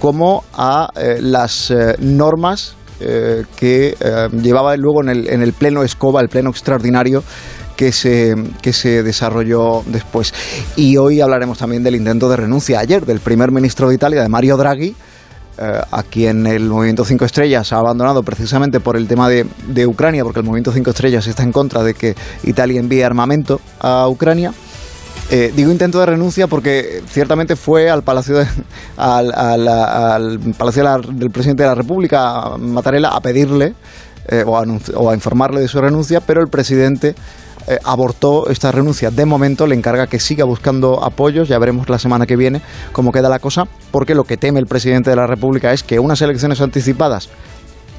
como 0.00 0.42
a 0.52 0.88
eh, 0.96 1.18
las 1.20 1.70
eh, 1.70 1.94
normas 1.98 2.76
que 3.56 3.96
llevaba 4.40 4.76
luego 4.76 5.02
en 5.02 5.08
el, 5.08 5.28
en 5.28 5.42
el 5.42 5.54
pleno 5.54 5.82
escoba, 5.82 6.20
el 6.20 6.28
pleno 6.28 6.50
extraordinario 6.50 7.24
que 7.76 7.90
se, 7.90 8.36
que 8.60 8.72
se 8.72 9.02
desarrolló 9.02 9.82
después. 9.86 10.32
Y 10.76 10.96
hoy 10.98 11.20
hablaremos 11.20 11.58
también 11.58 11.82
del 11.82 11.96
intento 11.96 12.28
de 12.28 12.36
renuncia 12.36 12.78
ayer 12.78 13.04
del 13.04 13.18
primer 13.18 13.50
ministro 13.50 13.88
de 13.88 13.96
Italia, 13.96 14.22
de 14.22 14.28
Mario 14.28 14.56
Draghi, 14.56 14.94
eh, 15.58 15.80
a 15.90 16.02
quien 16.02 16.46
el 16.46 16.68
Movimiento 16.68 17.04
5 17.04 17.24
Estrellas 17.24 17.72
ha 17.72 17.78
abandonado 17.78 18.22
precisamente 18.22 18.80
por 18.80 18.96
el 18.96 19.06
tema 19.06 19.28
de, 19.28 19.86
Ucrania, 19.86 20.24
porque 20.24 20.40
el 20.40 20.46
Movimiento 20.46 20.72
5 20.72 20.90
Estrellas 20.90 21.26
está 21.26 21.42
en 21.42 21.52
contra 21.52 21.82
de 21.82 21.94
que 21.94 22.14
Italia 22.44 22.80
envíe 22.80 23.02
armamento 23.02 23.60
a 23.80 24.08
Ucrania. 24.08 24.52
Eh, 25.30 25.52
digo 25.54 25.70
intento 25.70 26.00
de 26.00 26.06
renuncia 26.06 26.46
porque 26.46 27.02
ciertamente 27.06 27.56
fue 27.56 27.88
al 27.88 28.02
Palacio, 28.02 28.38
de, 28.38 28.46
al, 28.96 29.32
al, 29.32 29.68
al 29.68 30.38
palacio 30.58 30.82
de 30.82 30.88
la, 30.88 30.98
del 30.98 31.30
Presidente 31.30 31.62
de 31.62 31.68
la 31.68 31.74
República, 31.74 32.56
Mattarella, 32.58 33.08
a 33.08 33.20
pedirle 33.20 33.74
eh, 34.28 34.44
o, 34.46 34.56
a, 34.56 35.14
informarle 35.14 35.60
de 35.60 35.68
su 35.68 35.80
renuncia, 35.80 36.20
pero 36.20 36.40
el 36.40 36.48
presidente 36.48 37.16
eh, 37.66 37.78
abortó 37.84 38.48
esta 38.48 38.72
renuncia. 38.72 39.10
De 39.10 39.26
momento 39.26 39.66
le 39.66 39.74
encarga 39.74 40.06
que 40.06 40.18
siga 40.18 40.44
buscando 40.44 41.02
apoyos, 41.04 41.48
ya 41.48 41.58
veremos 41.58 41.88
la 41.88 41.98
semana 41.98 42.26
que 42.26 42.36
viene 42.36 42.62
cómo 42.92 43.12
queda 43.12 43.28
la 43.28 43.38
cosa, 43.38 43.66
porque 43.90 44.14
lo 44.14 44.24
que 44.24 44.36
teme 44.36 44.60
el 44.60 44.66
presidente 44.66 45.10
de 45.10 45.16
la 45.16 45.26
República 45.26 45.72
es 45.72 45.82
que 45.82 45.98
unas 45.98 46.20
elecciones 46.22 46.60
anticipadas 46.60 47.28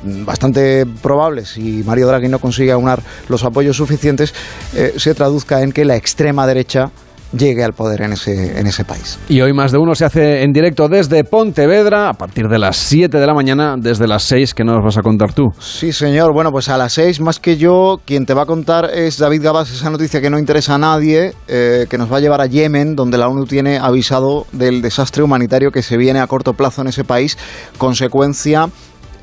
bastante 0.04 0.86
probable, 1.02 1.46
si 1.46 1.84
Mario 1.86 2.08
Draghi 2.08 2.28
no 2.28 2.40
consigue 2.40 2.72
aunar 2.72 3.02
los 3.30 3.44
apoyos 3.44 3.78
suficientes, 3.78 4.34
eh, 4.76 4.96
se 4.98 5.16
traduzca 5.16 5.62
en 5.62 5.72
que 5.72 5.86
la 5.86 5.96
extrema 5.96 6.46
derecha 6.46 6.92
llegue 7.38 7.64
al 7.64 7.74
poder 7.74 8.02
en 8.02 8.14
ese, 8.14 8.60
en 8.60 8.68
ese 8.68 8.86
país. 8.86 9.20
Y 9.28 9.42
hoy 9.42 9.54
más 9.54 9.72
de 9.72 9.78
uno 9.78 9.96
se 9.96 10.06
hace 10.06 10.44
en 10.44 10.54
directo 10.54 10.88
desde 10.88 11.24
Pontevedra 11.24 12.10
a 12.10 12.14
partir 12.14 12.48
de 12.48 12.60
las 12.60 12.78
7 12.78 13.18
de 13.18 13.28
la 13.28 13.34
mañana, 13.34 13.76
desde 13.78 14.08
las 14.08 14.24
6 14.24 14.54
que 14.54 14.64
nos 14.64 14.84
vas 14.84 14.98
a 14.98 15.02
contar 15.02 15.34
tú. 15.34 15.52
Sí, 15.60 15.92
señor. 15.92 16.34
Bueno, 16.34 16.52
pues 16.52 16.70
a 16.70 16.78
las 16.78 16.94
6 16.94 17.20
más 17.22 17.40
que 17.40 17.58
yo, 17.58 18.00
quien 18.06 18.26
te 18.26 18.34
va 18.34 18.44
a 18.44 18.46
contar 18.46 18.90
es 18.94 19.18
David 19.18 19.44
Gabas, 19.44 19.72
esa 19.72 19.90
noticia 19.90 20.22
que 20.22 20.30
no 20.30 20.40
interesa 20.40 20.76
a 20.76 20.78
nadie, 20.78 21.34
eh, 21.48 21.88
que 21.90 21.98
nos 21.98 22.12
va 22.12 22.18
a 22.18 22.20
llevar 22.20 22.42
a 22.42 22.46
Yemen, 22.46 22.96
donde 22.96 23.18
la 23.18 23.28
ONU 23.28 23.46
tiene 23.46 23.78
avisado 23.78 24.46
del 24.52 24.82
desastre 24.82 25.24
humanitario 25.24 25.72
que 25.72 25.82
se 25.82 25.98
viene 25.98 26.20
a 26.20 26.28
corto 26.28 26.54
plazo 26.54 26.82
en 26.82 26.88
ese 26.88 27.04
país, 27.04 27.38
consecuencia 27.78 28.68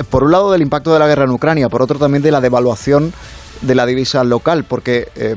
por 0.09 0.25
un 0.25 0.33
lado 0.33 0.51
del 0.53 0.63
impacto 0.63 0.93
de 0.93 0.99
la 0.99 1.07
guerra 1.07 1.25
en 1.25 1.31
Ucrania, 1.31 1.69
por 1.69 1.83
otro 1.83 1.99
también 1.99 2.23
de 2.23 2.31
la 2.31 2.41
devaluación 2.41 3.13
de 3.63 3.75
la 3.75 3.87
divisa 3.87 4.25
local, 4.25 4.65
porque 4.65 5.09
eh, 5.17 5.37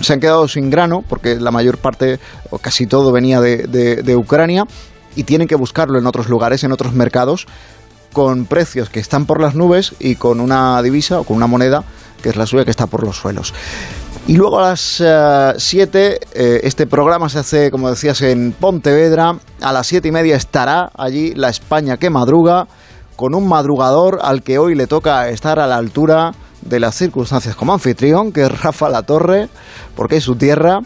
se 0.00 0.12
han 0.12 0.20
quedado 0.20 0.48
sin 0.48 0.70
grano, 0.70 1.02
porque 1.08 1.36
la 1.36 1.50
mayor 1.50 1.78
parte 1.78 2.18
o 2.50 2.58
casi 2.58 2.86
todo 2.86 3.12
venía 3.12 3.40
de, 3.40 3.58
de, 3.66 4.02
de 4.02 4.16
Ucrania, 4.16 4.64
y 5.14 5.24
tienen 5.24 5.48
que 5.48 5.56
buscarlo 5.56 5.98
en 5.98 6.06
otros 6.06 6.28
lugares, 6.28 6.62
en 6.64 6.72
otros 6.72 6.92
mercados, 6.92 7.46
con 8.12 8.46
precios 8.46 8.88
que 8.88 9.00
están 9.00 9.26
por 9.26 9.40
las 9.40 9.54
nubes 9.54 9.94
y 9.98 10.16
con 10.16 10.40
una 10.40 10.80
divisa 10.82 11.20
o 11.20 11.24
con 11.24 11.36
una 11.36 11.46
moneda 11.46 11.84
que 12.22 12.30
es 12.30 12.36
la 12.36 12.46
suya 12.46 12.64
que 12.64 12.70
está 12.70 12.86
por 12.86 13.04
los 13.04 13.16
suelos. 13.16 13.52
Y 14.26 14.36
luego 14.36 14.58
a 14.58 14.70
las 14.70 15.02
7, 15.62 16.18
uh, 16.20 16.28
eh, 16.34 16.60
este 16.64 16.86
programa 16.86 17.28
se 17.28 17.38
hace, 17.38 17.70
como 17.70 17.88
decías, 17.88 18.22
en 18.22 18.52
Pontevedra. 18.52 19.38
A 19.60 19.72
las 19.72 19.86
siete 19.86 20.08
y 20.08 20.12
media 20.12 20.34
estará 20.34 20.90
allí 20.96 21.34
la 21.34 21.48
España 21.48 21.96
que 21.96 22.10
madruga, 22.10 22.66
con 23.14 23.34
un 23.34 23.46
madrugador 23.48 24.18
al 24.22 24.42
que 24.42 24.58
hoy 24.58 24.74
le 24.74 24.86
toca 24.86 25.28
estar 25.28 25.60
a 25.60 25.66
la 25.66 25.76
altura 25.76 26.32
de 26.68 26.80
las 26.80 26.94
circunstancias 26.94 27.56
como 27.56 27.72
anfitrión, 27.72 28.32
que 28.32 28.42
es 28.42 28.60
Rafa 28.62 28.88
La 28.88 29.02
Torre, 29.02 29.48
porque 29.94 30.16
es 30.16 30.24
su 30.24 30.36
tierra. 30.36 30.80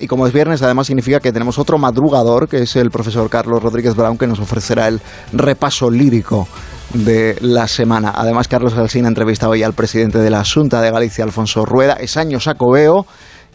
Y 0.00 0.06
como 0.06 0.26
es 0.26 0.32
viernes, 0.32 0.62
además 0.62 0.86
significa 0.86 1.20
que 1.20 1.32
tenemos 1.32 1.58
otro 1.58 1.78
madrugador, 1.78 2.48
que 2.48 2.62
es 2.62 2.76
el 2.76 2.90
profesor 2.90 3.28
Carlos 3.30 3.62
Rodríguez 3.62 3.94
Brown, 3.94 4.18
que 4.18 4.26
nos 4.26 4.40
ofrecerá 4.40 4.88
el 4.88 5.00
repaso 5.32 5.90
lírico 5.90 6.48
de 6.94 7.36
la 7.40 7.68
semana. 7.68 8.12
Además, 8.14 8.48
Carlos 8.48 8.74
Alsina 8.74 9.08
ha 9.08 9.10
entrevistado 9.10 9.52
hoy 9.52 9.62
al 9.62 9.74
presidente 9.74 10.18
de 10.18 10.30
la 10.30 10.44
Junta 10.44 10.80
de 10.80 10.90
Galicia, 10.90 11.24
Alfonso 11.24 11.64
Rueda. 11.64 11.94
Es 11.94 12.16
año 12.16 12.40
sacobeo 12.40 13.06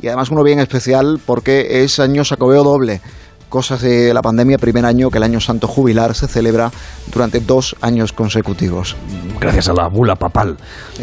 y 0.01 0.07
además 0.07 0.29
uno 0.29 0.43
bien 0.43 0.59
especial 0.59 1.19
porque 1.25 1.83
es 1.83 1.99
año 1.99 2.23
sacobeo 2.23 2.63
doble 2.63 3.01
cosas 3.49 3.81
de 3.81 4.13
la 4.13 4.21
pandemia, 4.21 4.57
primer 4.57 4.85
año 4.85 5.09
que 5.09 5.17
el 5.17 5.23
año 5.23 5.39
santo 5.39 5.67
jubilar 5.67 6.15
se 6.15 6.27
celebra 6.27 6.71
durante 7.11 7.39
dos 7.39 7.75
años 7.81 8.13
consecutivos. 8.13 8.95
Gracias 9.39 9.69
a 9.69 9.73
la 9.73 9.87
bula 9.87 10.15
papal. 10.15 10.57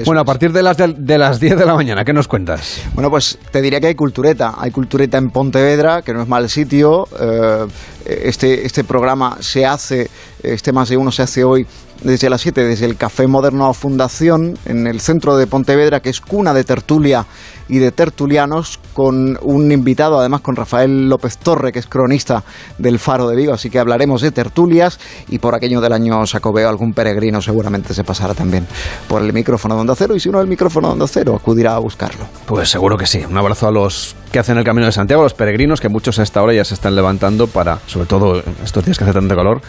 bueno, 0.05 0.21
a 0.21 0.25
partir 0.25 0.53
de 0.53 0.63
las, 0.63 0.77
de, 0.77 1.19
las 1.19 1.41
10 1.41 1.59
de 1.59 1.67
la 1.67 1.75
mañana, 1.75 2.05
¿qué 2.05 2.13
nos 2.13 2.29
cuentas? 2.29 2.83
Bueno, 2.95 3.11
pues 3.11 3.39
te 3.51 3.63
diría 3.63 3.81
que 3.81 3.89
hay 3.89 3.95
cultureta. 3.95 4.55
Hay 4.59 4.71
cultureta 4.71 5.19
en 5.19 5.31
Pontevedra, 5.31 6.03
que 6.03 6.13
no 6.13 6.23
es 6.23 6.29
mal 6.29 6.49
sitio. 6.49 7.09
Eh, 7.19 7.67
este, 8.05 8.67
este 8.67 8.85
programa 8.85 9.39
se 9.41 9.65
hace, 9.65 10.11
este 10.43 10.73
más 10.73 10.89
de 10.89 10.97
uno 10.97 11.11
se 11.11 11.23
hace 11.23 11.45
hoy 11.45 11.67
desde 12.03 12.29
las 12.31 12.41
7, 12.41 12.65
desde 12.65 12.87
el 12.87 12.97
Café 12.97 13.27
Moderno 13.27 13.73
Fundación, 13.73 14.59
en 14.65 14.87
el 14.87 15.01
centro 15.01 15.37
de 15.37 15.47
Pontevedra, 15.47 16.01
que 16.01 16.11
es 16.11 16.21
cuna 16.21 16.53
de 16.53 16.65
tertulia 16.65 17.27
y 17.69 17.79
de 17.79 17.93
tertulianos, 17.93 18.79
con 18.93 19.39
un 19.43 19.73
invitado, 19.73 20.19
además 20.19 20.43
con 20.43 20.55
Rafael 20.55 21.09
López 21.09 21.39
Torre, 21.39 21.73
que 21.73 21.79
es 21.79 21.87
cronista 21.87 22.45
del 22.79 22.99
Faro 22.99 23.29
de 23.29 23.37
Vigo. 23.37 23.55
Así 23.55 23.71
que 23.71 23.79
hablaremos 23.79 24.21
de 24.21 24.33
tertulias 24.33 24.99
y 25.29 25.39
por 25.39 25.55
aquello 25.55 25.81
del 25.81 25.93
año 25.93 26.27
Sacobeo, 26.27 26.69
algún 26.69 26.93
peregrino 26.93 27.41
seguramente 27.41 27.95
se 27.95 28.05
pasará 28.05 28.35
también 28.35 28.67
por 29.09 29.23
el 29.23 29.33
micrófono 29.33 29.75
de 29.77 29.81
Onda 29.81 29.95
Cero. 29.97 30.15
Y 30.15 30.21
si 30.21 30.29
uno 30.29 30.41
el 30.41 30.47
micrófono 30.47 30.89
de 30.89 30.93
Onda 30.95 31.07
Cero, 31.09 31.35
acudirá 31.35 31.75
a 31.75 31.79
buscarlo. 31.79 32.27
Pues 32.47 32.69
seguro 32.69 32.97
que 32.97 33.07
sí. 33.07 33.25
Un 33.25 33.39
abrazo 33.39 33.67
a 33.67 33.71
los 33.71 34.15
que 34.31 34.39
hacen 34.39 34.59
el 34.59 34.65
camino 34.65 34.87
de 34.87 34.93
Santiago, 34.93 35.23
a 35.23 35.25
los 35.25 35.35
peregrinos, 35.35 35.81
que 35.81 35.89
muchos 35.89 36.19
a 36.19 36.23
esta 36.23 36.43
hora 36.43 36.53
ya 36.53 36.65
se 36.65 36.75
están 36.75 36.95
levantando 36.95 37.47
para, 37.47 37.79
sobre 37.87 38.07
todo 38.07 38.43
estos 38.63 38.85
días 38.85 38.99
que 38.99 39.05
hace 39.05 39.13
tanto 39.13 39.35
calor, 39.35 39.63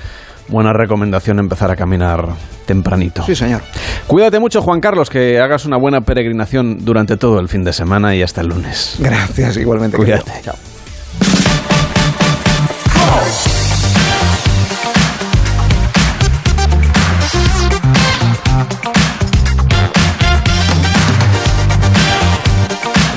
buena 0.47 0.73
recomendación 0.73 1.39
empezar 1.39 1.71
a 1.71 1.75
caminar 1.75 2.27
tempranito. 2.65 3.23
Sí, 3.23 3.35
señor. 3.35 3.61
Cuídate 4.07 4.39
mucho, 4.39 4.61
Juan 4.61 4.81
Carlos, 4.81 5.09
que 5.09 5.39
hagas 5.39 5.65
una 5.65 5.77
buena 5.77 6.01
peregrinación 6.01 6.83
durante 6.83 7.17
todo 7.17 7.39
el 7.39 7.49
fin 7.49 7.63
de 7.63 7.73
semana 7.73 8.15
y 8.15 8.21
hasta 8.21 8.41
el 8.41 8.47
lunes. 8.47 8.95
Gracias, 8.99 9.57
igualmente. 9.57 9.97
Cuídate. 9.97 10.31
Chao. 10.43 10.55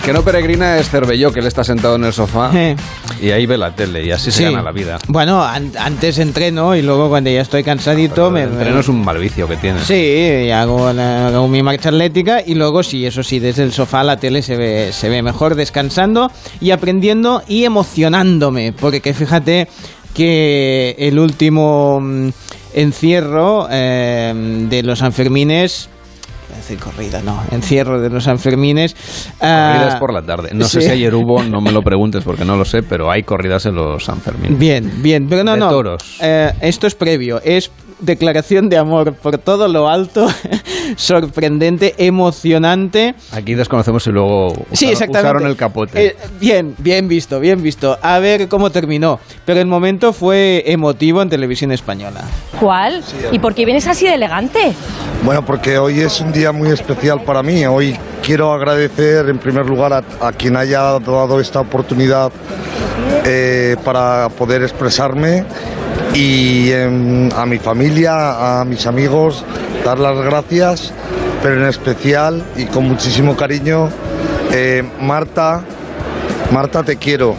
Que 0.09 0.15
no 0.15 0.23
peregrina 0.23 0.79
es 0.79 0.89
Cervelló, 0.89 1.35
que 1.35 1.41
él 1.41 1.47
está 1.47 1.63
sentado 1.63 1.97
en 1.97 2.05
el 2.05 2.15
sofá 2.15 2.51
y 3.21 3.31
ahí 3.31 3.45
ve 3.45 3.59
la 3.59 3.73
tele 3.75 4.07
y 4.07 4.11
así 4.11 4.31
se 4.31 4.45
gana 4.45 4.63
la 4.63 4.73
vida. 4.73 4.99
Bueno, 5.07 5.45
antes 5.45 6.19
entreno 6.19 6.75
y 6.75 6.81
luego 6.81 7.11
cuando 7.11 7.29
ya 7.29 7.43
estoy 7.43 7.63
cansadito... 7.63 8.31
me, 8.31 8.45
el 8.45 8.53
entreno 8.53 8.81
es 8.81 8.89
un 8.89 9.05
mal 9.05 9.19
vicio 9.19 9.47
que 9.47 9.59
tiene. 9.59 9.81
Sí, 9.85 10.51
hago, 10.51 10.87
hago, 10.87 11.47
mi 11.49 11.63
marcha 11.63 11.91
atlética 11.91 12.41
y 12.41 12.55
luego 12.55 12.83
sí, 12.83 13.05
eso 13.05 13.23
sí, 13.23 13.39
desde 13.39 13.65
el 13.65 13.73
sofá 13.75 14.03
la 14.03 14.17
tele 14.17 14.41
se 14.41 14.57
ve, 14.57 14.93
se 14.95 15.11
ve 15.11 15.21
mejor 15.21 15.57
descansando 15.57 16.33
y 16.59 16.71
aprendiendo 16.71 17.43
y 17.47 17.65
emocionándome, 17.65 18.73
porque 18.73 19.03
que 19.03 19.13
fíjate 19.13 19.69
que 20.15 20.97
el 20.99 21.19
último 21.19 22.01
mm, 22.01 22.29
encierro 22.73 23.69
eh, 23.71 24.33
de 24.71 24.83
los 24.85 25.01
Sanfermines 25.01 25.91
decir 26.69 26.79
corrida, 26.79 27.23
no, 27.23 27.43
encierro 27.51 28.01
de 28.01 28.11
los 28.11 28.25
Sanfermines. 28.25 28.95
Corridas 29.39 29.95
ah, 29.95 29.97
por 29.99 30.12
la 30.12 30.23
tarde. 30.23 30.51
No 30.53 30.66
sé 30.66 30.83
si 30.83 30.91
ayer 30.91 31.14
hubo, 31.14 31.43
no 31.43 31.61
me 31.61 31.73
lo 31.73 31.83
preguntes 31.89 32.25
porque 32.25 32.45
no 32.45 32.57
lo 32.57 32.64
sé, 32.64 32.83
pero 32.83 33.11
hay 33.11 33.23
corridas 33.23 33.66
en 33.66 33.75
los 33.75 34.05
Sanfermines. 34.05 34.59
Bien, 34.59 35.03
bien, 35.03 35.27
pero 35.29 35.45
no, 35.45 35.57
no. 35.57 35.97
Eh, 36.21 36.53
esto 36.61 36.87
es 36.87 36.95
previo, 36.95 37.41
es 37.43 37.71
declaración 38.01 38.69
de 38.69 38.79
amor 38.79 39.14
por 39.14 39.39
todo 39.39 39.69
lo 39.69 39.89
alto, 39.89 40.29
sorprendente, 40.97 41.95
emocionante. 41.99 43.14
Aquí 43.33 43.55
desconocemos 43.55 44.03
si 44.03 44.11
luego 44.11 44.53
sí, 44.73 44.93
usaron 44.93 45.47
el 45.47 45.57
capote. 45.57 46.07
Eh, 46.07 46.16
bien, 46.41 46.75
bien 46.79 47.09
visto, 47.09 47.41
bien 47.41 47.62
visto. 47.62 47.99
A 48.03 48.19
ver 48.19 48.49
cómo 48.49 48.71
terminó. 48.71 49.19
Pero 49.45 49.61
el 49.61 49.66
momento 49.66 50.12
fue 50.12 50.64
emotivo 50.66 51.23
en 51.23 51.29
televisión 51.29 51.73
española. 51.73 52.23
¿Cuál? 52.61 53.03
¿Y 53.33 53.39
por 53.39 53.55
qué 53.55 53.64
vienes 53.64 53.87
así 53.87 54.07
de 54.07 54.14
elegante? 54.14 54.73
Bueno, 55.25 55.45
porque 55.45 55.79
hoy 55.79 56.01
es 56.01 56.21
un 56.21 56.33
día 56.33 56.53
muy 56.59 56.71
especial 56.71 57.23
para 57.23 57.43
mí. 57.43 57.65
Hoy 57.67 57.97
quiero 58.23 58.53
agradecer 58.53 59.29
en 59.29 59.39
primer 59.39 59.65
lugar 59.65 60.05
a, 60.21 60.33
quien 60.33 60.57
haya 60.57 60.99
dado 60.99 61.41
esta 61.41 61.61
oportunidad 61.61 62.33
eh, 63.25 63.77
para 63.85 64.29
poder 64.31 64.63
expresarme 64.63 65.45
y 66.15 66.73
em, 66.73 67.31
a 67.33 67.47
mi 67.47 67.59
familia, 67.59 68.61
a 68.61 68.65
mis 68.65 68.87
amigos, 68.87 69.45
dar 69.85 70.01
las 70.01 70.19
gracias, 70.19 70.93
pero 71.43 71.63
en 71.63 71.69
especial 71.69 72.43
y 72.57 72.67
con 72.67 72.89
muchísimo 72.89 73.37
cariño, 73.37 73.89
eh, 74.53 74.83
Marta, 75.01 75.63
Marta 76.51 76.83
te 76.83 76.97
quiero. 76.97 77.37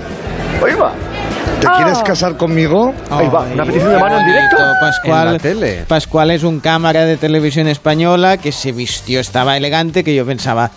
¿Te 1.60 1.68
quieres 1.68 1.97
ah. 1.99 2.03
casar 2.03 2.38
conmigo? 2.38 2.93
Ahí 3.10 3.28
va, 3.28 3.41
una 3.41 3.66
petición 3.66 3.91
de 3.91 3.99
mano 3.99 4.20
en 4.20 4.26
directo. 4.26 4.57
Pascual, 4.80 5.28
en 5.28 5.34
la 5.34 5.39
tele. 5.39 5.86
Pascual 5.88 6.32
es 6.32 6.43
un 6.43 6.60
cámara 6.60 7.05
de 7.05 7.18
televisión 7.18 7.68
española 7.68 8.38
que 8.38 8.51
se 8.51 8.72
vistió, 8.72 9.20
estaba 9.20 9.57
elegante, 9.57 10.03
que 10.03 10.16
yo 10.16 10.26
pensaba, 10.26 10.72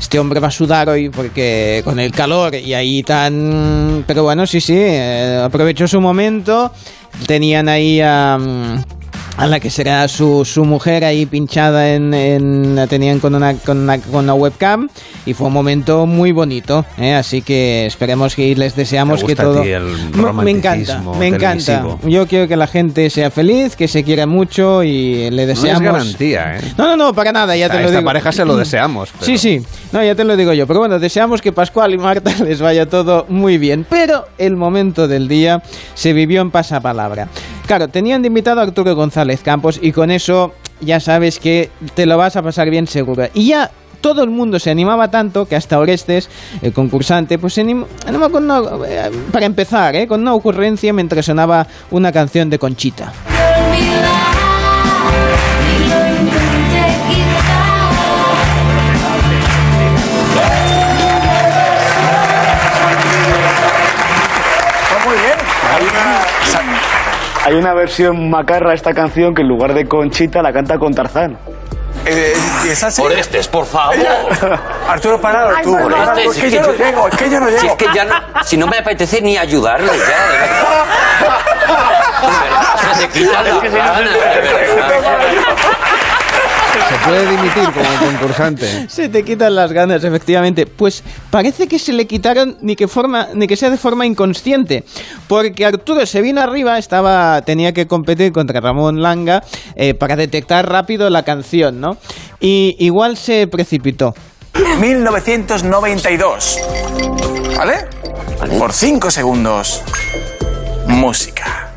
este 0.00 0.18
hombre 0.18 0.40
va 0.40 0.48
a 0.48 0.50
sudar 0.50 0.88
hoy 0.88 1.08
porque 1.08 1.82
con 1.84 2.00
el 2.00 2.12
calor 2.12 2.54
y 2.54 2.74
ahí 2.74 3.02
tan... 3.02 4.04
Pero 4.06 4.24
bueno, 4.24 4.46
sí, 4.46 4.60
sí, 4.60 4.76
eh, 4.76 5.40
aprovechó 5.44 5.86
su 5.86 6.00
momento 6.00 6.72
tenían 7.26 7.68
ahí 7.68 8.00
a... 8.00 8.38
a 9.36 9.46
la 9.46 9.60
que 9.60 9.70
será 9.70 10.06
su, 10.08 10.44
su 10.44 10.64
mujer 10.64 11.04
ahí 11.04 11.26
pinchada 11.26 11.94
en, 11.94 12.76
la 12.76 12.86
tenían 12.86 13.20
con 13.20 13.34
una, 13.34 13.54
con 13.54 13.78
una, 13.78 13.98
con 13.98 14.24
una 14.24 14.34
webcam 14.34 14.88
y 15.26 15.34
fue 15.34 15.48
un 15.48 15.52
momento 15.52 16.06
muy 16.06 16.32
bonito 16.32 16.84
¿eh? 16.98 17.14
así 17.14 17.42
que 17.42 17.86
esperemos 17.86 18.34
que 18.34 18.54
les 18.54 18.76
deseamos 18.76 19.24
que 19.24 19.34
todo 19.34 19.62
me 19.62 20.50
encanta 20.50 21.02
me 21.18 21.28
encanta. 21.28 21.84
Yo 22.04 22.26
quiero 22.26 22.46
que 22.48 22.56
la 22.56 22.66
gente 22.66 23.10
sea 23.10 23.30
feliz 23.30 23.76
que 23.76 23.88
se 23.88 24.04
quiera 24.04 24.26
mucho 24.26 24.82
y 24.82 25.30
le 25.30 25.46
deseamos 25.46 25.82
no 25.82 25.88
es 25.88 25.94
garantía 25.94 26.56
¿eh? 26.56 26.60
no 26.78 26.86
no 26.86 26.96
no 26.96 27.14
para 27.14 27.32
nada 27.32 27.56
ya 27.56 27.68
te 27.68 27.74
lo 27.74 27.86
esta 27.86 27.98
digo. 27.98 28.04
pareja 28.04 28.32
se 28.32 28.44
lo 28.44 28.56
deseamos 28.64 29.10
sí 29.20 29.38
sí. 29.38 29.62
No 29.92 30.02
ya 30.02 30.16
te 30.16 30.24
lo 30.24 30.36
digo 30.36 30.52
yo. 30.52 30.66
Pero 30.66 30.80
bueno 30.80 30.98
deseamos 30.98 31.40
que 31.40 31.52
Pascual 31.52 31.94
y 31.94 31.98
Marta 31.98 32.32
les 32.44 32.60
vaya 32.60 32.88
todo 32.88 33.26
muy 33.28 33.58
bien. 33.58 33.86
Pero 33.88 34.26
el 34.38 34.56
momento 34.56 35.06
del 35.06 35.28
día 35.28 35.62
se 35.94 36.12
vivió 36.12 36.40
en 36.42 36.50
pasapalabra 36.50 37.28
claro 37.66 37.88
tenían 37.88 38.22
de 38.22 38.28
invitado 38.28 38.60
a 38.60 38.64
Arturo 38.64 38.94
González 38.94 39.42
Campos 39.42 39.78
y 39.80 39.92
con 39.92 40.10
eso 40.10 40.54
ya 40.80 41.00
sabes 41.00 41.38
que 41.38 41.70
te 41.94 42.06
lo 42.06 42.16
vas 42.16 42.36
a 42.36 42.42
pasar 42.42 42.70
bien 42.70 42.86
seguro 42.86 43.26
y 43.34 43.48
ya 43.48 43.70
todo 44.04 44.22
el 44.22 44.28
mundo 44.28 44.58
se 44.58 44.70
animaba 44.70 45.10
tanto 45.10 45.46
que 45.46 45.56
hasta 45.56 45.78
Orestes, 45.78 46.28
el 46.60 46.74
concursante, 46.74 47.38
pues 47.38 47.54
se 47.54 47.62
animó, 47.62 47.86
con 48.30 48.50
eh, 48.86 49.10
para 49.32 49.46
empezar, 49.46 49.96
eh, 49.96 50.06
con 50.06 50.20
una 50.20 50.34
ocurrencia 50.34 50.92
mientras 50.92 51.24
sonaba 51.24 51.66
una 51.90 52.12
canción 52.12 52.50
de 52.50 52.58
Conchita. 52.58 53.14
Hay 67.44 67.54
una 67.54 67.74
versión 67.74 68.30
macarra 68.30 68.70
a 68.70 68.74
esta 68.74 68.94
canción 68.94 69.34
que 69.34 69.42
en 69.42 69.48
lugar 69.48 69.74
de 69.74 69.86
Conchita 69.86 70.40
la 70.40 70.50
canta 70.50 70.78
con 70.78 70.94
Tarzán. 70.94 71.38
Eh, 72.06 72.34
¿Es 72.66 72.82
así? 72.82 73.02
Orestes, 73.02 73.48
por 73.48 73.66
favor. 73.66 73.96
Arturo 74.88 75.20
Parado, 75.20 75.50
tú. 75.62 75.76
Orestes, 75.76 76.36
es, 76.36 76.42
que, 76.42 76.50
yo 76.50 76.62
no 76.62 76.72
llego, 76.72 77.08
es 77.08 77.16
que 77.16 77.30
yo 77.30 77.40
no 77.40 77.46
llego. 77.48 77.60
Si, 77.60 77.66
es 77.66 77.74
que 77.74 77.86
ya 77.94 78.04
no, 78.04 78.14
si 78.44 78.56
no 78.56 78.66
me 78.66 78.78
apetece 78.78 79.20
ni 79.20 79.36
ayudarle, 79.36 79.86
ya, 79.86 80.32
de 80.32 80.38
verdad. 80.38 80.84
De 82.24 82.30
verdad, 82.30 82.94
se 82.94 83.06
te 83.06 83.12
quitan 83.12 83.44
las 83.44 83.62
ganas, 83.62 84.12
de 84.12 84.18
verdad. 84.18 85.14
Se 86.88 87.08
puede 87.08 87.30
dimitir 87.30 87.64
como 87.72 88.10
concursante. 88.10 88.88
Se 88.88 89.08
te 89.08 89.24
quitan 89.24 89.54
las 89.54 89.72
ganas, 89.72 90.02
efectivamente. 90.04 90.66
Pues 90.66 91.02
parece 91.30 91.68
que 91.68 91.78
se 91.78 91.92
le 91.92 92.06
quitaron 92.06 92.56
ni 92.60 92.76
que 92.76 92.88
forma, 92.88 93.28
ni 93.34 93.46
que 93.46 93.56
sea 93.56 93.70
de 93.70 93.76
forma 93.76 94.06
inconsciente, 94.06 94.84
porque 95.28 95.64
Arturo 95.64 96.04
se 96.06 96.20
vino 96.20 96.40
arriba, 96.40 96.78
estaba, 96.78 97.42
tenía 97.42 97.72
que 97.72 97.86
competir 97.86 98.32
contra 98.32 98.60
Ramón 98.60 99.02
Langa 99.02 99.42
eh, 99.76 99.94
para 99.94 100.16
detectar 100.16 100.68
rápido 100.68 101.10
la 101.10 101.22
canción, 101.22 101.80
¿no? 101.80 101.96
Y 102.40 102.76
igual 102.78 103.16
se 103.16 103.46
precipitó. 103.46 104.14
1992. 104.80 106.58
¿Vale? 107.56 107.88
¿Vale? 108.38 108.58
Por 108.58 108.72
5 108.72 109.10
segundos. 109.10 109.82
Música. 110.86 111.72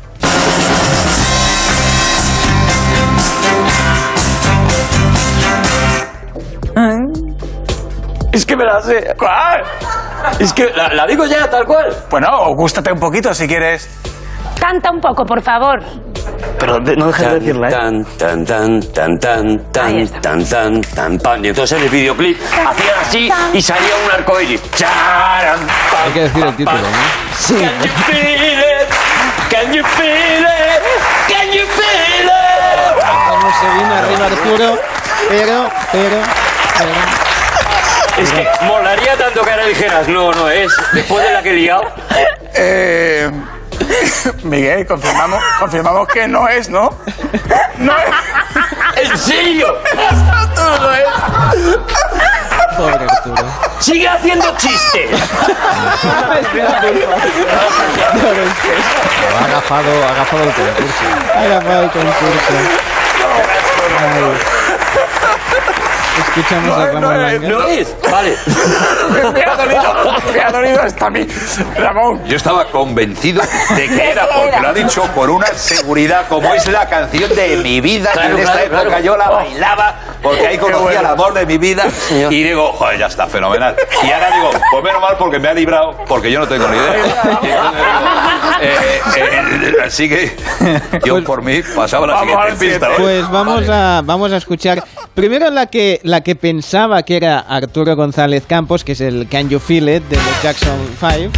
Es 8.38 8.46
que 8.46 8.54
me 8.56 8.64
la 8.64 8.80
sé. 8.80 9.14
¿Cuál? 9.18 9.64
Es 10.38 10.52
que 10.52 10.70
la, 10.70 10.88
la 10.94 11.06
digo 11.08 11.26
ya, 11.26 11.50
tal 11.50 11.64
cual. 11.64 11.92
Bueno, 12.08 12.28
o 12.42 12.54
gústate 12.54 12.92
un 12.92 13.00
poquito 13.00 13.34
si 13.34 13.48
quieres. 13.48 13.88
Canta 14.60 14.92
un 14.92 15.00
poco, 15.00 15.24
por 15.24 15.42
favor. 15.42 15.80
Pero 16.60 16.78
de- 16.78 16.94
no 16.96 17.08
dejes 17.08 17.28
de 17.30 17.40
decirla, 17.40 17.68
¿eh? 17.68 17.72
Tan, 17.72 18.04
tan, 18.16 18.44
tan, 18.44 18.80
tan, 18.92 19.18
tan, 19.18 19.58
tan, 19.72 20.08
tan, 20.22 20.44
tan, 20.48 20.80
tan, 20.82 21.18
tan. 21.18 21.44
Y 21.44 21.48
entonces 21.48 21.78
en 21.78 21.84
el 21.84 21.90
videoclip 21.90 22.38
hacían 22.64 22.98
así 23.00 23.32
y 23.54 23.60
salía 23.60 23.90
un 24.06 24.12
arco 24.12 24.40
iris. 24.40 24.62
Charan, 24.70 25.58
pam, 25.58 26.00
Hay 26.06 26.12
que 26.12 26.20
decir 26.20 26.44
el 26.46 26.54
título, 26.56 26.76
pam. 26.78 26.92
¿no? 26.92 27.58
Can 27.58 27.82
you 27.82 27.92
feel 28.06 28.58
it? 28.60 28.88
Can 29.50 29.72
you 29.72 29.84
feel 29.84 30.44
it? 30.44 30.82
Can 31.26 31.52
you 31.52 31.66
feel 31.66 32.28
it? 32.28 33.04
No 33.42 33.50
se 33.52 33.66
vino 33.74 33.94
arriba 33.94 34.26
Arturo, 34.26 34.78
pero, 35.28 35.68
pero, 35.90 36.16
pero. 36.78 37.27
Es 38.18 38.32
que 38.32 38.48
molaría 38.66 39.16
tanto 39.16 39.42
que 39.42 39.50
ahora 39.50 39.66
dijeras, 39.66 40.08
no, 40.08 40.32
no 40.32 40.48
es, 40.50 40.72
después 40.92 41.24
de 41.24 41.32
la 41.32 41.42
que 41.42 41.50
he 41.50 41.54
liado. 41.54 41.84
Eh, 42.54 43.30
Miguel, 44.42 44.86
confirmamos, 44.86 45.42
confirmamos 45.60 46.08
que 46.08 46.26
no 46.26 46.48
es, 46.48 46.68
¿no? 46.68 46.90
No 47.78 47.92
es. 47.96 48.08
¿En 49.10 49.18
serio? 49.18 49.78
Tú 50.54 50.82
no 50.82 50.92
es. 50.94 51.04
Pobre 52.76 53.06
Arturo. 53.08 53.44
Sigue 53.78 54.08
haciendo 54.08 54.56
chistes. 54.56 55.10
Ha 59.34 59.44
agafado, 59.44 60.04
ha 60.04 60.10
agafado 60.10 60.42
el 60.44 60.52
concurso. 60.52 61.04
Ha 61.34 61.42
agafado 61.42 61.82
el 61.84 61.90
concurso. 61.90 62.52
Ay. 64.00 64.67
Escuchamos 66.18 66.76
a 66.76 66.86
Ramón 66.86 67.22
Langa. 67.22 67.48
¿No 67.48 67.66
es? 67.66 67.94
Vale. 68.10 68.36
Me 69.32 69.42
ha 69.42 69.56
dolido, 69.56 69.82
me 70.32 70.40
ha 70.40 70.50
dolido 70.50 70.82
hasta 70.82 71.06
a 71.06 71.10
mí. 71.10 71.26
Ramón. 71.76 72.24
Yo 72.26 72.36
estaba 72.36 72.64
convencido 72.66 73.42
de 73.76 73.88
que 73.88 74.10
era 74.10 74.26
porque 74.26 74.60
lo 74.60 74.68
ha 74.68 74.72
dicho 74.72 75.02
con 75.14 75.30
una 75.30 75.46
seguridad 75.46 76.26
como 76.28 76.52
es 76.54 76.66
la 76.68 76.88
canción 76.88 77.34
de 77.34 77.56
mi 77.58 77.80
vida. 77.80 78.10
Claro, 78.12 78.34
en 78.34 78.38
esta 78.40 78.52
claro, 78.52 78.66
época 78.66 78.84
claro. 78.84 79.04
yo 79.04 79.16
la 79.16 79.30
bailaba 79.30 79.94
porque 80.22 80.46
ahí 80.46 80.58
conocía 80.58 80.82
bueno. 80.82 81.00
el 81.00 81.06
amor 81.06 81.34
de 81.34 81.46
mi 81.46 81.58
vida. 81.58 81.86
Y 82.10 82.42
digo, 82.42 82.72
joder, 82.72 82.98
ya 82.98 83.06
está, 83.06 83.26
fenomenal. 83.26 83.76
Y 84.02 84.10
ahora 84.10 84.30
digo, 84.30 84.50
pues 84.70 84.84
menos 84.84 85.00
mal 85.00 85.16
porque 85.18 85.38
me 85.38 85.48
ha 85.48 85.54
librado, 85.54 85.96
porque 86.08 86.30
yo 86.30 86.40
no 86.40 86.48
tengo 86.48 86.68
ni 86.68 86.76
idea. 86.76 87.40
Eh, 88.60 89.00
eh, 89.16 89.74
así 89.84 90.08
que 90.08 90.36
yo 91.04 91.22
por 91.22 91.42
mí 91.42 91.62
pasaba 91.76 92.08
la 92.08 92.14
Vamos 92.14 92.58
siguiente 92.58 92.66
pista. 92.66 92.88
Pues 92.96 93.30
vamos 93.30 93.68
a 93.68 94.02
vamos 94.04 94.32
a 94.32 94.36
escuchar 94.36 94.82
primero 95.14 95.37
la 95.38 95.66
que 95.66 96.00
la 96.02 96.22
que 96.22 96.34
pensaba 96.34 97.02
que 97.02 97.16
era 97.16 97.38
Arturo 97.38 97.94
González 97.96 98.44
Campos, 98.46 98.84
que 98.84 98.92
es 98.92 99.00
el 99.00 99.28
Can 99.28 99.48
You 99.48 99.58
Feel 99.58 99.88
It 99.88 100.02
de 100.04 100.16
los 100.16 100.42
Jackson 100.42 100.78
5. 100.98 101.32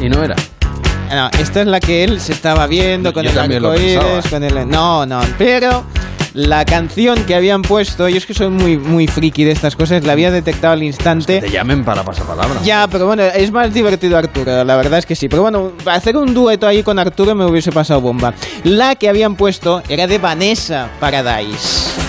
Y 0.00 0.08
no 0.08 0.22
era. 0.22 0.34
No, 1.10 1.30
esta 1.38 1.60
es 1.60 1.66
la 1.68 1.78
que 1.78 2.02
él 2.02 2.20
se 2.20 2.32
estaba 2.32 2.66
viendo 2.66 3.12
con 3.12 3.24
Yo 3.24 3.30
el 3.30 3.38
arcoíris, 3.38 4.28
con 4.28 4.42
el 4.42 4.68
no, 4.68 5.06
no, 5.06 5.20
pero 5.38 5.84
la 6.34 6.64
canción 6.64 7.24
que 7.24 7.34
habían 7.34 7.62
puesto, 7.62 8.08
yo 8.08 8.16
es 8.16 8.26
que 8.26 8.34
soy 8.34 8.48
muy 8.48 8.76
muy 8.76 9.06
friki 9.06 9.44
de 9.44 9.52
estas 9.52 9.76
cosas, 9.76 10.04
la 10.04 10.12
había 10.12 10.30
detectado 10.32 10.72
al 10.72 10.82
instante. 10.82 11.40
Te 11.40 11.50
llamen 11.50 11.84
para 11.84 12.02
pasapalabra. 12.02 12.60
Ya, 12.64 12.88
pero 12.88 13.06
bueno, 13.06 13.22
es 13.22 13.52
más 13.52 13.72
divertido 13.72 14.18
Arturo, 14.18 14.64
la 14.64 14.76
verdad 14.76 14.98
es 14.98 15.06
que 15.06 15.14
sí. 15.14 15.28
Pero 15.28 15.42
bueno, 15.42 15.72
hacer 15.86 16.16
un 16.16 16.34
dueto 16.34 16.66
ahí 16.66 16.82
con 16.82 16.98
Arturo 16.98 17.36
me 17.36 17.46
hubiese 17.46 17.70
pasado 17.70 18.00
bomba. 18.00 18.34
La 18.64 18.96
que 18.96 19.08
habían 19.08 19.36
puesto 19.36 19.82
era 19.88 20.06
de 20.08 20.18
Vanessa 20.18 20.90
Paradise. 20.98 22.05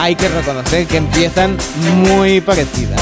Hay 0.00 0.16
que 0.16 0.28
reconocer 0.28 0.86
que 0.86 0.96
empiezan 0.96 1.58
muy 1.96 2.40
parecidas. 2.40 2.98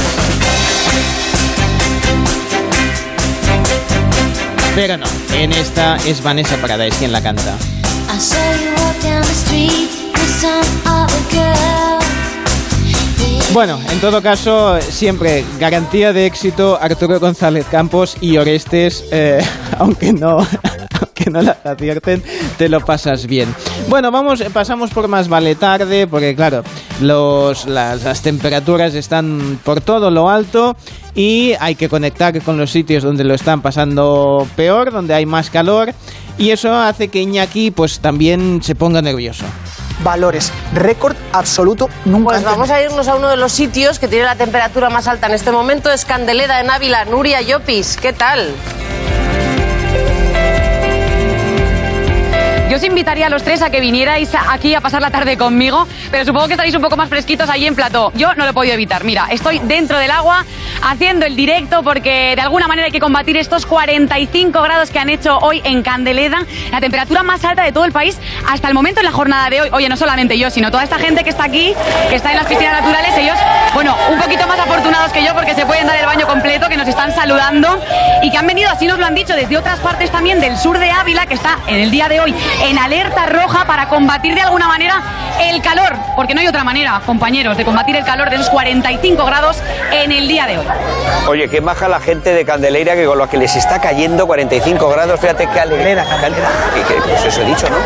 Pero 4.74 4.96
no, 4.96 5.06
en 5.32 5.52
esta 5.52 5.96
es 5.98 6.20
Vanessa 6.20 6.56
Paradise 6.56 6.98
quien 6.98 7.12
la 7.12 7.22
canta. 7.22 7.56
Bueno, 13.52 13.78
en 13.90 14.00
todo 14.00 14.20
caso, 14.20 14.80
siempre 14.80 15.44
garantía 15.58 16.12
de 16.12 16.26
éxito 16.26 16.78
Arturo 16.80 17.18
González 17.18 17.66
Campos 17.70 18.16
y 18.20 18.36
Orestes, 18.36 19.04
eh, 19.10 19.40
aunque 19.78 20.12
no, 20.12 20.38
aunque 21.00 21.30
no 21.30 21.42
las 21.42 21.64
acierten, 21.64 22.22
te 22.58 22.68
lo 22.68 22.84
pasas 22.84 23.26
bien. 23.26 23.54
Bueno, 23.88 24.10
vamos, 24.10 24.42
pasamos 24.52 24.90
por 24.90 25.08
más 25.08 25.28
vale 25.28 25.54
tarde, 25.54 26.06
porque 26.06 26.36
claro, 26.36 26.62
los, 27.00 27.66
las, 27.66 28.02
las 28.02 28.22
temperaturas 28.22 28.94
están 28.94 29.58
por 29.64 29.80
todo 29.80 30.10
lo 30.10 30.28
alto 30.28 30.76
y 31.14 31.54
hay 31.60 31.74
que 31.74 31.88
conectar 31.88 32.40
con 32.42 32.58
los 32.58 32.70
sitios 32.70 33.02
donde 33.02 33.24
lo 33.24 33.34
están 33.34 33.62
pasando 33.62 34.46
peor, 34.56 34.92
donde 34.92 35.14
hay 35.14 35.26
más 35.26 35.50
calor, 35.50 35.92
y 36.38 36.50
eso 36.50 36.74
hace 36.74 37.08
que 37.08 37.20
Iñaki 37.20 37.70
pues 37.70 38.00
también 38.00 38.62
se 38.62 38.74
ponga 38.74 39.02
nervioso. 39.02 39.44
valores. 40.04 40.52
Récord 40.74 41.16
absoluto 41.32 41.88
nunca. 42.04 42.26
Pues 42.26 42.38
antes. 42.38 42.52
vamos 42.52 42.70
a 42.70 42.82
irnos 42.82 43.08
a 43.08 43.16
uno 43.16 43.28
de 43.28 43.36
los 43.36 43.50
sitios 43.52 43.98
que 43.98 44.06
tiene 44.06 44.24
la 44.24 44.36
temperatura 44.36 44.90
más 44.90 45.08
alta 45.08 45.26
en 45.26 45.34
este 45.34 45.50
momento, 45.50 45.90
es 45.90 46.04
Candeleda 46.04 46.60
en 46.60 46.70
Ávila. 46.70 47.04
Nuria 47.06 47.42
Llopis, 47.42 47.96
¿qué 47.96 48.12
tal? 48.12 48.54
Os 52.78 52.84
invitaría 52.84 53.26
a 53.26 53.28
los 53.28 53.42
tres 53.42 53.60
a 53.60 53.70
que 53.70 53.80
vinierais 53.80 54.30
aquí 54.50 54.72
a 54.72 54.80
pasar 54.80 55.02
la 55.02 55.10
tarde 55.10 55.36
conmigo, 55.36 55.88
pero 56.12 56.24
supongo 56.24 56.46
que 56.46 56.52
estaréis 56.52 56.76
un 56.76 56.82
poco 56.82 56.96
más 56.96 57.08
fresquitos 57.08 57.50
allí 57.50 57.66
en 57.66 57.74
plató. 57.74 58.12
Yo 58.14 58.36
no 58.36 58.44
lo 58.44 58.50
he 58.50 58.52
podido 58.52 58.74
evitar. 58.74 59.02
Mira, 59.02 59.26
estoy 59.32 59.58
dentro 59.58 59.98
del 59.98 60.12
agua 60.12 60.44
haciendo 60.80 61.26
el 61.26 61.34
directo 61.34 61.82
porque 61.82 62.36
de 62.36 62.40
alguna 62.40 62.68
manera 62.68 62.86
hay 62.86 62.92
que 62.92 63.00
combatir 63.00 63.36
estos 63.36 63.66
45 63.66 64.62
grados 64.62 64.90
que 64.90 65.00
han 65.00 65.08
hecho 65.08 65.38
hoy 65.38 65.60
en 65.64 65.82
Candeleda, 65.82 66.38
la 66.70 66.80
temperatura 66.80 67.24
más 67.24 67.44
alta 67.44 67.64
de 67.64 67.72
todo 67.72 67.84
el 67.84 67.90
país 67.90 68.16
hasta 68.48 68.68
el 68.68 68.74
momento 68.74 69.00
en 69.00 69.06
la 69.06 69.12
jornada 69.12 69.50
de 69.50 69.60
hoy. 69.60 69.70
Oye, 69.72 69.88
no 69.88 69.96
solamente 69.96 70.38
yo, 70.38 70.48
sino 70.48 70.70
toda 70.70 70.84
esta 70.84 70.98
gente 70.98 71.24
que 71.24 71.30
está 71.30 71.44
aquí, 71.44 71.74
que 72.08 72.14
está 72.14 72.30
en 72.30 72.36
las 72.36 72.46
piscinas 72.46 72.80
naturales, 72.80 73.12
ellos, 73.18 73.36
bueno, 73.74 73.96
un 74.08 74.20
poquito 74.20 74.46
más 74.46 74.60
afortunados 74.60 75.10
que 75.10 75.24
yo 75.24 75.34
porque 75.34 75.56
se 75.56 75.66
pueden 75.66 75.88
dar 75.88 75.96
el 75.96 76.06
baño 76.06 76.28
completo, 76.28 76.68
que 76.68 76.76
nos 76.76 76.86
están 76.86 77.12
saludando 77.12 77.82
y 78.22 78.30
que 78.30 78.38
han 78.38 78.46
venido, 78.46 78.70
así 78.70 78.86
nos 78.86 79.00
lo 79.00 79.06
han 79.06 79.16
dicho, 79.16 79.34
desde 79.34 79.56
otras 79.56 79.80
partes 79.80 80.12
también 80.12 80.40
del 80.40 80.56
sur 80.56 80.78
de 80.78 80.92
Ávila, 80.92 81.26
que 81.26 81.34
está 81.34 81.58
en 81.66 81.80
el 81.80 81.90
día 81.90 82.08
de 82.08 82.20
hoy 82.20 82.32
en 82.68 82.78
alerta 82.78 83.26
roja 83.26 83.64
para 83.66 83.88
combatir 83.88 84.34
de 84.34 84.42
alguna 84.42 84.68
manera 84.68 85.02
el 85.40 85.62
calor, 85.62 85.94
porque 86.16 86.34
no 86.34 86.40
hay 86.40 86.48
otra 86.48 86.64
manera, 86.64 87.00
compañeros, 87.06 87.56
de 87.56 87.64
combatir 87.64 87.96
el 87.96 88.04
calor 88.04 88.28
de 88.28 88.36
esos 88.36 88.50
45 88.50 89.24
grados 89.24 89.56
en 89.92 90.10
el 90.12 90.26
día 90.28 90.46
de 90.46 90.58
hoy. 90.58 90.66
Oye, 91.28 91.48
qué 91.48 91.60
maja 91.60 91.88
la 91.88 92.00
gente 92.00 92.34
de 92.34 92.44
Candeleira 92.44 92.94
que 92.94 93.06
con 93.06 93.16
lo 93.18 93.28
que 93.28 93.36
les 93.38 93.54
está 93.56 93.80
cayendo 93.80 94.26
45 94.26 94.88
grados, 94.88 95.20
fíjate 95.20 95.48
qué 95.52 95.60
alegría. 95.60 96.04
Que- 96.74 96.82
que- 96.94 97.00
Pues 97.08 97.24
eso 97.24 97.40
he 97.42 97.44
dicho, 97.44 97.66
¿no? 97.70 97.76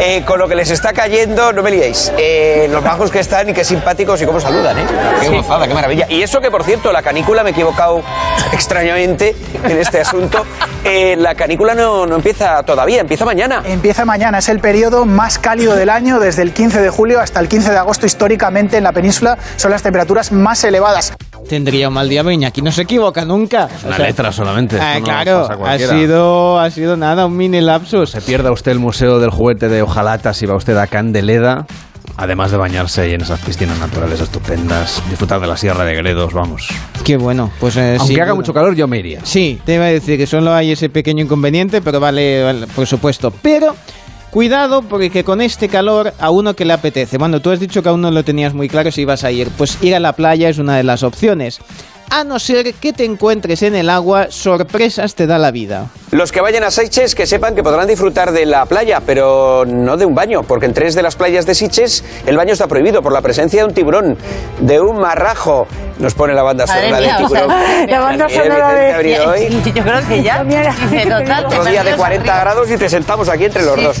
Eh, 0.00 0.22
con 0.26 0.38
lo 0.38 0.48
que 0.48 0.54
les 0.54 0.70
está 0.70 0.92
cayendo, 0.92 1.52
no 1.52 1.62
me 1.62 1.70
liéis. 1.70 2.12
Eh, 2.18 2.68
los 2.70 2.82
majos 2.82 3.10
que 3.10 3.20
están 3.20 3.48
y 3.48 3.52
qué 3.52 3.64
simpáticos 3.64 4.20
y 4.22 4.26
cómo 4.26 4.40
saludan, 4.40 4.78
¿eh? 4.78 4.84
Qué 5.20 5.26
Sí. 5.28 5.36
gozada, 5.36 5.68
qué 5.68 5.74
maravilla. 5.74 6.06
Y 6.08 6.22
eso 6.22 6.40
que, 6.40 6.50
por 6.50 6.64
cierto, 6.64 6.90
la 6.92 7.02
canícula, 7.02 7.42
me 7.42 7.50
he 7.50 7.52
equivocado 7.52 8.02
extrañamente 8.52 9.36
en 9.62 9.78
este 9.78 10.00
asunto. 10.00 10.44
Eh, 10.84 11.16
la 11.18 11.34
canícula 11.34 11.74
no, 11.74 12.06
no 12.06 12.16
empieza 12.16 12.62
todavía, 12.62 13.00
empieza 13.00 13.24
mañana. 13.24 13.62
Empieza 13.66 14.04
mañana, 14.04 14.13
es 14.14 14.48
el 14.48 14.60
periodo 14.60 15.06
más 15.06 15.40
cálido 15.40 15.74
del 15.74 15.90
año, 15.90 16.20
desde 16.20 16.42
el 16.42 16.52
15 16.52 16.80
de 16.80 16.88
julio 16.88 17.18
hasta 17.18 17.40
el 17.40 17.48
15 17.48 17.72
de 17.72 17.78
agosto 17.78 18.06
históricamente 18.06 18.76
en 18.76 18.84
la 18.84 18.92
península 18.92 19.36
son 19.56 19.72
las 19.72 19.82
temperaturas 19.82 20.30
más 20.30 20.62
elevadas. 20.62 21.14
Tendría 21.48 21.88
un 21.88 21.94
mal 21.94 22.08
día, 22.08 22.22
pero 22.22 22.32
Iñaki 22.32 22.62
no 22.62 22.70
se 22.70 22.82
equivoca 22.82 23.24
nunca. 23.24 23.68
Es 23.76 23.84
una 23.84 23.98
letra 23.98 24.30
solamente. 24.30 24.78
Ah, 24.80 24.98
no 25.00 25.04
claro, 25.04 25.48
ha 25.66 25.78
sido, 25.78 26.60
ha 26.60 26.70
sido 26.70 26.96
nada, 26.96 27.26
un 27.26 27.36
mini 27.36 27.60
lapsus. 27.60 28.10
Se 28.10 28.20
pierda 28.20 28.52
usted 28.52 28.70
el 28.72 28.78
Museo 28.78 29.18
del 29.18 29.30
Juguete 29.30 29.68
de 29.68 29.82
Ojalata 29.82 30.32
si 30.32 30.46
va 30.46 30.54
usted 30.54 30.76
a 30.76 30.86
Candeleda. 30.86 31.66
Además 32.16 32.52
de 32.52 32.56
bañarse 32.56 33.00
ahí 33.00 33.14
en 33.14 33.22
esas 33.22 33.40
piscinas 33.40 33.78
naturales 33.80 34.20
estupendas, 34.20 35.02
disfrutar 35.10 35.40
de 35.40 35.48
la 35.48 35.56
Sierra 35.56 35.84
de 35.84 35.96
Gredos, 35.96 36.32
vamos. 36.32 36.68
Qué 37.02 37.16
bueno, 37.16 37.50
pues 37.58 37.76
eh, 37.76 37.96
Aunque 37.98 38.14
sin 38.14 38.22
haga 38.22 38.34
mucho 38.34 38.54
calor, 38.54 38.76
yo 38.76 38.86
me 38.86 38.98
iría. 38.98 39.20
Sí, 39.24 39.60
te 39.64 39.74
iba 39.74 39.86
a 39.86 39.88
decir 39.88 40.16
que 40.16 40.26
solo 40.26 40.54
hay 40.54 40.70
ese 40.70 40.88
pequeño 40.88 41.24
inconveniente, 41.24 41.82
pero 41.82 41.98
vale, 41.98 42.44
vale, 42.44 42.66
por 42.68 42.86
supuesto. 42.86 43.32
Pero 43.42 43.74
cuidado 44.34 44.82
porque 44.82 45.22
con 45.22 45.40
este 45.40 45.68
calor 45.68 46.12
a 46.18 46.30
uno 46.30 46.56
que 46.56 46.64
le 46.64 46.72
apetece. 46.72 47.18
Bueno, 47.18 47.40
tú 47.40 47.52
has 47.52 47.60
dicho 47.60 47.84
que 47.84 47.88
aún 47.88 48.00
no 48.00 48.10
lo 48.10 48.24
tenías 48.24 48.52
muy 48.52 48.68
claro 48.68 48.90
si 48.90 49.02
ibas 49.02 49.22
a 49.22 49.30
ir. 49.30 49.48
Pues 49.56 49.78
ir 49.80 49.94
a 49.94 50.00
la 50.00 50.12
playa 50.12 50.48
es 50.48 50.58
una 50.58 50.76
de 50.76 50.82
las 50.82 51.04
opciones. 51.04 51.60
A 52.10 52.22
no 52.22 52.38
ser 52.38 52.74
que 52.74 52.92
te 52.92 53.04
encuentres 53.04 53.62
en 53.62 53.74
el 53.74 53.90
agua, 53.90 54.26
sorpresas 54.30 55.14
te 55.16 55.26
da 55.26 55.36
la 55.38 55.50
vida. 55.50 55.86
Los 56.12 56.30
que 56.30 56.40
vayan 56.40 56.62
a 56.62 56.70
Seychelles 56.70 57.14
que 57.16 57.26
sepan 57.26 57.56
que 57.56 57.62
podrán 57.64 57.88
disfrutar 57.88 58.30
de 58.30 58.46
la 58.46 58.66
playa, 58.66 59.00
pero 59.04 59.64
no 59.66 59.96
de 59.96 60.06
un 60.06 60.14
baño, 60.14 60.42
porque 60.44 60.66
en 60.66 60.74
tres 60.74 60.94
de 60.94 61.02
las 61.02 61.16
playas 61.16 61.44
de 61.44 61.56
Seychelles 61.56 62.04
el 62.26 62.36
baño 62.36 62.52
está 62.52 62.68
prohibido 62.68 63.02
por 63.02 63.12
la 63.12 63.20
presencia 63.20 63.62
de 63.62 63.68
un 63.68 63.74
tiburón, 63.74 64.16
de 64.60 64.80
un 64.80 64.98
marrajo 65.00 65.66
Nos 65.98 66.14
pone 66.14 66.34
la 66.34 66.42
banda 66.42 66.66
sonora 66.66 66.96
de 67.00 67.06
mía, 67.06 67.16
o 67.24 67.28
sea, 67.28 67.40
tiburón. 67.42 67.86
la 67.88 68.00
banda 68.00 68.28
sonora 68.28 68.72
de- 68.74 69.20
hoy. 69.20 69.62
Yo 69.74 69.82
creo 69.82 70.08
que 70.08 70.22
ya. 70.22 70.44
Dice, 70.44 71.02
total, 71.08 71.46
Otro 71.46 71.62
te 71.64 71.70
día 71.70 71.80
de 71.80 71.90
perdió 71.90 71.96
40 71.98 72.26
sonrisa. 72.26 72.40
grados 72.40 72.70
y 72.70 72.76
te 72.76 72.88
sentamos 72.88 73.28
aquí 73.28 73.44
entre 73.46 73.62
los 73.64 73.74
Sí, 73.78 73.82
dos. 73.84 73.96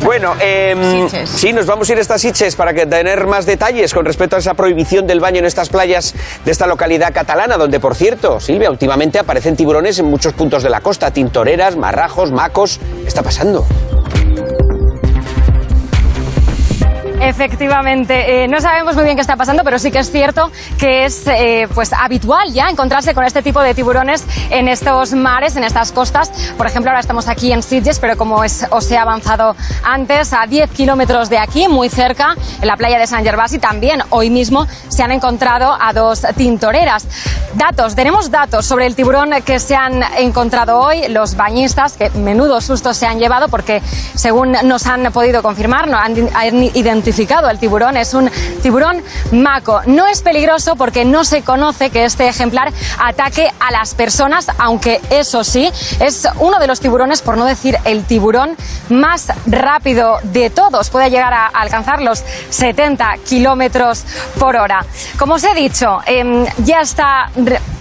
Bueno, 0.00 0.32
eh, 0.40 1.08
Sitges. 1.10 1.30
sí, 1.30 1.52
nos 1.52 1.66
vamos 1.66 1.88
a 1.88 1.92
ir 1.92 1.98
a 1.98 2.00
estas 2.02 2.20
Sitges 2.20 2.56
para 2.56 2.72
que 2.74 2.84
tener 2.86 3.26
más 3.26 3.46
detalles 3.46 3.92
con 3.94 4.04
respecto 4.04 4.36
a 4.36 4.38
esa 4.38 4.54
prohibición 4.54 5.06
del 5.06 5.20
baño 5.20 5.38
en 5.38 5.44
estas 5.46 5.68
playas 5.70 6.14
de 6.44 6.50
esta 6.50 6.66
localidad 6.66 7.12
catalana, 7.14 7.53
donde, 7.56 7.80
por 7.80 7.94
cierto, 7.94 8.40
Silvia, 8.40 8.70
últimamente 8.70 9.18
aparecen 9.18 9.56
tiburones 9.56 9.98
en 9.98 10.06
muchos 10.06 10.32
puntos 10.32 10.62
de 10.62 10.70
la 10.70 10.80
costa, 10.80 11.10
tintoreras, 11.10 11.76
marrajos, 11.76 12.32
macos. 12.32 12.80
¿Qué 13.02 13.08
está 13.08 13.22
pasando? 13.22 13.66
Efectivamente, 17.26 18.44
eh, 18.44 18.48
no 18.48 18.60
sabemos 18.60 18.94
muy 18.96 19.04
bien 19.04 19.16
qué 19.16 19.22
está 19.22 19.36
pasando, 19.36 19.64
pero 19.64 19.78
sí 19.78 19.90
que 19.90 19.98
es 20.00 20.10
cierto 20.10 20.52
que 20.78 21.06
es 21.06 21.26
eh, 21.26 21.66
pues 21.74 21.94
habitual 21.94 22.52
ya 22.52 22.68
encontrarse 22.68 23.14
con 23.14 23.24
este 23.24 23.40
tipo 23.42 23.62
de 23.62 23.72
tiburones 23.74 24.26
en 24.50 24.68
estos 24.68 25.14
mares, 25.14 25.56
en 25.56 25.64
estas 25.64 25.90
costas. 25.90 26.30
Por 26.58 26.66
ejemplo, 26.66 26.90
ahora 26.90 27.00
estamos 27.00 27.26
aquí 27.26 27.50
en 27.50 27.62
Sitges, 27.62 27.98
pero 27.98 28.18
como 28.18 28.44
es- 28.44 28.66
os 28.70 28.90
he 28.90 28.98
avanzado 28.98 29.56
antes, 29.82 30.34
a 30.34 30.46
10 30.46 30.68
kilómetros 30.70 31.30
de 31.30 31.38
aquí, 31.38 31.66
muy 31.66 31.88
cerca, 31.88 32.36
en 32.60 32.66
la 32.68 32.76
playa 32.76 32.98
de 32.98 33.06
San 33.06 33.24
Gervasi, 33.24 33.58
también 33.58 34.02
hoy 34.10 34.28
mismo 34.28 34.66
se 34.88 35.02
han 35.02 35.10
encontrado 35.10 35.74
a 35.80 35.94
dos 35.94 36.26
tintoreras. 36.36 37.06
Datos, 37.54 37.94
tenemos 37.94 38.30
datos 38.30 38.66
sobre 38.66 38.84
el 38.84 38.94
tiburón 38.94 39.30
que 39.46 39.60
se 39.60 39.74
han 39.76 40.02
encontrado 40.18 40.78
hoy, 40.78 41.08
los 41.08 41.36
bañistas, 41.36 41.94
que 41.96 42.10
menudo 42.10 42.60
susto 42.60 42.92
se 42.92 43.06
han 43.06 43.18
llevado 43.18 43.48
porque 43.48 43.80
según 44.14 44.52
nos 44.64 44.86
han 44.86 45.10
podido 45.10 45.42
confirmar, 45.42 45.88
no 45.88 45.96
han, 45.96 46.28
han 46.34 46.62
identificado 46.62 47.13
el 47.18 47.58
tiburón, 47.58 47.96
es 47.96 48.12
un 48.12 48.30
tiburón 48.62 49.02
maco. 49.32 49.80
No 49.86 50.06
es 50.06 50.20
peligroso 50.22 50.76
porque 50.76 51.04
no 51.04 51.24
se 51.24 51.42
conoce 51.42 51.90
que 51.90 52.04
este 52.04 52.28
ejemplar 52.28 52.72
ataque 52.98 53.50
a 53.60 53.70
las 53.70 53.94
personas, 53.94 54.48
aunque 54.58 55.00
eso 55.10 55.44
sí, 55.44 55.70
es 56.00 56.26
uno 56.40 56.58
de 56.58 56.66
los 56.66 56.80
tiburones, 56.80 57.22
por 57.22 57.36
no 57.36 57.44
decir 57.44 57.78
el 57.84 58.04
tiburón 58.04 58.56
más 58.88 59.28
rápido 59.46 60.18
de 60.24 60.50
todos. 60.50 60.90
Puede 60.90 61.10
llegar 61.10 61.32
a 61.32 61.46
alcanzar 61.46 62.02
los 62.02 62.22
70 62.50 63.14
kilómetros 63.28 64.04
por 64.38 64.56
hora. 64.56 64.84
Como 65.18 65.34
os 65.34 65.44
he 65.44 65.54
dicho, 65.54 66.00
em, 66.06 66.44
ya 66.58 66.80
está 66.80 67.30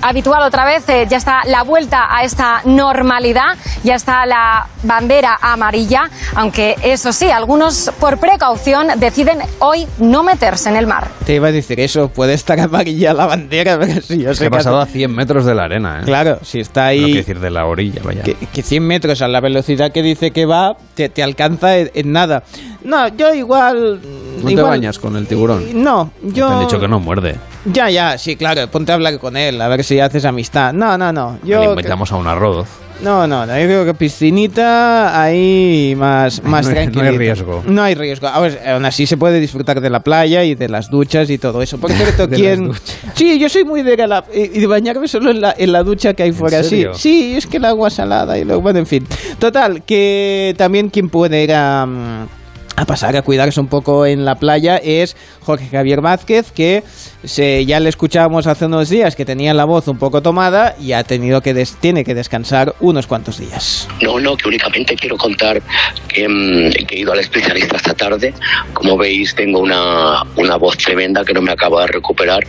habitual 0.02 0.44
otra 0.44 0.66
vez, 0.66 0.88
eh, 0.90 1.08
ya 1.10 1.18
está 1.18 1.42
la 1.46 1.64
vuelta 1.64 2.08
a 2.10 2.24
esta 2.24 2.62
normalidad, 2.66 3.58
ya 3.84 3.96
está 3.96 4.26
la 4.26 4.68
bandera 4.84 5.40
amarilla, 5.42 6.10
aunque 6.36 6.76
eso 6.84 7.14
sí, 7.14 7.32
algunos 7.32 7.92
por 8.00 8.18
precaución 8.18 8.88
deciden 8.98 9.23
hoy 9.60 9.88
no 10.00 10.24
meterse 10.24 10.70
en 10.70 10.76
el 10.76 10.88
mar. 10.88 11.08
Te 11.26 11.36
iba 11.36 11.48
a 11.48 11.52
decir 11.52 11.80
eso, 11.80 12.10
puede 12.10 12.34
estar 12.34 12.60
amarilla 12.60 13.14
la 13.14 13.26
bandera, 13.26 13.78
pero 13.80 14.02
sí, 14.02 14.20
yo 14.22 14.30
Se 14.30 14.36
sé 14.36 14.46
ha 14.46 14.50
que 14.50 14.52
pasado 14.58 14.80
a 14.80 14.84
hace- 14.84 14.94
100 14.94 15.16
metros 15.16 15.46
de 15.46 15.56
la 15.56 15.64
arena, 15.66 16.00
¿eh? 16.00 16.06
Claro, 16.06 16.40
si 16.44 16.60
está 16.60 16.82
No 16.84 16.88
ahí... 16.88 17.04
quiero 17.06 17.18
decir 17.20 17.40
de 17.40 17.50
la 17.50 17.66
orilla, 17.66 18.02
vaya. 18.04 18.24
que, 18.24 18.36
que 18.36 18.62
100 18.64 18.84
metros 18.86 19.22
a 19.22 19.28
la 19.28 19.40
velocidad 19.42 19.92
que 19.92 20.02
dice 20.02 20.32
que 20.32 20.46
va, 20.46 20.76
te, 20.96 21.10
te 21.10 21.24
alcanza 21.24 21.78
en, 21.78 21.92
en 21.94 22.12
nada. 22.12 22.44
No, 22.84 23.08
yo 23.10 23.34
igual... 23.34 24.02
¿No 24.40 24.46
te 24.48 24.52
igual- 24.52 24.70
bañas 24.70 25.00
con 25.00 25.16
el 25.16 25.26
tiburón? 25.28 25.82
No, 25.84 26.12
yo... 26.22 26.48
Te 26.48 26.54
han 26.54 26.60
dicho 26.62 26.80
que 26.80 26.88
no 26.88 27.00
muerde. 27.00 27.36
Ya, 27.66 27.90
ya, 27.90 28.18
sí, 28.18 28.36
claro, 28.36 28.68
ponte 28.68 28.92
a 28.92 28.96
hablar 28.96 29.18
con 29.20 29.38
él, 29.38 29.62
a 29.62 29.68
ver 29.70 29.84
si 29.86 30.00
haces 30.00 30.26
amistad. 30.26 30.74
No, 30.74 30.98
no, 30.98 31.14
no, 31.14 31.40
yo... 31.44 31.60
Le 31.62 31.66
invitamos 31.70 32.12
a 32.12 32.18
un 32.18 32.28
arroz. 32.28 32.68
No, 33.04 33.28
no, 33.28 33.46
no, 33.46 33.60
yo 33.60 33.66
creo 33.66 33.86
que 33.86 33.94
piscinita 33.94 35.22
ahí 35.22 35.94
más, 35.98 36.42
más 36.44 36.68
no 36.68 36.80
hay- 36.80 36.88
no 36.88 37.02
hay 37.02 37.18
riesgo. 37.18 37.64
No 37.66 37.84
hay 37.84 37.96
riesgo. 37.96 38.28
A 38.28 38.40
ver, 38.40 38.60
aún 38.68 38.86
así 38.86 39.06
se 39.06 39.18
puede 39.18 39.40
disfrutar 39.40 39.82
de 39.82 39.90
la 39.90 40.00
playa 40.02 40.44
y 40.44 40.56
de 40.56 40.70
las 40.70 40.90
duchas 40.90 41.30
y 41.30 41.38
todo 41.38 41.62
eso. 41.62 41.78
Por 41.78 41.92
cierto, 41.92 42.30
¿quién...? 42.34 42.72
Sí, 43.16 43.38
yo 43.40 43.50
soy 43.50 43.64
muy 43.66 43.84
de, 43.84 43.96
la, 44.08 44.24
y 44.34 44.48
de 44.60 44.68
bañarme 44.68 45.08
solo 45.08 45.32
en 45.32 45.42
la, 45.42 45.54
en 45.58 45.72
la 45.72 45.84
ducha 45.84 46.14
que 46.14 46.24
hay 46.24 46.32
fuera. 46.32 46.64
Sí, 46.64 46.86
sí, 46.94 47.36
es 47.36 47.46
que 47.46 47.58
el 47.58 47.66
agua 47.66 47.90
salada 47.90 48.38
y 48.38 48.46
luego... 48.46 48.62
Bueno, 48.62 48.80
en 48.80 48.88
fin. 48.88 49.06
Total, 49.40 49.84
que 49.84 50.56
también 50.58 50.90
quien 50.90 51.10
puede 51.10 51.44
ir 51.44 51.54
a... 51.54 51.86
mm, 51.86 52.28
a 52.76 52.86
pasar 52.86 53.16
a 53.16 53.22
cuidarse 53.22 53.60
un 53.60 53.68
poco 53.68 54.06
en 54.06 54.26
la 54.26 54.36
playa 54.36 54.78
es 54.78 55.16
Jorge 55.42 55.68
Javier 55.70 56.02
Vázquez, 56.02 56.52
que 56.52 56.84
se, 57.24 57.66
ya 57.66 57.80
le 57.80 57.90
escuchábamos 57.90 58.48
hace 58.48 58.66
unos 58.66 58.90
días 58.90 59.16
que 59.16 59.26
tenía 59.26 59.54
la 59.54 59.66
voz 59.66 59.88
un 59.88 59.98
poco 60.00 60.22
tomada 60.22 60.76
y 60.82 60.94
ha 60.94 61.04
tenido 61.04 61.42
que 61.42 61.54
des- 61.54 61.76
tiene 61.76 62.04
que 62.04 62.16
descansar 62.16 62.74
unos 62.80 63.06
cuantos 63.06 63.38
días. 63.38 63.88
No, 64.02 64.20
no, 64.20 64.36
que 64.36 64.48
únicamente 64.48 64.96
quiero 64.96 65.18
contar 65.18 65.62
que, 66.08 66.28
mm, 66.28 66.86
que 66.88 66.96
he 66.96 67.00
ido 67.02 67.12
al 67.14 67.20
especialista 67.20 67.78
esta 67.78 67.94
tarde. 67.94 68.34
Como 68.74 68.98
veis, 68.98 69.36
tengo 69.36 69.60
una, 69.60 70.24
una 70.36 70.56
voz 70.58 70.76
tremenda 70.78 71.24
que 71.24 71.34
no 71.34 71.42
me 71.42 71.52
acabo 71.52 71.80
de 71.80 71.88
recuperar. 71.88 72.44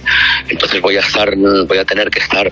Entonces 0.49 0.81
voy 0.81 0.97
a 0.97 1.01
estar, 1.01 1.35
voy 1.37 1.79
a 1.79 1.85
tener 1.85 2.09
que 2.11 2.21
estar 2.21 2.51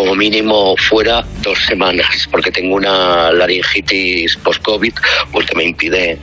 como 0.00 0.14
mínimo 0.14 0.74
fuera 0.78 1.22
dos 1.42 1.58
semanas, 1.66 2.26
porque 2.30 2.50
tengo 2.50 2.76
una 2.76 3.30
laringitis 3.32 4.34
post-COVID, 4.38 4.94
pues 5.30 5.46
que 5.46 5.54
me 5.54 5.64
impide 5.64 6.18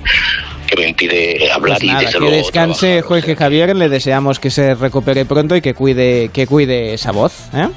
que 0.66 0.76
me 0.76 0.90
impide 0.90 1.50
hablar 1.52 1.78
Pues 1.80 1.84
y 1.84 1.96
desde 1.96 2.14
que 2.14 2.20
luego 2.20 2.36
descanse 2.36 3.02
Jorge 3.04 3.36
Javier, 3.36 3.76
le 3.76 3.88
deseamos 3.88 4.40
que 4.40 4.50
se 4.50 4.74
recupere 4.74 5.26
pronto 5.26 5.56
y 5.56 5.62
que 5.62 5.76
cuide, 5.76 6.30
que 6.34 6.48
cuide 6.48 6.96
esa 6.96 7.12
voz. 7.12 7.34
¿eh? 7.54 7.70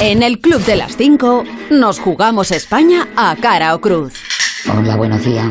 En 0.00 0.22
el 0.22 0.38
Club 0.38 0.64
de 0.64 0.76
las 0.76 0.96
5 0.96 1.44
nos 1.70 1.98
jugamos 1.98 2.52
España 2.52 3.08
a 3.16 3.36
cara 3.36 3.74
o 3.74 3.80
cruz. 3.80 4.37
Hola, 4.66 4.96
buenos 4.96 5.24
días. 5.24 5.46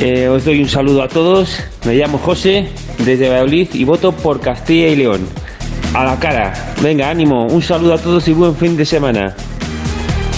Eh, 0.00 0.28
os 0.28 0.44
doy 0.44 0.60
un 0.60 0.68
saludo 0.68 1.02
a 1.02 1.08
todos. 1.08 1.56
Me 1.86 1.94
llamo 1.94 2.18
José 2.18 2.68
desde 2.98 3.28
Valladolid 3.28 3.68
y 3.74 3.84
voto 3.84 4.10
por 4.12 4.40
Castilla 4.40 4.88
y 4.88 4.96
León. 4.96 5.26
A 5.96 6.04
la 6.04 6.18
cara. 6.18 6.52
Venga, 6.82 7.08
ánimo. 7.08 7.46
Un 7.46 7.62
saludo 7.62 7.94
a 7.94 7.98
todos 7.98 8.28
y 8.28 8.32
buen 8.34 8.54
fin 8.54 8.76
de 8.76 8.84
semana. 8.84 9.34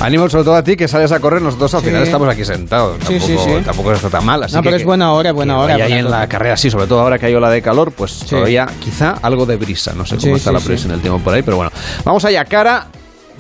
Ánimo 0.00 0.28
sobre 0.30 0.44
todo 0.44 0.54
a 0.54 0.62
ti 0.62 0.76
que 0.76 0.86
sales 0.86 1.11
a 1.11 1.18
correr, 1.18 1.42
nosotros 1.42 1.74
al 1.74 1.80
Sí. 1.80 1.86
final 1.88 2.04
estamos 2.04 2.28
aquí 2.28 2.44
sentados. 2.44 2.98
Sí, 3.09 3.18
Tampoco, 3.18 3.26
sí, 3.26 3.50
sí. 3.59 3.64
tampoco 3.64 3.92
está 3.92 4.09
tan 4.09 4.24
mal. 4.24 4.40
Así 4.44 4.54
No, 4.54 4.62
que 4.62 4.68
pero 4.68 4.76
es 4.76 4.84
buena 4.84 5.12
hora, 5.12 5.32
buena 5.32 5.59
hora 5.59 5.72
vaya 5.74 5.86
ahí 5.86 5.94
en 5.94 6.09
la 6.09 6.28
carrera, 6.28 6.56
sí, 6.56 6.70
sobre 6.70 6.86
todo 6.86 7.00
ahora 7.00 7.18
que 7.18 7.26
hay 7.26 7.34
ola 7.34 7.50
de 7.50 7.61
calor, 7.61 7.90
pues 7.90 8.20
todavía 8.20 8.68
quizá 8.78 9.18
algo 9.20 9.44
de 9.46 9.56
brisa. 9.56 9.92
No 9.96 10.06
sé 10.06 10.14
cómo 10.16 10.20
Sí, 10.28 10.30
está 10.38 10.50
sí, 10.50 10.54
la 10.54 10.61
sí. 10.61 10.66
previsión 10.66 10.92
del 10.92 11.00
tiempo 11.00 11.18
por 11.18 11.34
ahí, 11.34 11.42
pero 11.42 11.56
bueno. 11.56 11.72
Vamos 12.04 12.24
allá, 12.24 12.44
cara 12.44 12.86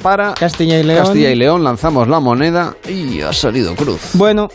para 0.02 0.34
Castilla 0.34 0.80
y 0.80 0.82
León. 0.82 1.04
Castilla 1.04 1.30
y 1.30 1.36
León, 1.36 1.62
lanzamos 1.62 2.08
la 2.08 2.18
moneda 2.18 2.74
y 2.88 3.20
ha 3.20 3.32
salido 3.32 3.76
cruz. 3.76 4.00
Bueno, 4.14 4.48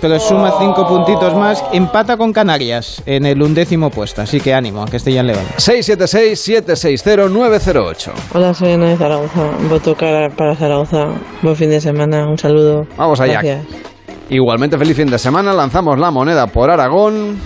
pero 0.00 0.18
suma 0.18 0.54
cinco 0.58 0.86
puntitos 0.86 1.34
más, 1.34 1.62
empata 1.72 2.16
con 2.16 2.32
Canarias 2.32 3.02
en 3.06 3.26
el 3.26 3.42
undécimo 3.42 3.90
puesto, 3.90 4.22
así 4.22 4.40
que 4.40 4.54
ánimo 4.54 4.82
a 4.82 4.86
y 4.86 4.90
León. 5.22 5.44
676-760-908. 5.56 8.12
Hola, 8.34 8.54
soy 8.54 8.72
Ana 8.72 8.88
de 8.88 8.96
Zaragoza. 8.96 9.50
Voto 9.68 9.94
cara 9.94 10.30
para 10.30 10.56
Zaragoza. 10.56 11.08
Buen 11.42 11.54
fin 11.56 11.68
de 11.70 11.80
semana. 11.80 12.26
Un 12.28 12.38
saludo. 12.38 12.86
Vamos 12.96 13.20
allá. 13.20 13.42
Gracias. 13.42 13.66
Igualmente 14.30 14.78
feliz 14.78 14.96
fin 14.96 15.10
de 15.10 15.18
semana, 15.18 15.52
lanzamos 15.52 15.98
la 15.98 16.10
moneda 16.10 16.46
por 16.46 16.70
Aragón 16.70 17.38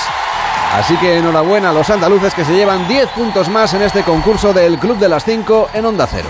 Así 0.75 0.97
que 0.97 1.17
enhorabuena 1.17 1.69
a 1.69 1.73
los 1.73 1.89
andaluces 1.89 2.33
que 2.33 2.43
se 2.43 2.53
llevan 2.53 2.85
10 2.89 3.07
puntos 3.11 3.47
más 3.47 3.73
en 3.73 3.81
este 3.81 4.03
concurso 4.03 4.51
del 4.51 4.77
Club 4.77 4.97
de 4.97 5.07
las 5.07 5.23
5 5.23 5.69
en 5.73 5.85
Onda 5.85 6.05
Cero. 6.05 6.27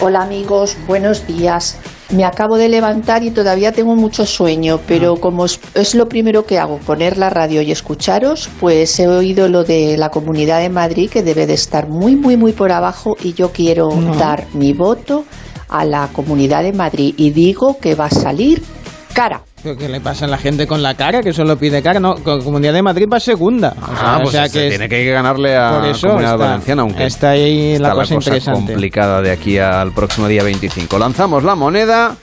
Hola 0.00 0.22
amigos, 0.22 0.76
buenos 0.88 1.24
días. 1.28 1.78
Me 2.10 2.24
acabo 2.24 2.56
de 2.56 2.68
levantar 2.68 3.22
y 3.22 3.30
todavía 3.30 3.70
tengo 3.70 3.94
mucho 3.94 4.26
sueño, 4.26 4.80
pero 4.88 5.16
como 5.16 5.44
es, 5.44 5.94
lo 5.94 6.08
primero 6.08 6.44
que 6.44 6.58
hago, 6.58 6.78
poner 6.78 7.16
la 7.16 7.30
radio 7.30 7.62
y 7.62 7.70
escucharos, 7.70 8.50
pues 8.58 8.98
he 8.98 9.06
oído 9.06 9.48
lo 9.48 9.62
de 9.62 9.96
la 9.98 10.10
Comunidad 10.10 10.58
de 10.58 10.68
Madrid 10.68 11.08
que 11.08 11.22
debe 11.22 11.46
de 11.46 11.54
estar 11.54 11.88
muy, 11.88 12.16
muy, 12.16 12.36
muy 12.36 12.52
por 12.52 12.72
abajo 12.72 13.16
y 13.22 13.34
yo 13.34 13.52
quiero 13.52 13.88
No. 13.94 14.16
dar 14.16 14.46
mi 14.52 14.72
voto 14.72 15.24
a 15.68 15.84
la 15.84 16.08
Comunidad 16.12 16.64
de 16.64 16.72
Madrid 16.72 17.14
y 17.16 17.30
digo 17.30 17.78
que 17.80 17.94
va 17.94 18.06
a 18.06 18.10
salir 18.10 18.62
cara. 19.14 19.42
¿Pero 19.64 19.76
¿Qué 19.78 19.88
le 19.88 20.00
pasa 20.00 20.26
a 20.26 20.28
la 20.28 20.36
gente 20.36 20.66
con 20.66 20.82
la 20.82 20.94
cara? 20.94 21.22
Que 21.22 21.32
solo 21.32 21.56
pide 21.56 21.82
cara. 21.82 21.98
No, 21.98 22.16
Comunidad 22.16 22.74
de 22.74 22.82
Madrid 22.82 23.08
va 23.10 23.18
segunda. 23.18 23.70
O 23.80 23.86
sea, 23.96 24.14
Ah, 24.14 24.16
pues 24.18 24.28
o 24.28 24.32
sea 24.32 24.46
se 24.46 24.52
que 24.58 24.64
es- 24.66 24.70
tiene 24.72 24.88
que 24.90 25.04
ganarle 25.10 25.56
a 25.56 25.78
Por 25.80 25.88
eso 25.88 26.06
Comunidad 26.08 26.32
está- 26.34 26.44
Valenciana, 26.46 26.82
aunque 26.82 27.04
está 27.06 27.30
ahí 27.30 27.78
la 27.78 27.88
está 27.88 27.94
cosa 27.94 28.14
interesante. 28.14 28.72
complicada 28.72 29.22
de 29.22 29.30
aquí 29.32 29.58
al 29.58 29.92
próximo 29.92 30.28
día 30.28 30.42
25. 30.42 30.98
Lanzamos 30.98 31.42
la 31.44 31.54
moneda 31.54 32.14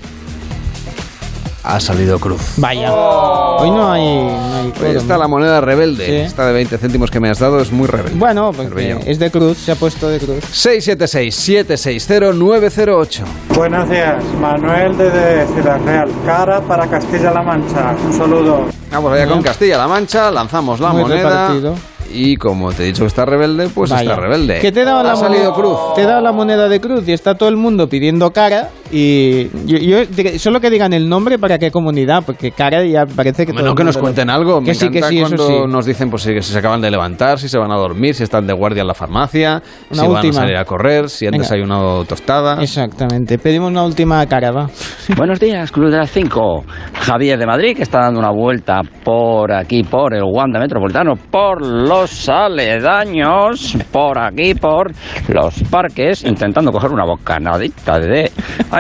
Ha 1.63 1.79
salido 1.79 2.19
cruz. 2.19 2.41
Vaya. 2.57 2.91
Hoy 2.93 3.71
no 3.71 3.93
hay. 3.93 4.03
No 4.03 4.55
hay 4.57 4.71
quórum. 4.71 4.97
está 4.97 5.19
la 5.19 5.29
moneda 5.29 5.61
rebelde. 5.61 6.07
Sí. 6.07 6.13
Esta 6.17 6.47
de 6.47 6.55
20 6.55 6.79
céntimos 6.79 7.11
que 7.11 7.21
me 7.21 7.29
has 7.29 7.39
dado 7.39 7.61
es 7.61 7.71
muy 7.71 7.87
rebelde. 7.87 8.19
Bueno, 8.19 8.51
Cervello. 8.55 8.99
es 9.05 9.19
de 9.19 9.31
cruz, 9.31 9.59
se 9.59 9.73
ha 9.73 9.77
puesto 9.77 10.09
de 10.09 10.19
cruz. 10.19 10.43
676-760-908. 10.53 13.25
Buenos 13.55 13.91
días, 13.91 14.25
Manuel 14.41 14.97
desde 14.97 15.47
Ciudad 15.49 15.79
Real. 15.85 16.09
Cara 16.25 16.63
para 16.63 16.87
Castilla-La 16.89 17.43
Mancha. 17.43 17.95
Un 18.07 18.13
saludo. 18.15 18.65
Vamos 18.91 19.13
allá 19.13 19.27
con 19.29 19.43
Castilla-La 19.43 19.87
Mancha, 19.87 20.31
lanzamos 20.31 20.81
la 20.81 20.93
Muy 20.93 21.03
moneda. 21.03 21.49
repartido. 21.49 21.75
Y 22.13 22.37
como 22.39 22.73
te 22.73 22.83
he 22.83 22.87
dicho 22.87 23.03
que 23.03 23.07
está 23.09 23.25
rebelde, 23.25 23.69
pues 23.69 23.89
Vaya. 23.91 24.03
está 24.11 24.17
rebelde. 24.21 24.59
Que 24.61 24.73
te 24.73 24.81
he 24.81 24.85
dado 24.85 24.99
ha 25.01 25.05
la 25.05 25.15
salido 25.17 25.55
cruz. 25.55 25.79
Te 25.95 26.03
he 26.03 26.07
dado 26.07 26.21
la 26.23 26.33
moneda 26.33 26.69
de 26.69 26.81
cruz 26.81 27.07
y 27.07 27.13
está 27.13 27.37
todo 27.37 27.49
el 27.51 27.57
mundo 27.57 27.89
pidiendo 27.89 28.33
cara. 28.33 28.71
Y 28.93 29.49
yo, 29.67 29.79
yo 29.79 30.39
solo 30.39 30.61
que 30.61 30.69
digan 30.71 30.93
el 30.93 31.09
nombre 31.09 31.39
para 31.39 31.59
qué 31.59 31.71
comunidad, 31.71 32.23
porque 32.27 32.51
cara 32.51 32.85
ya 32.85 33.07
parece 33.07 33.47
que. 33.47 33.53
Bueno, 33.53 33.75
que 33.75 33.85
nos 33.85 33.95
mundo 33.97 33.99
lo- 33.99 34.03
cuenten 34.03 34.31
algo. 34.31 34.61
Que 34.61 34.67
Me 34.71 34.75
sí, 34.75 34.89
que 34.91 35.03
sí, 35.03 35.19
eso 35.19 35.27
cuando 35.37 35.47
sí. 35.47 35.73
nos 35.73 35.87
dicen 35.87 36.11
pues, 36.11 36.23
si, 36.23 36.35
si 36.43 36.53
se 36.53 36.59
acaban 36.59 36.81
de 36.81 36.91
levantar, 36.91 37.39
si 37.39 37.49
se 37.49 37.59
van 37.59 37.71
a 37.71 37.77
dormir, 37.77 38.15
si 38.15 38.25
están 38.25 38.47
de 38.47 38.53
guardia 38.53 38.81
en 38.83 38.89
la 38.89 38.95
farmacia, 38.95 39.63
Una 39.91 40.03
si 40.03 40.07
van 40.09 40.17
última. 40.17 40.31
a 40.31 40.43
salir 40.43 40.57
a 40.57 40.65
correr, 40.65 41.09
si 41.09 41.27
han 41.27 41.33
Venga. 41.33 41.45
desayunado 41.45 42.05
tostada. 42.05 42.61
Exactamente. 42.63 43.39
Pedimos 43.39 43.71
una 43.71 43.85
última 43.85 44.25
cara, 44.27 44.51
va. 44.51 44.69
Buenos 45.17 45.39
días, 45.39 45.71
Club 45.71 45.91
de 45.91 45.99
las 45.99 46.11
5. 46.11 46.65
Javier 46.95 47.39
de 47.39 47.47
Madrid, 47.47 47.77
que 47.77 47.83
está 47.83 48.01
dando 48.01 48.19
una 48.21 48.31
vuelta 48.33 48.81
por 49.05 49.53
aquí, 49.53 49.83
por 49.85 50.15
el 50.15 50.23
Wanda 50.25 50.59
Metropolitano, 50.59 51.15
por 51.31 51.65
los 51.65 52.29
aledaños, 52.29 53.77
por 53.93 54.19
aquí, 54.19 54.55
por 54.55 54.93
los 55.29 55.63
parques, 55.71 56.25
intentando 56.25 56.73
coger 56.73 56.91
una 56.91 57.05
bocanadita 57.05 57.99
de 57.99 58.31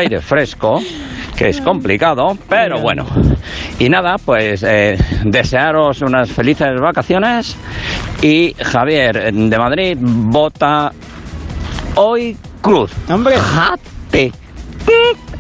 aire 0.00 0.20
fresco, 0.20 0.80
que 1.36 1.48
es 1.48 1.60
complicado, 1.60 2.36
pero 2.48 2.80
bueno. 2.80 3.06
Y 3.78 3.88
nada, 3.88 4.16
pues 4.18 4.62
eh, 4.66 4.98
desearos 5.24 6.02
unas 6.02 6.30
felices 6.30 6.78
vacaciones 6.80 7.56
y 8.22 8.54
Javier 8.54 9.32
de 9.32 9.58
Madrid 9.58 9.96
vota 10.00 10.92
hoy 11.94 12.36
Cruz. 12.60 12.90
¡Hombre! 13.08 13.36
¡Jate! 13.38 14.32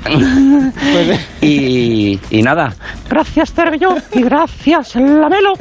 Y, 1.42 2.18
y 2.30 2.42
nada, 2.42 2.74
gracias 3.08 3.52
Cervello 3.54 3.94
y 4.12 4.22
gracias 4.22 4.94
Lamelo 4.96 5.54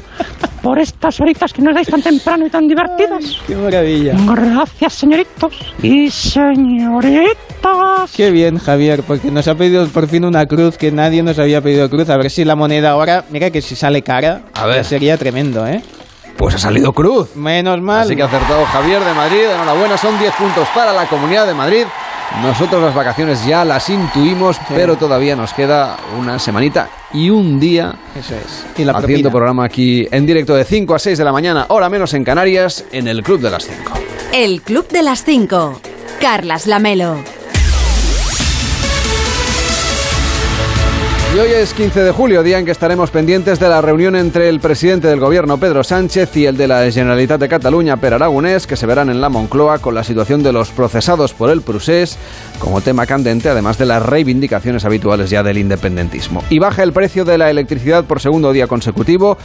por 0.62 0.78
estas 0.80 1.20
horitas 1.22 1.54
que 1.54 1.62
nos 1.62 1.74
dais 1.74 1.88
tan 1.88 2.02
temprano 2.02 2.46
y 2.46 2.50
tan 2.50 2.68
divertidas. 2.68 3.38
¡Qué 3.48 3.56
maravilla! 3.56 4.14
Gracias 4.28 4.94
señoritos 4.94 5.54
y 5.82 6.10
señoritas. 6.12 8.12
Qué 8.16 8.30
bien, 8.32 8.58
Javier, 8.58 9.04
porque 9.04 9.32
nos 9.32 9.48
ha 9.48 9.56
pedido 9.56 9.88
por 9.88 10.08
fin 10.08 10.26
una 10.26 10.46
cruz 10.48 10.78
que 10.78 10.92
nadie 10.92 11.24
nos 11.24 11.40
había 11.40 11.62
pedido 11.62 11.90
cruz. 11.90 12.10
A 12.10 12.18
ver 12.18 12.30
si 12.30 12.44
la 12.44 12.56
moneda 12.58 12.92
ahora, 12.92 13.24
mira 13.30 13.52
que 13.52 13.62
si 13.62 13.76
sale 13.76 14.02
cara, 14.02 14.42
A 14.54 14.66
ver. 14.66 14.84
sería 14.84 15.18
tremendo, 15.18 15.66
¿eh? 15.66 15.82
Pues 16.38 16.56
ha 16.56 16.60
salido 16.60 16.92
cruz. 16.94 17.36
Menos 17.36 17.82
mal. 17.82 18.02
Así 18.04 18.16
que 18.16 18.24
ha 18.24 18.26
acertado 18.26 18.66
Javier 18.66 19.02
de 19.04 19.14
Madrid. 19.14 19.42
Enhorabuena, 19.54 19.98
son 19.98 20.18
10 20.20 20.34
puntos 20.36 20.68
para 20.76 20.92
la 20.94 21.06
Comunidad 21.06 21.48
de 21.48 21.54
Madrid. 21.54 21.84
Nosotros 22.42 22.82
las 22.82 22.96
vacaciones 22.96 23.46
ya 23.46 23.66
las 23.66 23.90
intuimos, 23.90 24.58
pero 24.70 24.96
todavía 24.98 25.36
nos 25.36 25.52
queda 25.54 25.98
una 26.18 26.40
semanita 26.40 26.90
y 27.12 27.30
un 27.30 27.60
día 27.60 27.96
Eso 28.18 28.36
es. 28.36 28.66
Y 28.78 28.86
la 28.86 28.94
haciendo 28.94 29.04
propina. 29.04 29.32
programa 29.32 29.64
aquí 29.66 30.08
en 30.12 30.26
directo 30.26 30.56
de 30.56 30.64
5 30.64 30.96
a 30.96 31.00
6 31.00 31.18
de 31.18 31.24
la 31.24 31.32
mañana, 31.32 31.66
hora 31.70 31.90
menos 31.90 32.14
en 32.14 32.24
Canarias, 32.24 32.86
en 32.92 33.08
el 33.08 33.24
Club 33.24 33.42
de 33.42 33.50
las 33.50 33.66
5. 33.66 33.92
El 34.32 34.62
Club 34.62 34.88
de 34.90 35.04
las 35.04 35.24
5. 35.24 35.82
Carlas 36.22 36.68
Lamelo. 36.68 37.39
Hoy 41.42 41.52
es 41.52 41.74
15 41.74 42.04
de 42.04 42.12
julio, 42.12 42.44
día 42.44 42.60
en 42.60 42.66
que 42.66 42.72
estaremos 42.72 43.12
pendientes 43.12 43.62
de 43.62 43.70
la 43.70 43.80
reunión 43.80 44.18
entre 44.18 44.50
el 44.50 44.60
presidente 44.60 45.08
del 45.08 45.22
gobierno 45.22 45.58
Pedro 45.58 45.86
Sánchez 45.86 46.36
y 46.36 46.46
el 46.46 46.58
de 46.58 46.68
la 46.68 46.92
Generalitat 46.92 47.40
de 47.40 47.48
Cataluña 47.48 47.96
Per 47.96 48.14
Aragonés, 48.14 48.68
que 48.68 48.76
se 48.76 48.86
verán 48.86 49.10
en 49.10 49.22
la 49.22 49.30
Moncloa 49.30 49.80
con 49.80 49.96
la 49.96 50.04
situación 50.04 50.44
de 50.44 50.52
los 50.52 50.72
procesados 50.72 51.34
por 51.34 51.50
el 51.50 51.62
procés 51.62 52.18
como 52.60 52.82
tema 52.82 53.06
candente, 53.06 53.48
además 53.48 53.78
de 53.78 53.86
las 53.86 54.06
reivindicaciones 54.06 54.84
habituales 54.84 55.30
ya 55.30 55.42
del 55.42 55.60
independentismo. 55.60 56.44
Y 56.50 56.60
baja 56.60 56.84
el 56.84 56.92
precio 56.92 57.24
de 57.24 57.38
la 57.38 57.50
electricidad 57.50 58.04
por 58.04 58.20
segundo 58.20 58.52
día 58.52 58.68
consecutivo, 58.68 59.38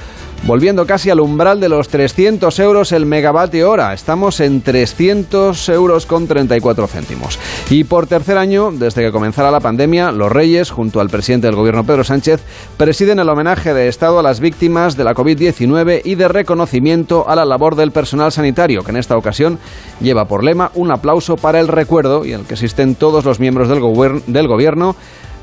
volviendo 0.42 0.86
casi 0.86 1.10
al 1.10 1.20
umbral 1.20 1.60
de 1.60 1.68
los 1.68 1.88
300 1.90 2.58
euros 2.58 2.90
el 2.90 3.06
megavatio 3.06 3.70
hora. 3.70 3.94
Estamos 3.94 4.40
en 4.40 4.62
300 4.62 5.68
euros 5.68 6.06
con 6.06 6.26
34 6.26 6.88
céntimos. 6.88 7.38
Y 7.70 7.84
por 7.84 8.08
tercer 8.08 8.36
año, 8.36 8.72
desde 8.72 9.02
que 9.02 9.12
comenzara 9.12 9.52
la 9.52 9.60
pandemia, 9.60 10.10
los 10.10 10.32
Reyes, 10.32 10.72
junto 10.72 11.00
al 11.00 11.08
presidente 11.08 11.46
del 11.46 11.54
gobierno 11.54 11.83
Pedro 11.84 12.04
Sánchez, 12.04 12.40
presiden 12.76 13.18
el 13.18 13.28
homenaje 13.28 13.74
de 13.74 13.88
Estado 13.88 14.18
a 14.18 14.22
las 14.22 14.40
víctimas 14.40 14.96
de 14.96 15.04
la 15.04 15.14
COVID-19 15.14 16.02
y 16.04 16.14
de 16.14 16.28
reconocimiento 16.28 17.28
a 17.28 17.36
la 17.36 17.44
labor 17.44 17.76
del 17.76 17.92
personal 17.92 18.32
sanitario, 18.32 18.82
que 18.82 18.90
en 18.90 18.96
esta 18.96 19.16
ocasión 19.16 19.58
lleva 20.00 20.26
por 20.26 20.42
lema 20.44 20.70
un 20.74 20.90
aplauso 20.90 21.36
para 21.36 21.60
el 21.60 21.68
recuerdo 21.68 22.24
y 22.24 22.32
en 22.32 22.40
el 22.40 22.46
que 22.46 22.54
asisten 22.54 22.94
todos 22.94 23.24
los 23.24 23.40
miembros 23.40 23.68
del, 23.68 23.80
gobier- 23.80 24.22
del 24.26 24.48
gobierno 24.48 24.96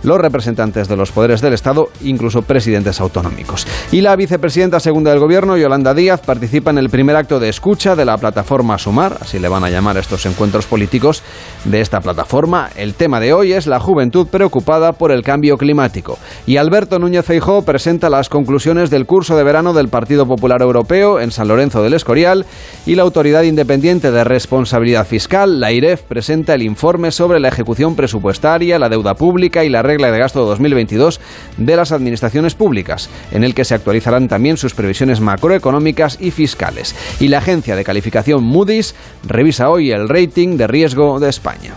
los 0.04 0.20
representantes 0.20 0.88
de 0.88 0.97
los 0.97 1.12
poderes 1.12 1.41
del 1.41 1.54
Estado, 1.54 1.89
incluso 2.02 2.41
presidentes 2.41 2.99
autonómicos. 2.99 3.68
Y 3.91 4.02
la 4.02 4.16
vicepresidenta 4.16 4.80
segunda 4.80 5.12
del 5.12 5.20
Gobierno, 5.20 5.58
Yolanda 5.58 5.93
Díaz, 5.93 6.22
participa 6.22 6.72
en 6.72 6.78
el 6.78 6.89
primer 6.89 7.16
acto 7.16 7.39
de 7.39 7.49
escucha 7.49 7.95
de 7.95 8.06
la 8.06 8.18
plataforma 8.18 8.78
Sumar, 8.78 9.18
así 9.22 9.39
le 9.39 9.49
van 9.49 9.64
a 9.64 9.70
llamar 9.70 9.97
estos 9.97 10.26
encuentros 10.26 10.66
políticos 10.66 11.24
de 11.66 11.82
esta 11.82 12.02
plataforma. 12.02 12.70
El 12.76 12.93
tema 12.93 13.20
de 13.20 13.34
hoy 13.34 13.54
es 13.54 13.68
la 13.68 13.80
juventud 13.80 14.28
preocupada 14.28 14.93
por 14.93 15.12
el 15.12 15.24
cambio 15.24 15.58
climático. 15.58 16.18
Y 16.45 16.58
Alberto 16.58 16.99
Núñez 16.99 17.26
Feijóo 17.26 17.64
presenta 17.64 18.10
las 18.10 18.30
conclusiones 18.30 18.89
del 18.89 19.06
curso 19.06 19.36
de 19.36 19.43
verano 19.43 19.74
del 19.74 19.89
Partido 19.89 20.26
Popular 20.26 20.62
Europeo 20.62 21.20
en 21.20 21.32
San 21.32 21.47
Lorenzo 21.47 21.84
del 21.84 21.93
Escorial 21.93 22.45
y 22.86 22.95
la 22.95 23.04
Autoridad 23.04 23.43
Independiente 23.43 24.12
de 24.12 24.24
Responsabilidad 24.24 25.06
Fiscal, 25.06 25.60
la 25.60 25.72
IREF, 25.72 26.04
presenta 26.04 26.54
el 26.54 26.62
informe 26.62 27.12
sobre 27.12 27.39
la 27.39 27.49
ejecución 27.49 27.95
presupuestaria, 27.95 28.80
la 28.80 28.89
deuda 28.89 29.16
pública 29.16 29.64
y 29.64 29.70
la 29.70 29.82
regla 29.92 30.10
de 30.10 30.20
gasto 30.20 30.46
2022 30.46 31.20
de 31.58 31.76
las 31.76 31.92
administraciones 31.92 32.56
públicas, 32.56 33.10
en 33.32 33.44
el 33.44 33.54
que 33.54 33.66
se 33.66 33.76
actualizarán 33.76 34.30
también 34.30 34.56
sus 34.56 34.74
previsiones 34.74 35.20
macroeconómicas 35.20 36.18
y 36.22 36.32
fiscales. 36.32 36.96
Y 37.20 37.28
la 37.28 37.39
agencia 37.39 37.76
de 37.76 37.84
calificación 37.84 38.42
Moody's 38.44 38.96
revisa 39.28 39.70
hoy 39.70 39.92
el 39.92 40.08
rating 40.08 40.56
de 40.56 40.68
riesgo 40.68 41.20
de 41.20 41.30
España. 41.30 41.76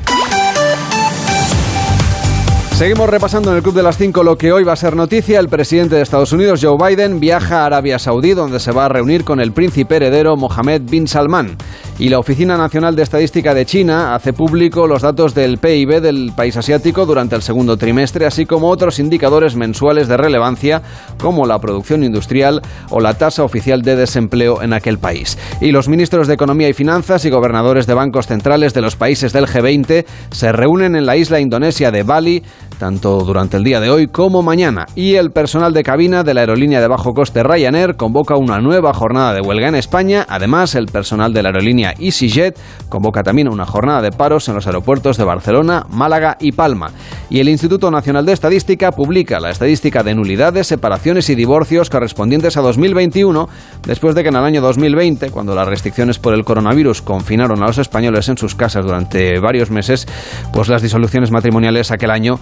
Seguimos 2.76 3.08
repasando 3.08 3.50
en 3.50 3.56
el 3.56 3.62
Club 3.62 3.76
de 3.76 3.84
las 3.84 3.96
5 3.98 4.24
lo 4.24 4.36
que 4.36 4.52
hoy 4.52 4.64
va 4.64 4.72
a 4.72 4.76
ser 4.76 4.96
noticia. 4.96 5.38
El 5.38 5.48
presidente 5.48 5.94
de 5.94 6.02
Estados 6.02 6.32
Unidos, 6.32 6.58
Joe 6.60 6.76
Biden, 6.76 7.20
viaja 7.20 7.62
a 7.62 7.66
Arabia 7.66 8.00
Saudí, 8.00 8.34
donde 8.34 8.58
se 8.58 8.72
va 8.72 8.86
a 8.86 8.88
reunir 8.88 9.22
con 9.22 9.38
el 9.38 9.52
príncipe 9.52 9.94
heredero 9.94 10.36
Mohammed 10.36 10.82
bin 10.82 11.06
Salman. 11.06 11.56
Y 11.96 12.08
la 12.08 12.18
Oficina 12.18 12.56
Nacional 12.56 12.96
de 12.96 13.04
Estadística 13.04 13.54
de 13.54 13.66
China 13.66 14.16
hace 14.16 14.32
público 14.32 14.88
los 14.88 15.02
datos 15.02 15.32
del 15.32 15.58
PIB 15.58 16.00
del 16.00 16.32
país 16.36 16.56
asiático 16.56 17.06
durante 17.06 17.36
el 17.36 17.42
segundo 17.42 17.76
trimestre, 17.76 18.26
así 18.26 18.46
como 18.46 18.68
otros 18.68 18.98
indicadores 18.98 19.54
mensuales 19.54 20.08
de 20.08 20.16
relevancia, 20.16 20.82
como 21.20 21.46
la 21.46 21.60
producción 21.60 22.02
industrial 22.02 22.62
o 22.90 22.98
la 22.98 23.14
tasa 23.14 23.44
oficial 23.44 23.82
de 23.82 23.94
desempleo 23.94 24.60
en 24.60 24.72
aquel 24.72 24.98
país. 24.98 25.38
Y 25.60 25.70
los 25.70 25.88
ministros 25.88 26.26
de 26.26 26.34
Economía 26.34 26.68
y 26.68 26.72
Finanzas 26.72 27.24
y 27.26 27.30
gobernadores 27.30 27.86
de 27.86 27.94
bancos 27.94 28.26
centrales 28.26 28.74
de 28.74 28.82
los 28.82 28.96
países 28.96 29.32
del 29.32 29.46
G20 29.46 30.04
se 30.32 30.52
reúnen 30.52 30.96
en 30.96 31.06
la 31.06 31.16
isla 31.16 31.38
indonesia 31.38 31.92
de 31.92 32.02
Bali 32.02 32.42
tanto 32.74 33.20
durante 33.20 33.56
el 33.56 33.64
día 33.64 33.80
de 33.80 33.90
hoy 33.90 34.08
como 34.08 34.42
mañana. 34.42 34.86
Y 34.94 35.14
el 35.14 35.30
personal 35.30 35.72
de 35.72 35.82
cabina 35.82 36.22
de 36.24 36.34
la 36.34 36.40
aerolínea 36.40 36.80
de 36.80 36.88
bajo 36.88 37.14
coste 37.14 37.42
Ryanair 37.42 37.96
convoca 37.96 38.36
una 38.36 38.58
nueva 38.58 38.92
jornada 38.92 39.32
de 39.32 39.40
huelga 39.40 39.68
en 39.68 39.76
España. 39.76 40.26
Además, 40.28 40.74
el 40.74 40.86
personal 40.86 41.32
de 41.32 41.42
la 41.42 41.50
aerolínea 41.50 41.83
EasyJet 41.92 42.58
convoca 42.88 43.22
también 43.22 43.48
una 43.48 43.66
jornada 43.66 44.02
de 44.02 44.10
paros 44.10 44.48
en 44.48 44.54
los 44.54 44.66
aeropuertos 44.66 45.16
de 45.16 45.24
Barcelona, 45.24 45.86
Málaga 45.90 46.36
y 46.40 46.52
Palma. 46.52 46.90
Y 47.30 47.40
el 47.40 47.48
Instituto 47.48 47.90
Nacional 47.90 48.26
de 48.26 48.32
Estadística 48.32 48.92
publica 48.92 49.40
la 49.40 49.50
estadística 49.50 50.02
de 50.02 50.14
nulidades, 50.14 50.66
separaciones 50.66 51.28
y 51.30 51.34
divorcios 51.34 51.90
correspondientes 51.90 52.56
a 52.56 52.60
2021, 52.60 53.48
después 53.86 54.14
de 54.14 54.22
que 54.22 54.28
en 54.28 54.36
el 54.36 54.44
año 54.44 54.60
2020, 54.60 55.30
cuando 55.30 55.54
las 55.54 55.68
restricciones 55.68 56.18
por 56.18 56.34
el 56.34 56.44
coronavirus 56.44 57.02
confinaron 57.02 57.62
a 57.62 57.66
los 57.66 57.78
españoles 57.78 58.28
en 58.28 58.38
sus 58.38 58.54
casas 58.54 58.84
durante 58.84 59.38
varios 59.40 59.70
meses, 59.70 60.06
pues 60.52 60.68
las 60.68 60.82
disoluciones 60.82 61.30
matrimoniales 61.30 61.90
aquel 61.90 62.10
año 62.10 62.38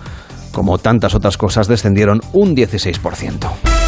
como 0.52 0.78
tantas 0.78 1.14
otras 1.14 1.36
cosas, 1.36 1.66
descendieron 1.66 2.20
un 2.32 2.54
16%. 2.54 3.81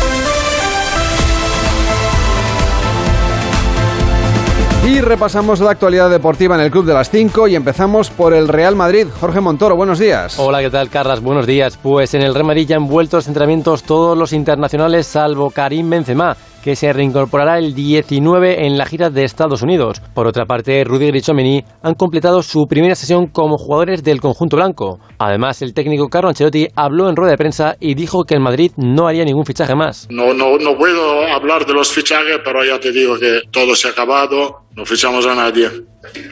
Y 4.87 5.01
repasamos 5.01 5.61
la 5.61 5.71
actualidad 5.71 6.11
deportiva 6.11 6.57
en 6.57 6.61
el 6.61 6.71
Club 6.71 6.85
de 6.85 6.93
las 6.93 7.09
5 7.09 7.49
y 7.49 7.57
empezamos 7.57 8.11
por 8.11 8.35
el 8.35 8.49
Real 8.49 8.77
Madrid. 8.77 9.07
Jorge 9.19 9.41
Montoro, 9.41 9.77
buenos 9.77 9.99
días. 9.99 10.39
Hola, 10.39 10.61
¿qué 10.61 10.69
tal, 10.69 10.91
Carlas? 10.91 11.23
Buenos 11.23 11.47
días. 11.47 11.79
Pues 11.83 12.13
en 12.13 12.21
el 12.21 12.35
Real 12.35 12.45
Madrid 12.45 12.67
ya 12.69 12.77
han 12.77 12.87
vuelto 12.87 13.17
los 13.17 13.27
entrenamientos 13.27 13.83
todos 13.83 14.17
los 14.17 14.35
internacionales 14.35 15.07
salvo 15.07 15.51
Karim 15.51 15.89
Benzema 15.89 16.37
que 16.65 16.77
se 16.77 16.91
reincorporará 16.95 17.59
el 17.59 17.75
19 17.75 18.65
en 18.67 18.79
la 18.79 18.87
gira 18.87 19.11
de 19.11 19.23
Estados 19.23 19.61
Unidos. 19.61 20.01
Por 20.15 20.27
otra 20.27 20.47
parte, 20.47 20.83
Rudiger 20.83 21.15
y 21.15 21.21
Chomeny 21.21 21.63
han 21.83 21.93
completado 21.93 22.43
su 22.43 22.65
primera 22.67 22.95
sesión 22.95 23.27
como 23.27 23.59
jugadores 23.59 24.03
del 24.03 24.23
conjunto 24.23 24.57
blanco. 24.57 24.99
Además, 25.19 25.61
el 25.61 25.75
técnico 25.75 26.09
Carlo 26.09 26.31
Ancelotti 26.31 26.69
habló 26.75 27.11
en 27.11 27.17
rueda 27.17 27.33
de 27.33 27.37
prensa 27.37 27.77
y 27.81 27.95
dijo 27.95 28.25
que 28.25 28.33
el 28.33 28.41
Madrid 28.41 28.73
no 28.79 29.07
haría 29.07 29.27
ningún 29.27 29.45
fichaje 29.45 29.75
más. 29.75 30.09
No, 30.09 30.33
no, 30.33 30.57
no 30.57 30.75
puedo 30.79 31.27
hablar 31.27 31.67
de 31.67 31.75
los 31.75 31.93
fichajes, 31.93 32.39
pero 32.43 32.65
ya 32.65 32.81
te 32.81 32.93
digo 32.93 33.19
que 33.19 33.43
todo 33.51 33.77
se 33.77 33.89
ha 33.89 33.91
acabado, 33.91 34.63
no 34.75 34.87
fichamos 34.87 35.27
a 35.27 35.35
nadie. 35.35 35.69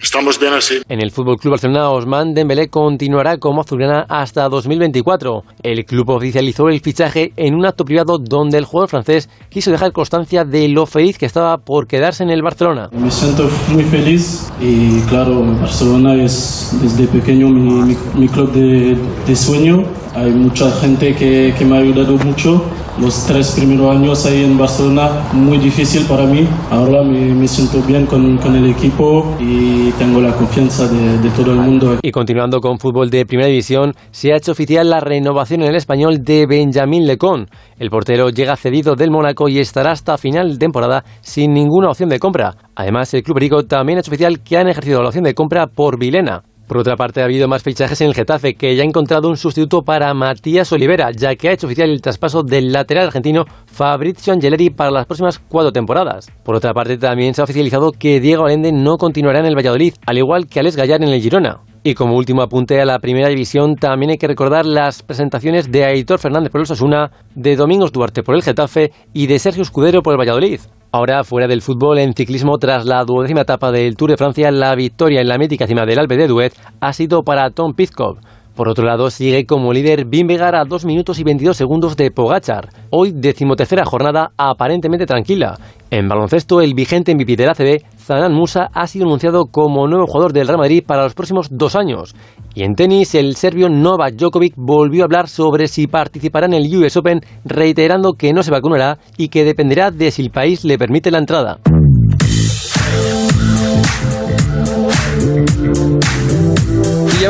Estamos 0.03 0.39
bien 0.39 0.53
así. 0.53 0.77
En 0.89 1.01
el 1.01 1.11
Fútbol 1.11 1.37
Club 1.39 1.53
Barcelona, 1.53 1.91
Osman 1.91 2.35
Dembélé 2.35 2.69
continuará 2.69 3.39
como 3.39 3.61
azulgrana 3.63 4.05
hasta 4.09 4.49
2024. 4.49 5.43
El 5.63 5.85
club 5.85 6.11
oficializó 6.11 6.69
el 6.69 6.81
fichaje 6.81 7.33
en 7.37 7.55
un 7.55 7.65
acto 7.67 7.85
privado 7.85 8.19
donde 8.19 8.59
el 8.59 8.65
jugador 8.65 8.91
francés 8.91 9.29
quiso 9.49 9.71
dejar 9.71 9.93
constancia 9.93 10.45
de 10.45 10.69
lo 10.69 10.87
feliz 10.87 11.19
que 11.19 11.27
estaba 11.27 11.59
por 11.59 11.87
quedarse 11.87 12.23
en 12.23 12.31
el 12.31 12.43
Barcelona. 12.43 12.89
Me 12.93 13.11
siento 13.11 13.49
muy 13.69 13.85
feliz 13.85 14.51
y 14.61 15.01
claro, 15.03 15.43
Barcelona 15.61 16.15
es 16.23 16.77
desde 16.83 17.07
pequeño 17.07 17.49
mi, 17.49 17.83
mi- 17.83 17.97
mi 18.15 18.29
club 18.29 18.53
de, 18.53 18.97
de 19.27 19.37
sueño. 19.37 19.85
Hay 20.15 20.31
mucha 20.31 20.71
gente 20.73 21.15
que, 21.15 21.55
que 21.59 21.65
me 21.65 21.77
ha 21.77 21.81
ayudado 21.81 22.17
mucho. 22.19 22.63
Los 23.01 23.27
tres 23.27 23.53
primeros 23.53 23.97
años 23.97 24.27
ahí 24.27 24.45
en 24.45 24.59
Barcelona, 24.59 25.29
muy 25.33 25.59
difícil 25.59 26.05
para 26.07 26.27
mí. 26.27 26.47
Ahora 26.71 27.03
me, 27.03 27.49
siento 27.49 27.81
bien 27.83 28.07
con, 28.07 28.37
con 28.39 28.55
el 28.55 28.71
equipo 28.71 29.35
y 29.41 29.91
tengo 29.93 30.21
la 30.21 30.33
confianza 30.35 30.87
de, 30.87 31.19
de 31.19 31.31
todo 31.31 31.53
el 31.53 31.59
mundo. 31.59 31.99
Y 32.03 32.11
continuando 32.11 32.61
con 32.61 32.79
fútbol 32.79 33.11
de 33.11 33.25
primera 33.25 33.49
división, 33.49 33.95
se 34.11 34.33
ha 34.33 34.37
hecho 34.37 34.53
oficial 34.53 34.91
la 34.91 35.01
renovación 35.01 35.63
en 35.63 35.69
el 35.69 35.77
español 35.77 36.23
de 36.23 36.47
Benjamín 36.47 37.07
Lecón. 37.07 37.49
El 37.79 37.91
portero 37.91 38.29
llega 38.29 38.57
cedido 38.57 38.95
del 38.95 39.11
Mónaco 39.11 39.49
y 39.49 39.59
estará 39.59 39.93
hasta 39.93 40.19
final 40.19 40.53
de 40.53 40.59
temporada 40.59 41.05
sin 41.23 41.53
ninguna 41.53 41.89
opción 41.89 42.09
de 42.09 42.19
compra. 42.19 42.55
Además, 42.77 43.13
el 43.15 43.23
club 43.23 43.39
rico 43.39 43.65
también 43.65 43.99
ha 43.99 44.01
hecho 44.01 44.11
oficial 44.11 44.41
que 44.41 44.59
han 44.59 44.69
ejercido 44.69 45.01
la 45.01 45.09
opción 45.09 45.25
de 45.25 45.35
compra 45.35 45.67
por 45.67 45.99
Vilena. 45.99 46.43
Por 46.67 46.79
otra 46.79 46.97
parte, 46.97 47.21
ha 47.21 47.25
habido 47.25 47.49
más 47.49 47.63
fichajes 47.63 48.01
en 48.01 48.09
el 48.09 48.15
Getafe, 48.15 48.55
que 48.55 48.75
ya 48.77 48.83
ha 48.83 48.87
encontrado 48.87 49.29
un 49.29 49.37
sustituto 49.37 49.83
para 49.83 50.15
Matías 50.15 50.73
Olivera, 50.73 51.11
ya 51.11 51.35
que 51.35 51.49
ha 51.49 51.53
hecho 51.53 51.67
oficial 51.67 51.91
el 51.91 52.01
traspaso 52.01 52.43
del 52.43 52.73
lateral 52.73 53.07
argentino 53.07 53.45
Fabrizio 53.67 54.33
Angeleri 54.33 54.71
para 54.71 54.91
las 54.91 55.07
próximas 55.07 55.39
cuatro 55.39 55.73
temporadas. 55.73 56.31
Por 56.45 56.55
otra 56.55 56.73
parte, 56.73 56.97
también 56.97 57.35
se 57.35 57.41
ha 57.41 57.45
oficializado 57.45 57.93
que 57.93 58.21
Diego 58.21 58.47
Allende 58.47 58.73
no 58.73 58.97
continuará 58.97 59.41
en 59.41 59.47
el 59.47 59.57
Valladolid, 59.57 59.95
al 60.07 60.19
igual 60.19 60.47
que 60.47 60.61
Alex 60.61 60.77
Gallar 60.77 61.03
en 61.03 61.09
el 61.09 61.21
Girona. 61.21 61.61
Y 61.85 61.95
como 61.95 62.17
último 62.17 62.43
apunte 62.43 62.81
a 62.81 62.85
la 62.85 63.01
primera 63.01 63.29
división, 63.29 63.75
también 63.75 64.11
hay 64.11 64.17
que 64.17 64.29
recordar 64.29 64.65
las 64.65 65.03
presentaciones 65.03 65.73
de 65.73 65.85
Aitor 65.85 66.21
Fernández 66.21 66.53
por 66.53 66.61
el 66.61 66.63
Osasuna, 66.63 67.11
de 67.35 67.57
Domingos 67.57 67.91
Duarte 67.91 68.23
por 68.23 68.37
el 68.37 68.43
Getafe 68.45 68.93
y 69.13 69.27
de 69.27 69.41
Sergio 69.41 69.65
Escudero 69.65 70.01
por 70.01 70.15
el 70.15 70.21
Valladolid. 70.21 70.61
Ahora, 70.93 71.25
fuera 71.25 71.49
del 71.49 71.61
fútbol, 71.61 71.99
en 71.99 72.13
ciclismo, 72.15 72.59
tras 72.59 72.85
la 72.85 73.03
duodécima 73.05 73.41
etapa 73.41 73.73
del 73.73 73.97
Tour 73.97 74.11
de 74.11 74.17
Francia, 74.17 74.53
la 74.53 74.77
victoria 74.77 75.23
en 75.23 75.29
la 75.29 75.39
mítica 75.39 75.67
cima 75.67 75.85
del 75.85 75.99
Alpe 75.99 76.17
de 76.17 76.29
Duet 76.29 76.53
ha 76.81 76.93
sido 76.93 77.25
para 77.25 77.51
Tom 77.51 77.75
Pizkov. 77.75 78.19
Por 78.55 78.69
otro 78.69 78.85
lado, 78.85 79.11
sigue 79.11 79.47
como 79.47 79.73
líder 79.73 80.05
Vingegaard 80.05 80.57
a 80.57 80.65
2 80.65 80.85
minutos 80.85 81.19
y 81.19 81.25
22 81.25 81.57
segundos 81.57 81.97
de 81.97 82.11
Pogachar. 82.11 82.69
Hoy, 82.91 83.13
decimotercera 83.15 83.85
jornada 83.85 84.33
aparentemente 84.37 85.07
tranquila. 85.07 85.59
En 85.91 86.09
baloncesto, 86.09 86.61
el 86.61 86.75
vigente 86.75 87.15
MVP 87.15 87.37
del 87.37 87.51
ACB, 87.51 87.83
Zanan 87.97 88.33
Musa, 88.33 88.69
ha 88.75 88.87
sido 88.87 89.07
anunciado 89.07 89.47
como 89.47 89.87
nuevo 89.89 90.07
jugador 90.07 90.33
del 90.33 90.47
Real 90.47 90.59
Madrid 90.59 90.85
para 90.87 91.05
los 91.05 91.15
próximos 91.15 91.49
dos 91.51 91.77
años. 91.77 92.15
Y 92.55 92.63
en 92.63 92.75
tenis, 92.75 93.15
el 93.15 93.37
serbio 93.37 93.69
Novak 93.69 94.15
Djokovic 94.15 94.55
volvió 94.57 95.03
a 95.03 95.07
hablar 95.07 95.29
sobre 95.29 95.69
si 95.69 95.87
participará 95.87 96.47
en 96.47 96.55
el 96.55 96.77
US 96.77 96.97
Open, 96.97 97.21
reiterando 97.45 98.13
que 98.13 98.33
no 98.33 98.43
se 98.43 98.51
vacunará 98.51 98.99
y 99.17 99.29
que 99.29 99.45
dependerá 99.45 99.91
de 99.91 100.11
si 100.11 100.23
el 100.23 100.31
país 100.31 100.65
le 100.65 100.77
permite 100.77 101.11
la 101.11 101.19
entrada. 101.19 101.59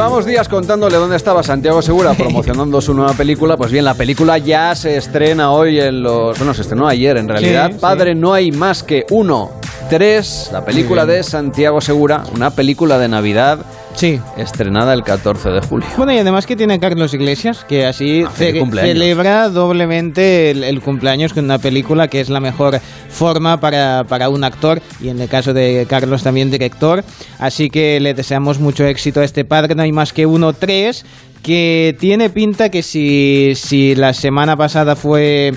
Llevamos 0.03 0.27
días 0.27 0.49
contándole 0.49 0.97
dónde 0.97 1.15
estaba 1.15 1.45
Santiago 1.45 1.81
Segura 1.81 2.15
promocionando 2.19 2.81
su 2.81 2.93
nueva 2.93 3.13
película. 3.13 3.57
Pues 3.57 3.71
bien, 3.71 3.85
la 3.85 3.95
película 3.95 4.37
ya 4.37 4.75
se 4.75 4.97
estrena 4.97 5.53
hoy 5.53 5.79
en 5.79 6.03
los. 6.03 6.37
Bueno, 6.37 6.53
se 6.55 6.63
estrenó 6.63 6.89
ayer 6.89 7.19
en 7.19 7.29
realidad. 7.29 7.69
Sí, 7.69 7.75
sí. 7.75 7.79
Padre, 7.79 8.17
no 8.17 8.35
hay 8.35 8.51
más 8.51 8.83
que 8.83 9.07
uno. 9.11 9.53
Tres, 9.89 10.51
la 10.53 10.65
película 10.65 11.07
de 11.07 11.23
Santiago 11.23 11.81
Segura, 11.81 12.25
una 12.35 12.51
película 12.51 12.99
de 12.99 13.07
Navidad. 13.07 13.61
Sí. 13.95 14.19
Estrenada 14.37 14.95
el 14.95 15.03
14 15.05 15.51
de 15.51 15.61
julio. 15.61 15.87
Bueno, 15.97 16.13
y 16.13 16.19
además 16.19 16.47
que 16.47 16.57
tiene 16.57 16.81
Carlos 16.81 17.13
Iglesias, 17.15 17.65
que 17.69 17.85
así 17.87 18.25
ce- 18.37 18.59
cumpleaños. 18.59 18.93
celebra 18.95 19.49
doblemente 19.49 20.51
el, 20.51 20.65
el 20.65 20.81
cumpleaños 20.81 21.33
con 21.33 21.45
una 21.45 21.59
película 21.59 22.09
que 22.09 22.21
es 22.21 22.29
la 22.29 22.41
mejor 22.41 22.81
forma 23.09 23.61
para, 23.61 24.05
para 24.05 24.29
un 24.29 24.45
actor, 24.45 24.81
y 25.01 25.09
en 25.09 25.21
el 25.21 25.29
caso 25.29 25.53
de 25.53 25.87
Carlos 25.89 26.23
también 26.23 26.51
director. 26.51 27.05
Así 27.39 27.71
que 27.71 28.01
le 28.01 28.15
deseamos 28.15 28.59
mucho 28.59 28.85
éxito 28.87 29.21
a 29.21 29.25
este 29.25 29.45
padre, 29.45 29.75
no 29.75 29.83
hay 29.83 29.93
más 29.93 30.13
que 30.13 30.27
uno, 30.27 30.53
tres, 30.53 31.05
que 31.43 31.97
tiene 32.01 32.31
pinta 32.31 32.71
que 32.71 32.83
si, 32.83 33.53
si 33.57 33.95
la 33.95 34.15
semana 34.15 34.57
pasada 34.57 34.97
fue 34.97 35.53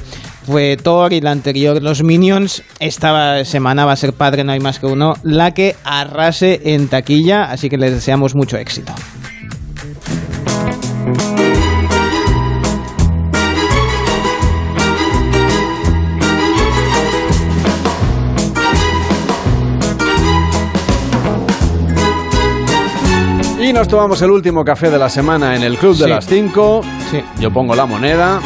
fue 0.45 0.77
Thor 0.77 1.13
y 1.13 1.21
la 1.21 1.31
anterior 1.31 1.81
Los 1.81 2.03
Minions. 2.03 2.63
Esta 2.79 3.43
semana 3.45 3.85
va 3.85 3.93
a 3.93 3.95
ser 3.95 4.13
Padre 4.13 4.43
No 4.43 4.51
hay 4.51 4.59
más 4.59 4.79
que 4.79 4.85
uno, 4.85 5.13
la 5.23 5.53
que 5.53 5.75
arrase 5.83 6.61
en 6.73 6.87
taquilla, 6.87 7.45
así 7.45 7.69
que 7.69 7.77
les 7.77 7.91
deseamos 7.91 8.35
mucho 8.35 8.57
éxito. 8.57 8.93
Y 23.59 23.73
nos 23.73 23.87
tomamos 23.87 24.21
el 24.21 24.29
último 24.29 24.63
café 24.63 24.91
de 24.91 24.99
la 24.99 25.09
semana 25.09 25.55
en 25.55 25.63
el 25.63 25.79
Club 25.79 25.97
de 25.97 26.07
las 26.07 26.27
5. 26.27 26.81
Sí. 27.09 27.19
Yo 27.39 27.49
pongo 27.51 27.73
la 27.73 27.87
moneda. 27.87 28.39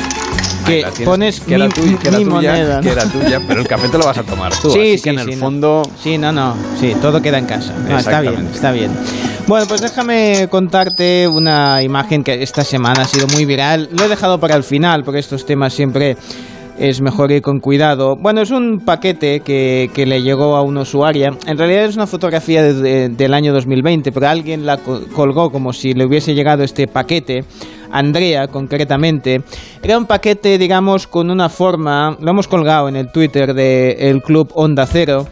Que 0.70 0.82
la 0.82 0.90
tienes, 0.92 1.06
pones 1.10 1.40
que 1.42 1.56
era, 1.56 1.66
mi- 1.68 1.72
tuya, 1.74 1.98
que 2.00 2.08
era 2.08 2.18
mi 2.18 2.24
tuya, 2.26 2.36
moneda, 2.36 2.82
que 2.82 2.90
era 2.90 3.04
tuya, 3.06 3.42
pero 3.48 3.62
el 3.62 3.68
café 3.68 3.90
te 3.90 3.98
lo 3.98 4.06
vas 4.06 4.18
a 4.18 4.24
tomar 4.24 4.52
tú. 4.62 4.70
Sí, 4.72 4.80
así 4.80 4.98
sí, 4.98 5.04
que 5.04 5.10
en 5.12 5.20
sí, 5.20 5.32
el 5.32 5.40
no. 5.40 5.46
fondo 5.46 5.82
Sí, 6.02 6.18
no, 6.18 6.32
no. 6.32 6.56
Sí, 6.80 6.96
todo 7.02 7.22
queda 7.22 7.38
en 7.38 7.46
casa. 7.46 7.74
No, 7.88 7.98
está 7.98 8.22
bien, 8.22 8.48
está 8.54 8.72
bien. 8.72 8.92
Bueno, 9.48 9.66
pues 9.68 9.82
déjame 9.82 10.48
contarte 10.50 11.28
una 11.28 11.82
imagen 11.82 12.24
que 12.24 12.44
esta 12.44 12.64
semana 12.64 13.02
ha 13.02 13.06
sido 13.06 13.28
muy 13.28 13.46
viral. 13.46 13.90
Lo 13.98 14.06
he 14.06 14.08
dejado 14.08 14.40
para 14.40 14.56
el 14.56 14.64
final, 14.64 15.04
porque 15.04 15.20
estos 15.20 15.46
temas 15.46 15.74
siempre 15.74 16.16
es 16.78 17.02
mejor 17.02 17.32
ir 17.32 17.42
con 17.42 17.60
cuidado. 17.60 18.16
Bueno, 18.16 18.42
es 18.42 18.52
un 18.52 18.80
paquete 18.86 19.42
que, 19.42 19.90
que 19.94 20.06
le 20.06 20.22
llegó 20.22 20.56
a 20.56 20.62
una 20.62 20.82
usuaria. 20.82 21.32
En 21.46 21.58
realidad 21.58 21.84
es 21.86 21.96
una 21.96 22.08
fotografía 22.08 22.64
de- 22.64 22.74
de- 22.76 23.10
del 23.10 23.34
año 23.34 23.52
2020, 23.52 24.12
pero 24.14 24.30
alguien 24.30 24.66
la 24.66 24.78
co- 24.78 25.02
colgó 25.14 25.52
como 25.52 25.74
si 25.74 25.94
le 25.94 26.06
hubiese 26.06 26.34
llegado 26.36 26.64
este 26.64 26.88
paquete. 26.88 27.44
Andrea, 27.92 28.48
concretamente. 28.48 29.42
Era 29.82 29.98
un 29.98 30.06
paquete, 30.06 30.58
digamos, 30.58 31.08
con 31.08 31.30
una 31.30 31.50
forma. 31.50 32.18
Lo 32.20 32.32
hemos 32.32 32.48
colgado 32.48 32.90
en 32.90 32.96
el 32.96 33.12
Twitter 33.12 33.54
del 33.54 34.22
club 34.22 34.52
Onda 34.54 34.86
Cero. 34.86 35.28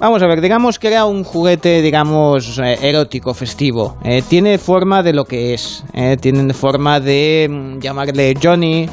Vamos 0.00 0.22
a 0.22 0.28
ver, 0.28 0.40
digamos 0.40 0.78
que 0.78 0.86
era 0.86 1.06
un 1.06 1.24
juguete, 1.24 1.82
digamos, 1.82 2.56
eh, 2.60 2.78
erótico, 2.82 3.34
festivo. 3.34 3.96
Eh, 4.04 4.22
tiene 4.28 4.56
forma 4.58 5.02
de 5.02 5.12
lo 5.12 5.24
que 5.24 5.54
es. 5.54 5.84
Eh, 5.92 6.16
tiene 6.20 6.54
forma 6.54 7.00
de 7.00 7.48
mm, 7.50 7.80
llamarle 7.80 8.34
Johnny, 8.40 8.88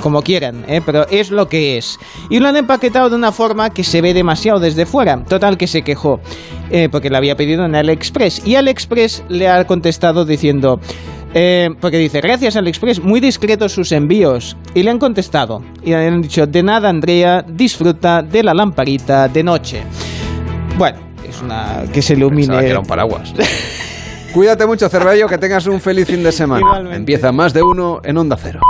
como 0.00 0.22
quieran, 0.22 0.64
pero 0.86 1.08
es 1.08 1.32
lo 1.32 1.48
que 1.48 1.76
es. 1.76 1.98
Y 2.30 2.38
lo 2.38 2.46
han 2.46 2.56
empaquetado 2.56 3.10
de 3.10 3.16
una 3.16 3.32
forma 3.32 3.70
que 3.70 3.82
se 3.82 4.00
ve 4.00 4.14
demasiado 4.14 4.60
desde 4.60 4.86
fuera. 4.86 5.24
Total 5.24 5.58
que 5.58 5.66
se 5.66 5.82
quejó, 5.82 6.20
porque 6.92 7.10
lo 7.10 7.16
había 7.16 7.34
pedido 7.34 7.64
en 7.64 7.74
AliExpress. 7.74 8.46
Y 8.46 8.54
AliExpress 8.54 9.24
le 9.28 9.48
ha 9.48 9.64
contestado 9.66 10.24
diciendo... 10.24 10.78
eh, 11.34 11.70
porque 11.80 11.98
dice, 11.98 12.20
gracias 12.20 12.56
AliExpress, 12.56 13.00
muy 13.02 13.20
discretos 13.20 13.72
sus 13.72 13.92
envíos. 13.92 14.56
Y 14.74 14.82
le 14.82 14.90
han 14.90 14.98
contestado. 14.98 15.62
Y 15.82 15.90
le 15.90 16.06
han 16.06 16.22
dicho, 16.22 16.46
de 16.46 16.62
nada 16.62 16.88
Andrea, 16.88 17.44
disfruta 17.46 18.22
de 18.22 18.42
la 18.42 18.54
lamparita 18.54 19.28
de 19.28 19.42
noche. 19.42 19.82
Bueno, 20.76 20.98
es 21.28 21.40
una 21.42 21.84
que 21.92 22.02
se 22.02 22.14
ilumine. 22.14 22.48
Pensaba 22.48 22.60
que 22.62 22.70
era 22.70 22.80
un 22.80 22.86
paraguas. 22.86 23.34
Cuídate 24.32 24.66
mucho, 24.66 24.88
Cervello, 24.88 25.26
que 25.26 25.38
tengas 25.38 25.66
un 25.66 25.80
feliz 25.80 26.06
fin 26.06 26.22
de 26.22 26.32
semana. 26.32 26.60
Igualmente. 26.60 26.96
Empieza 26.96 27.32
más 27.32 27.52
de 27.52 27.62
uno 27.62 28.00
en 28.04 28.16
Onda 28.16 28.36
Cero. 28.36 28.60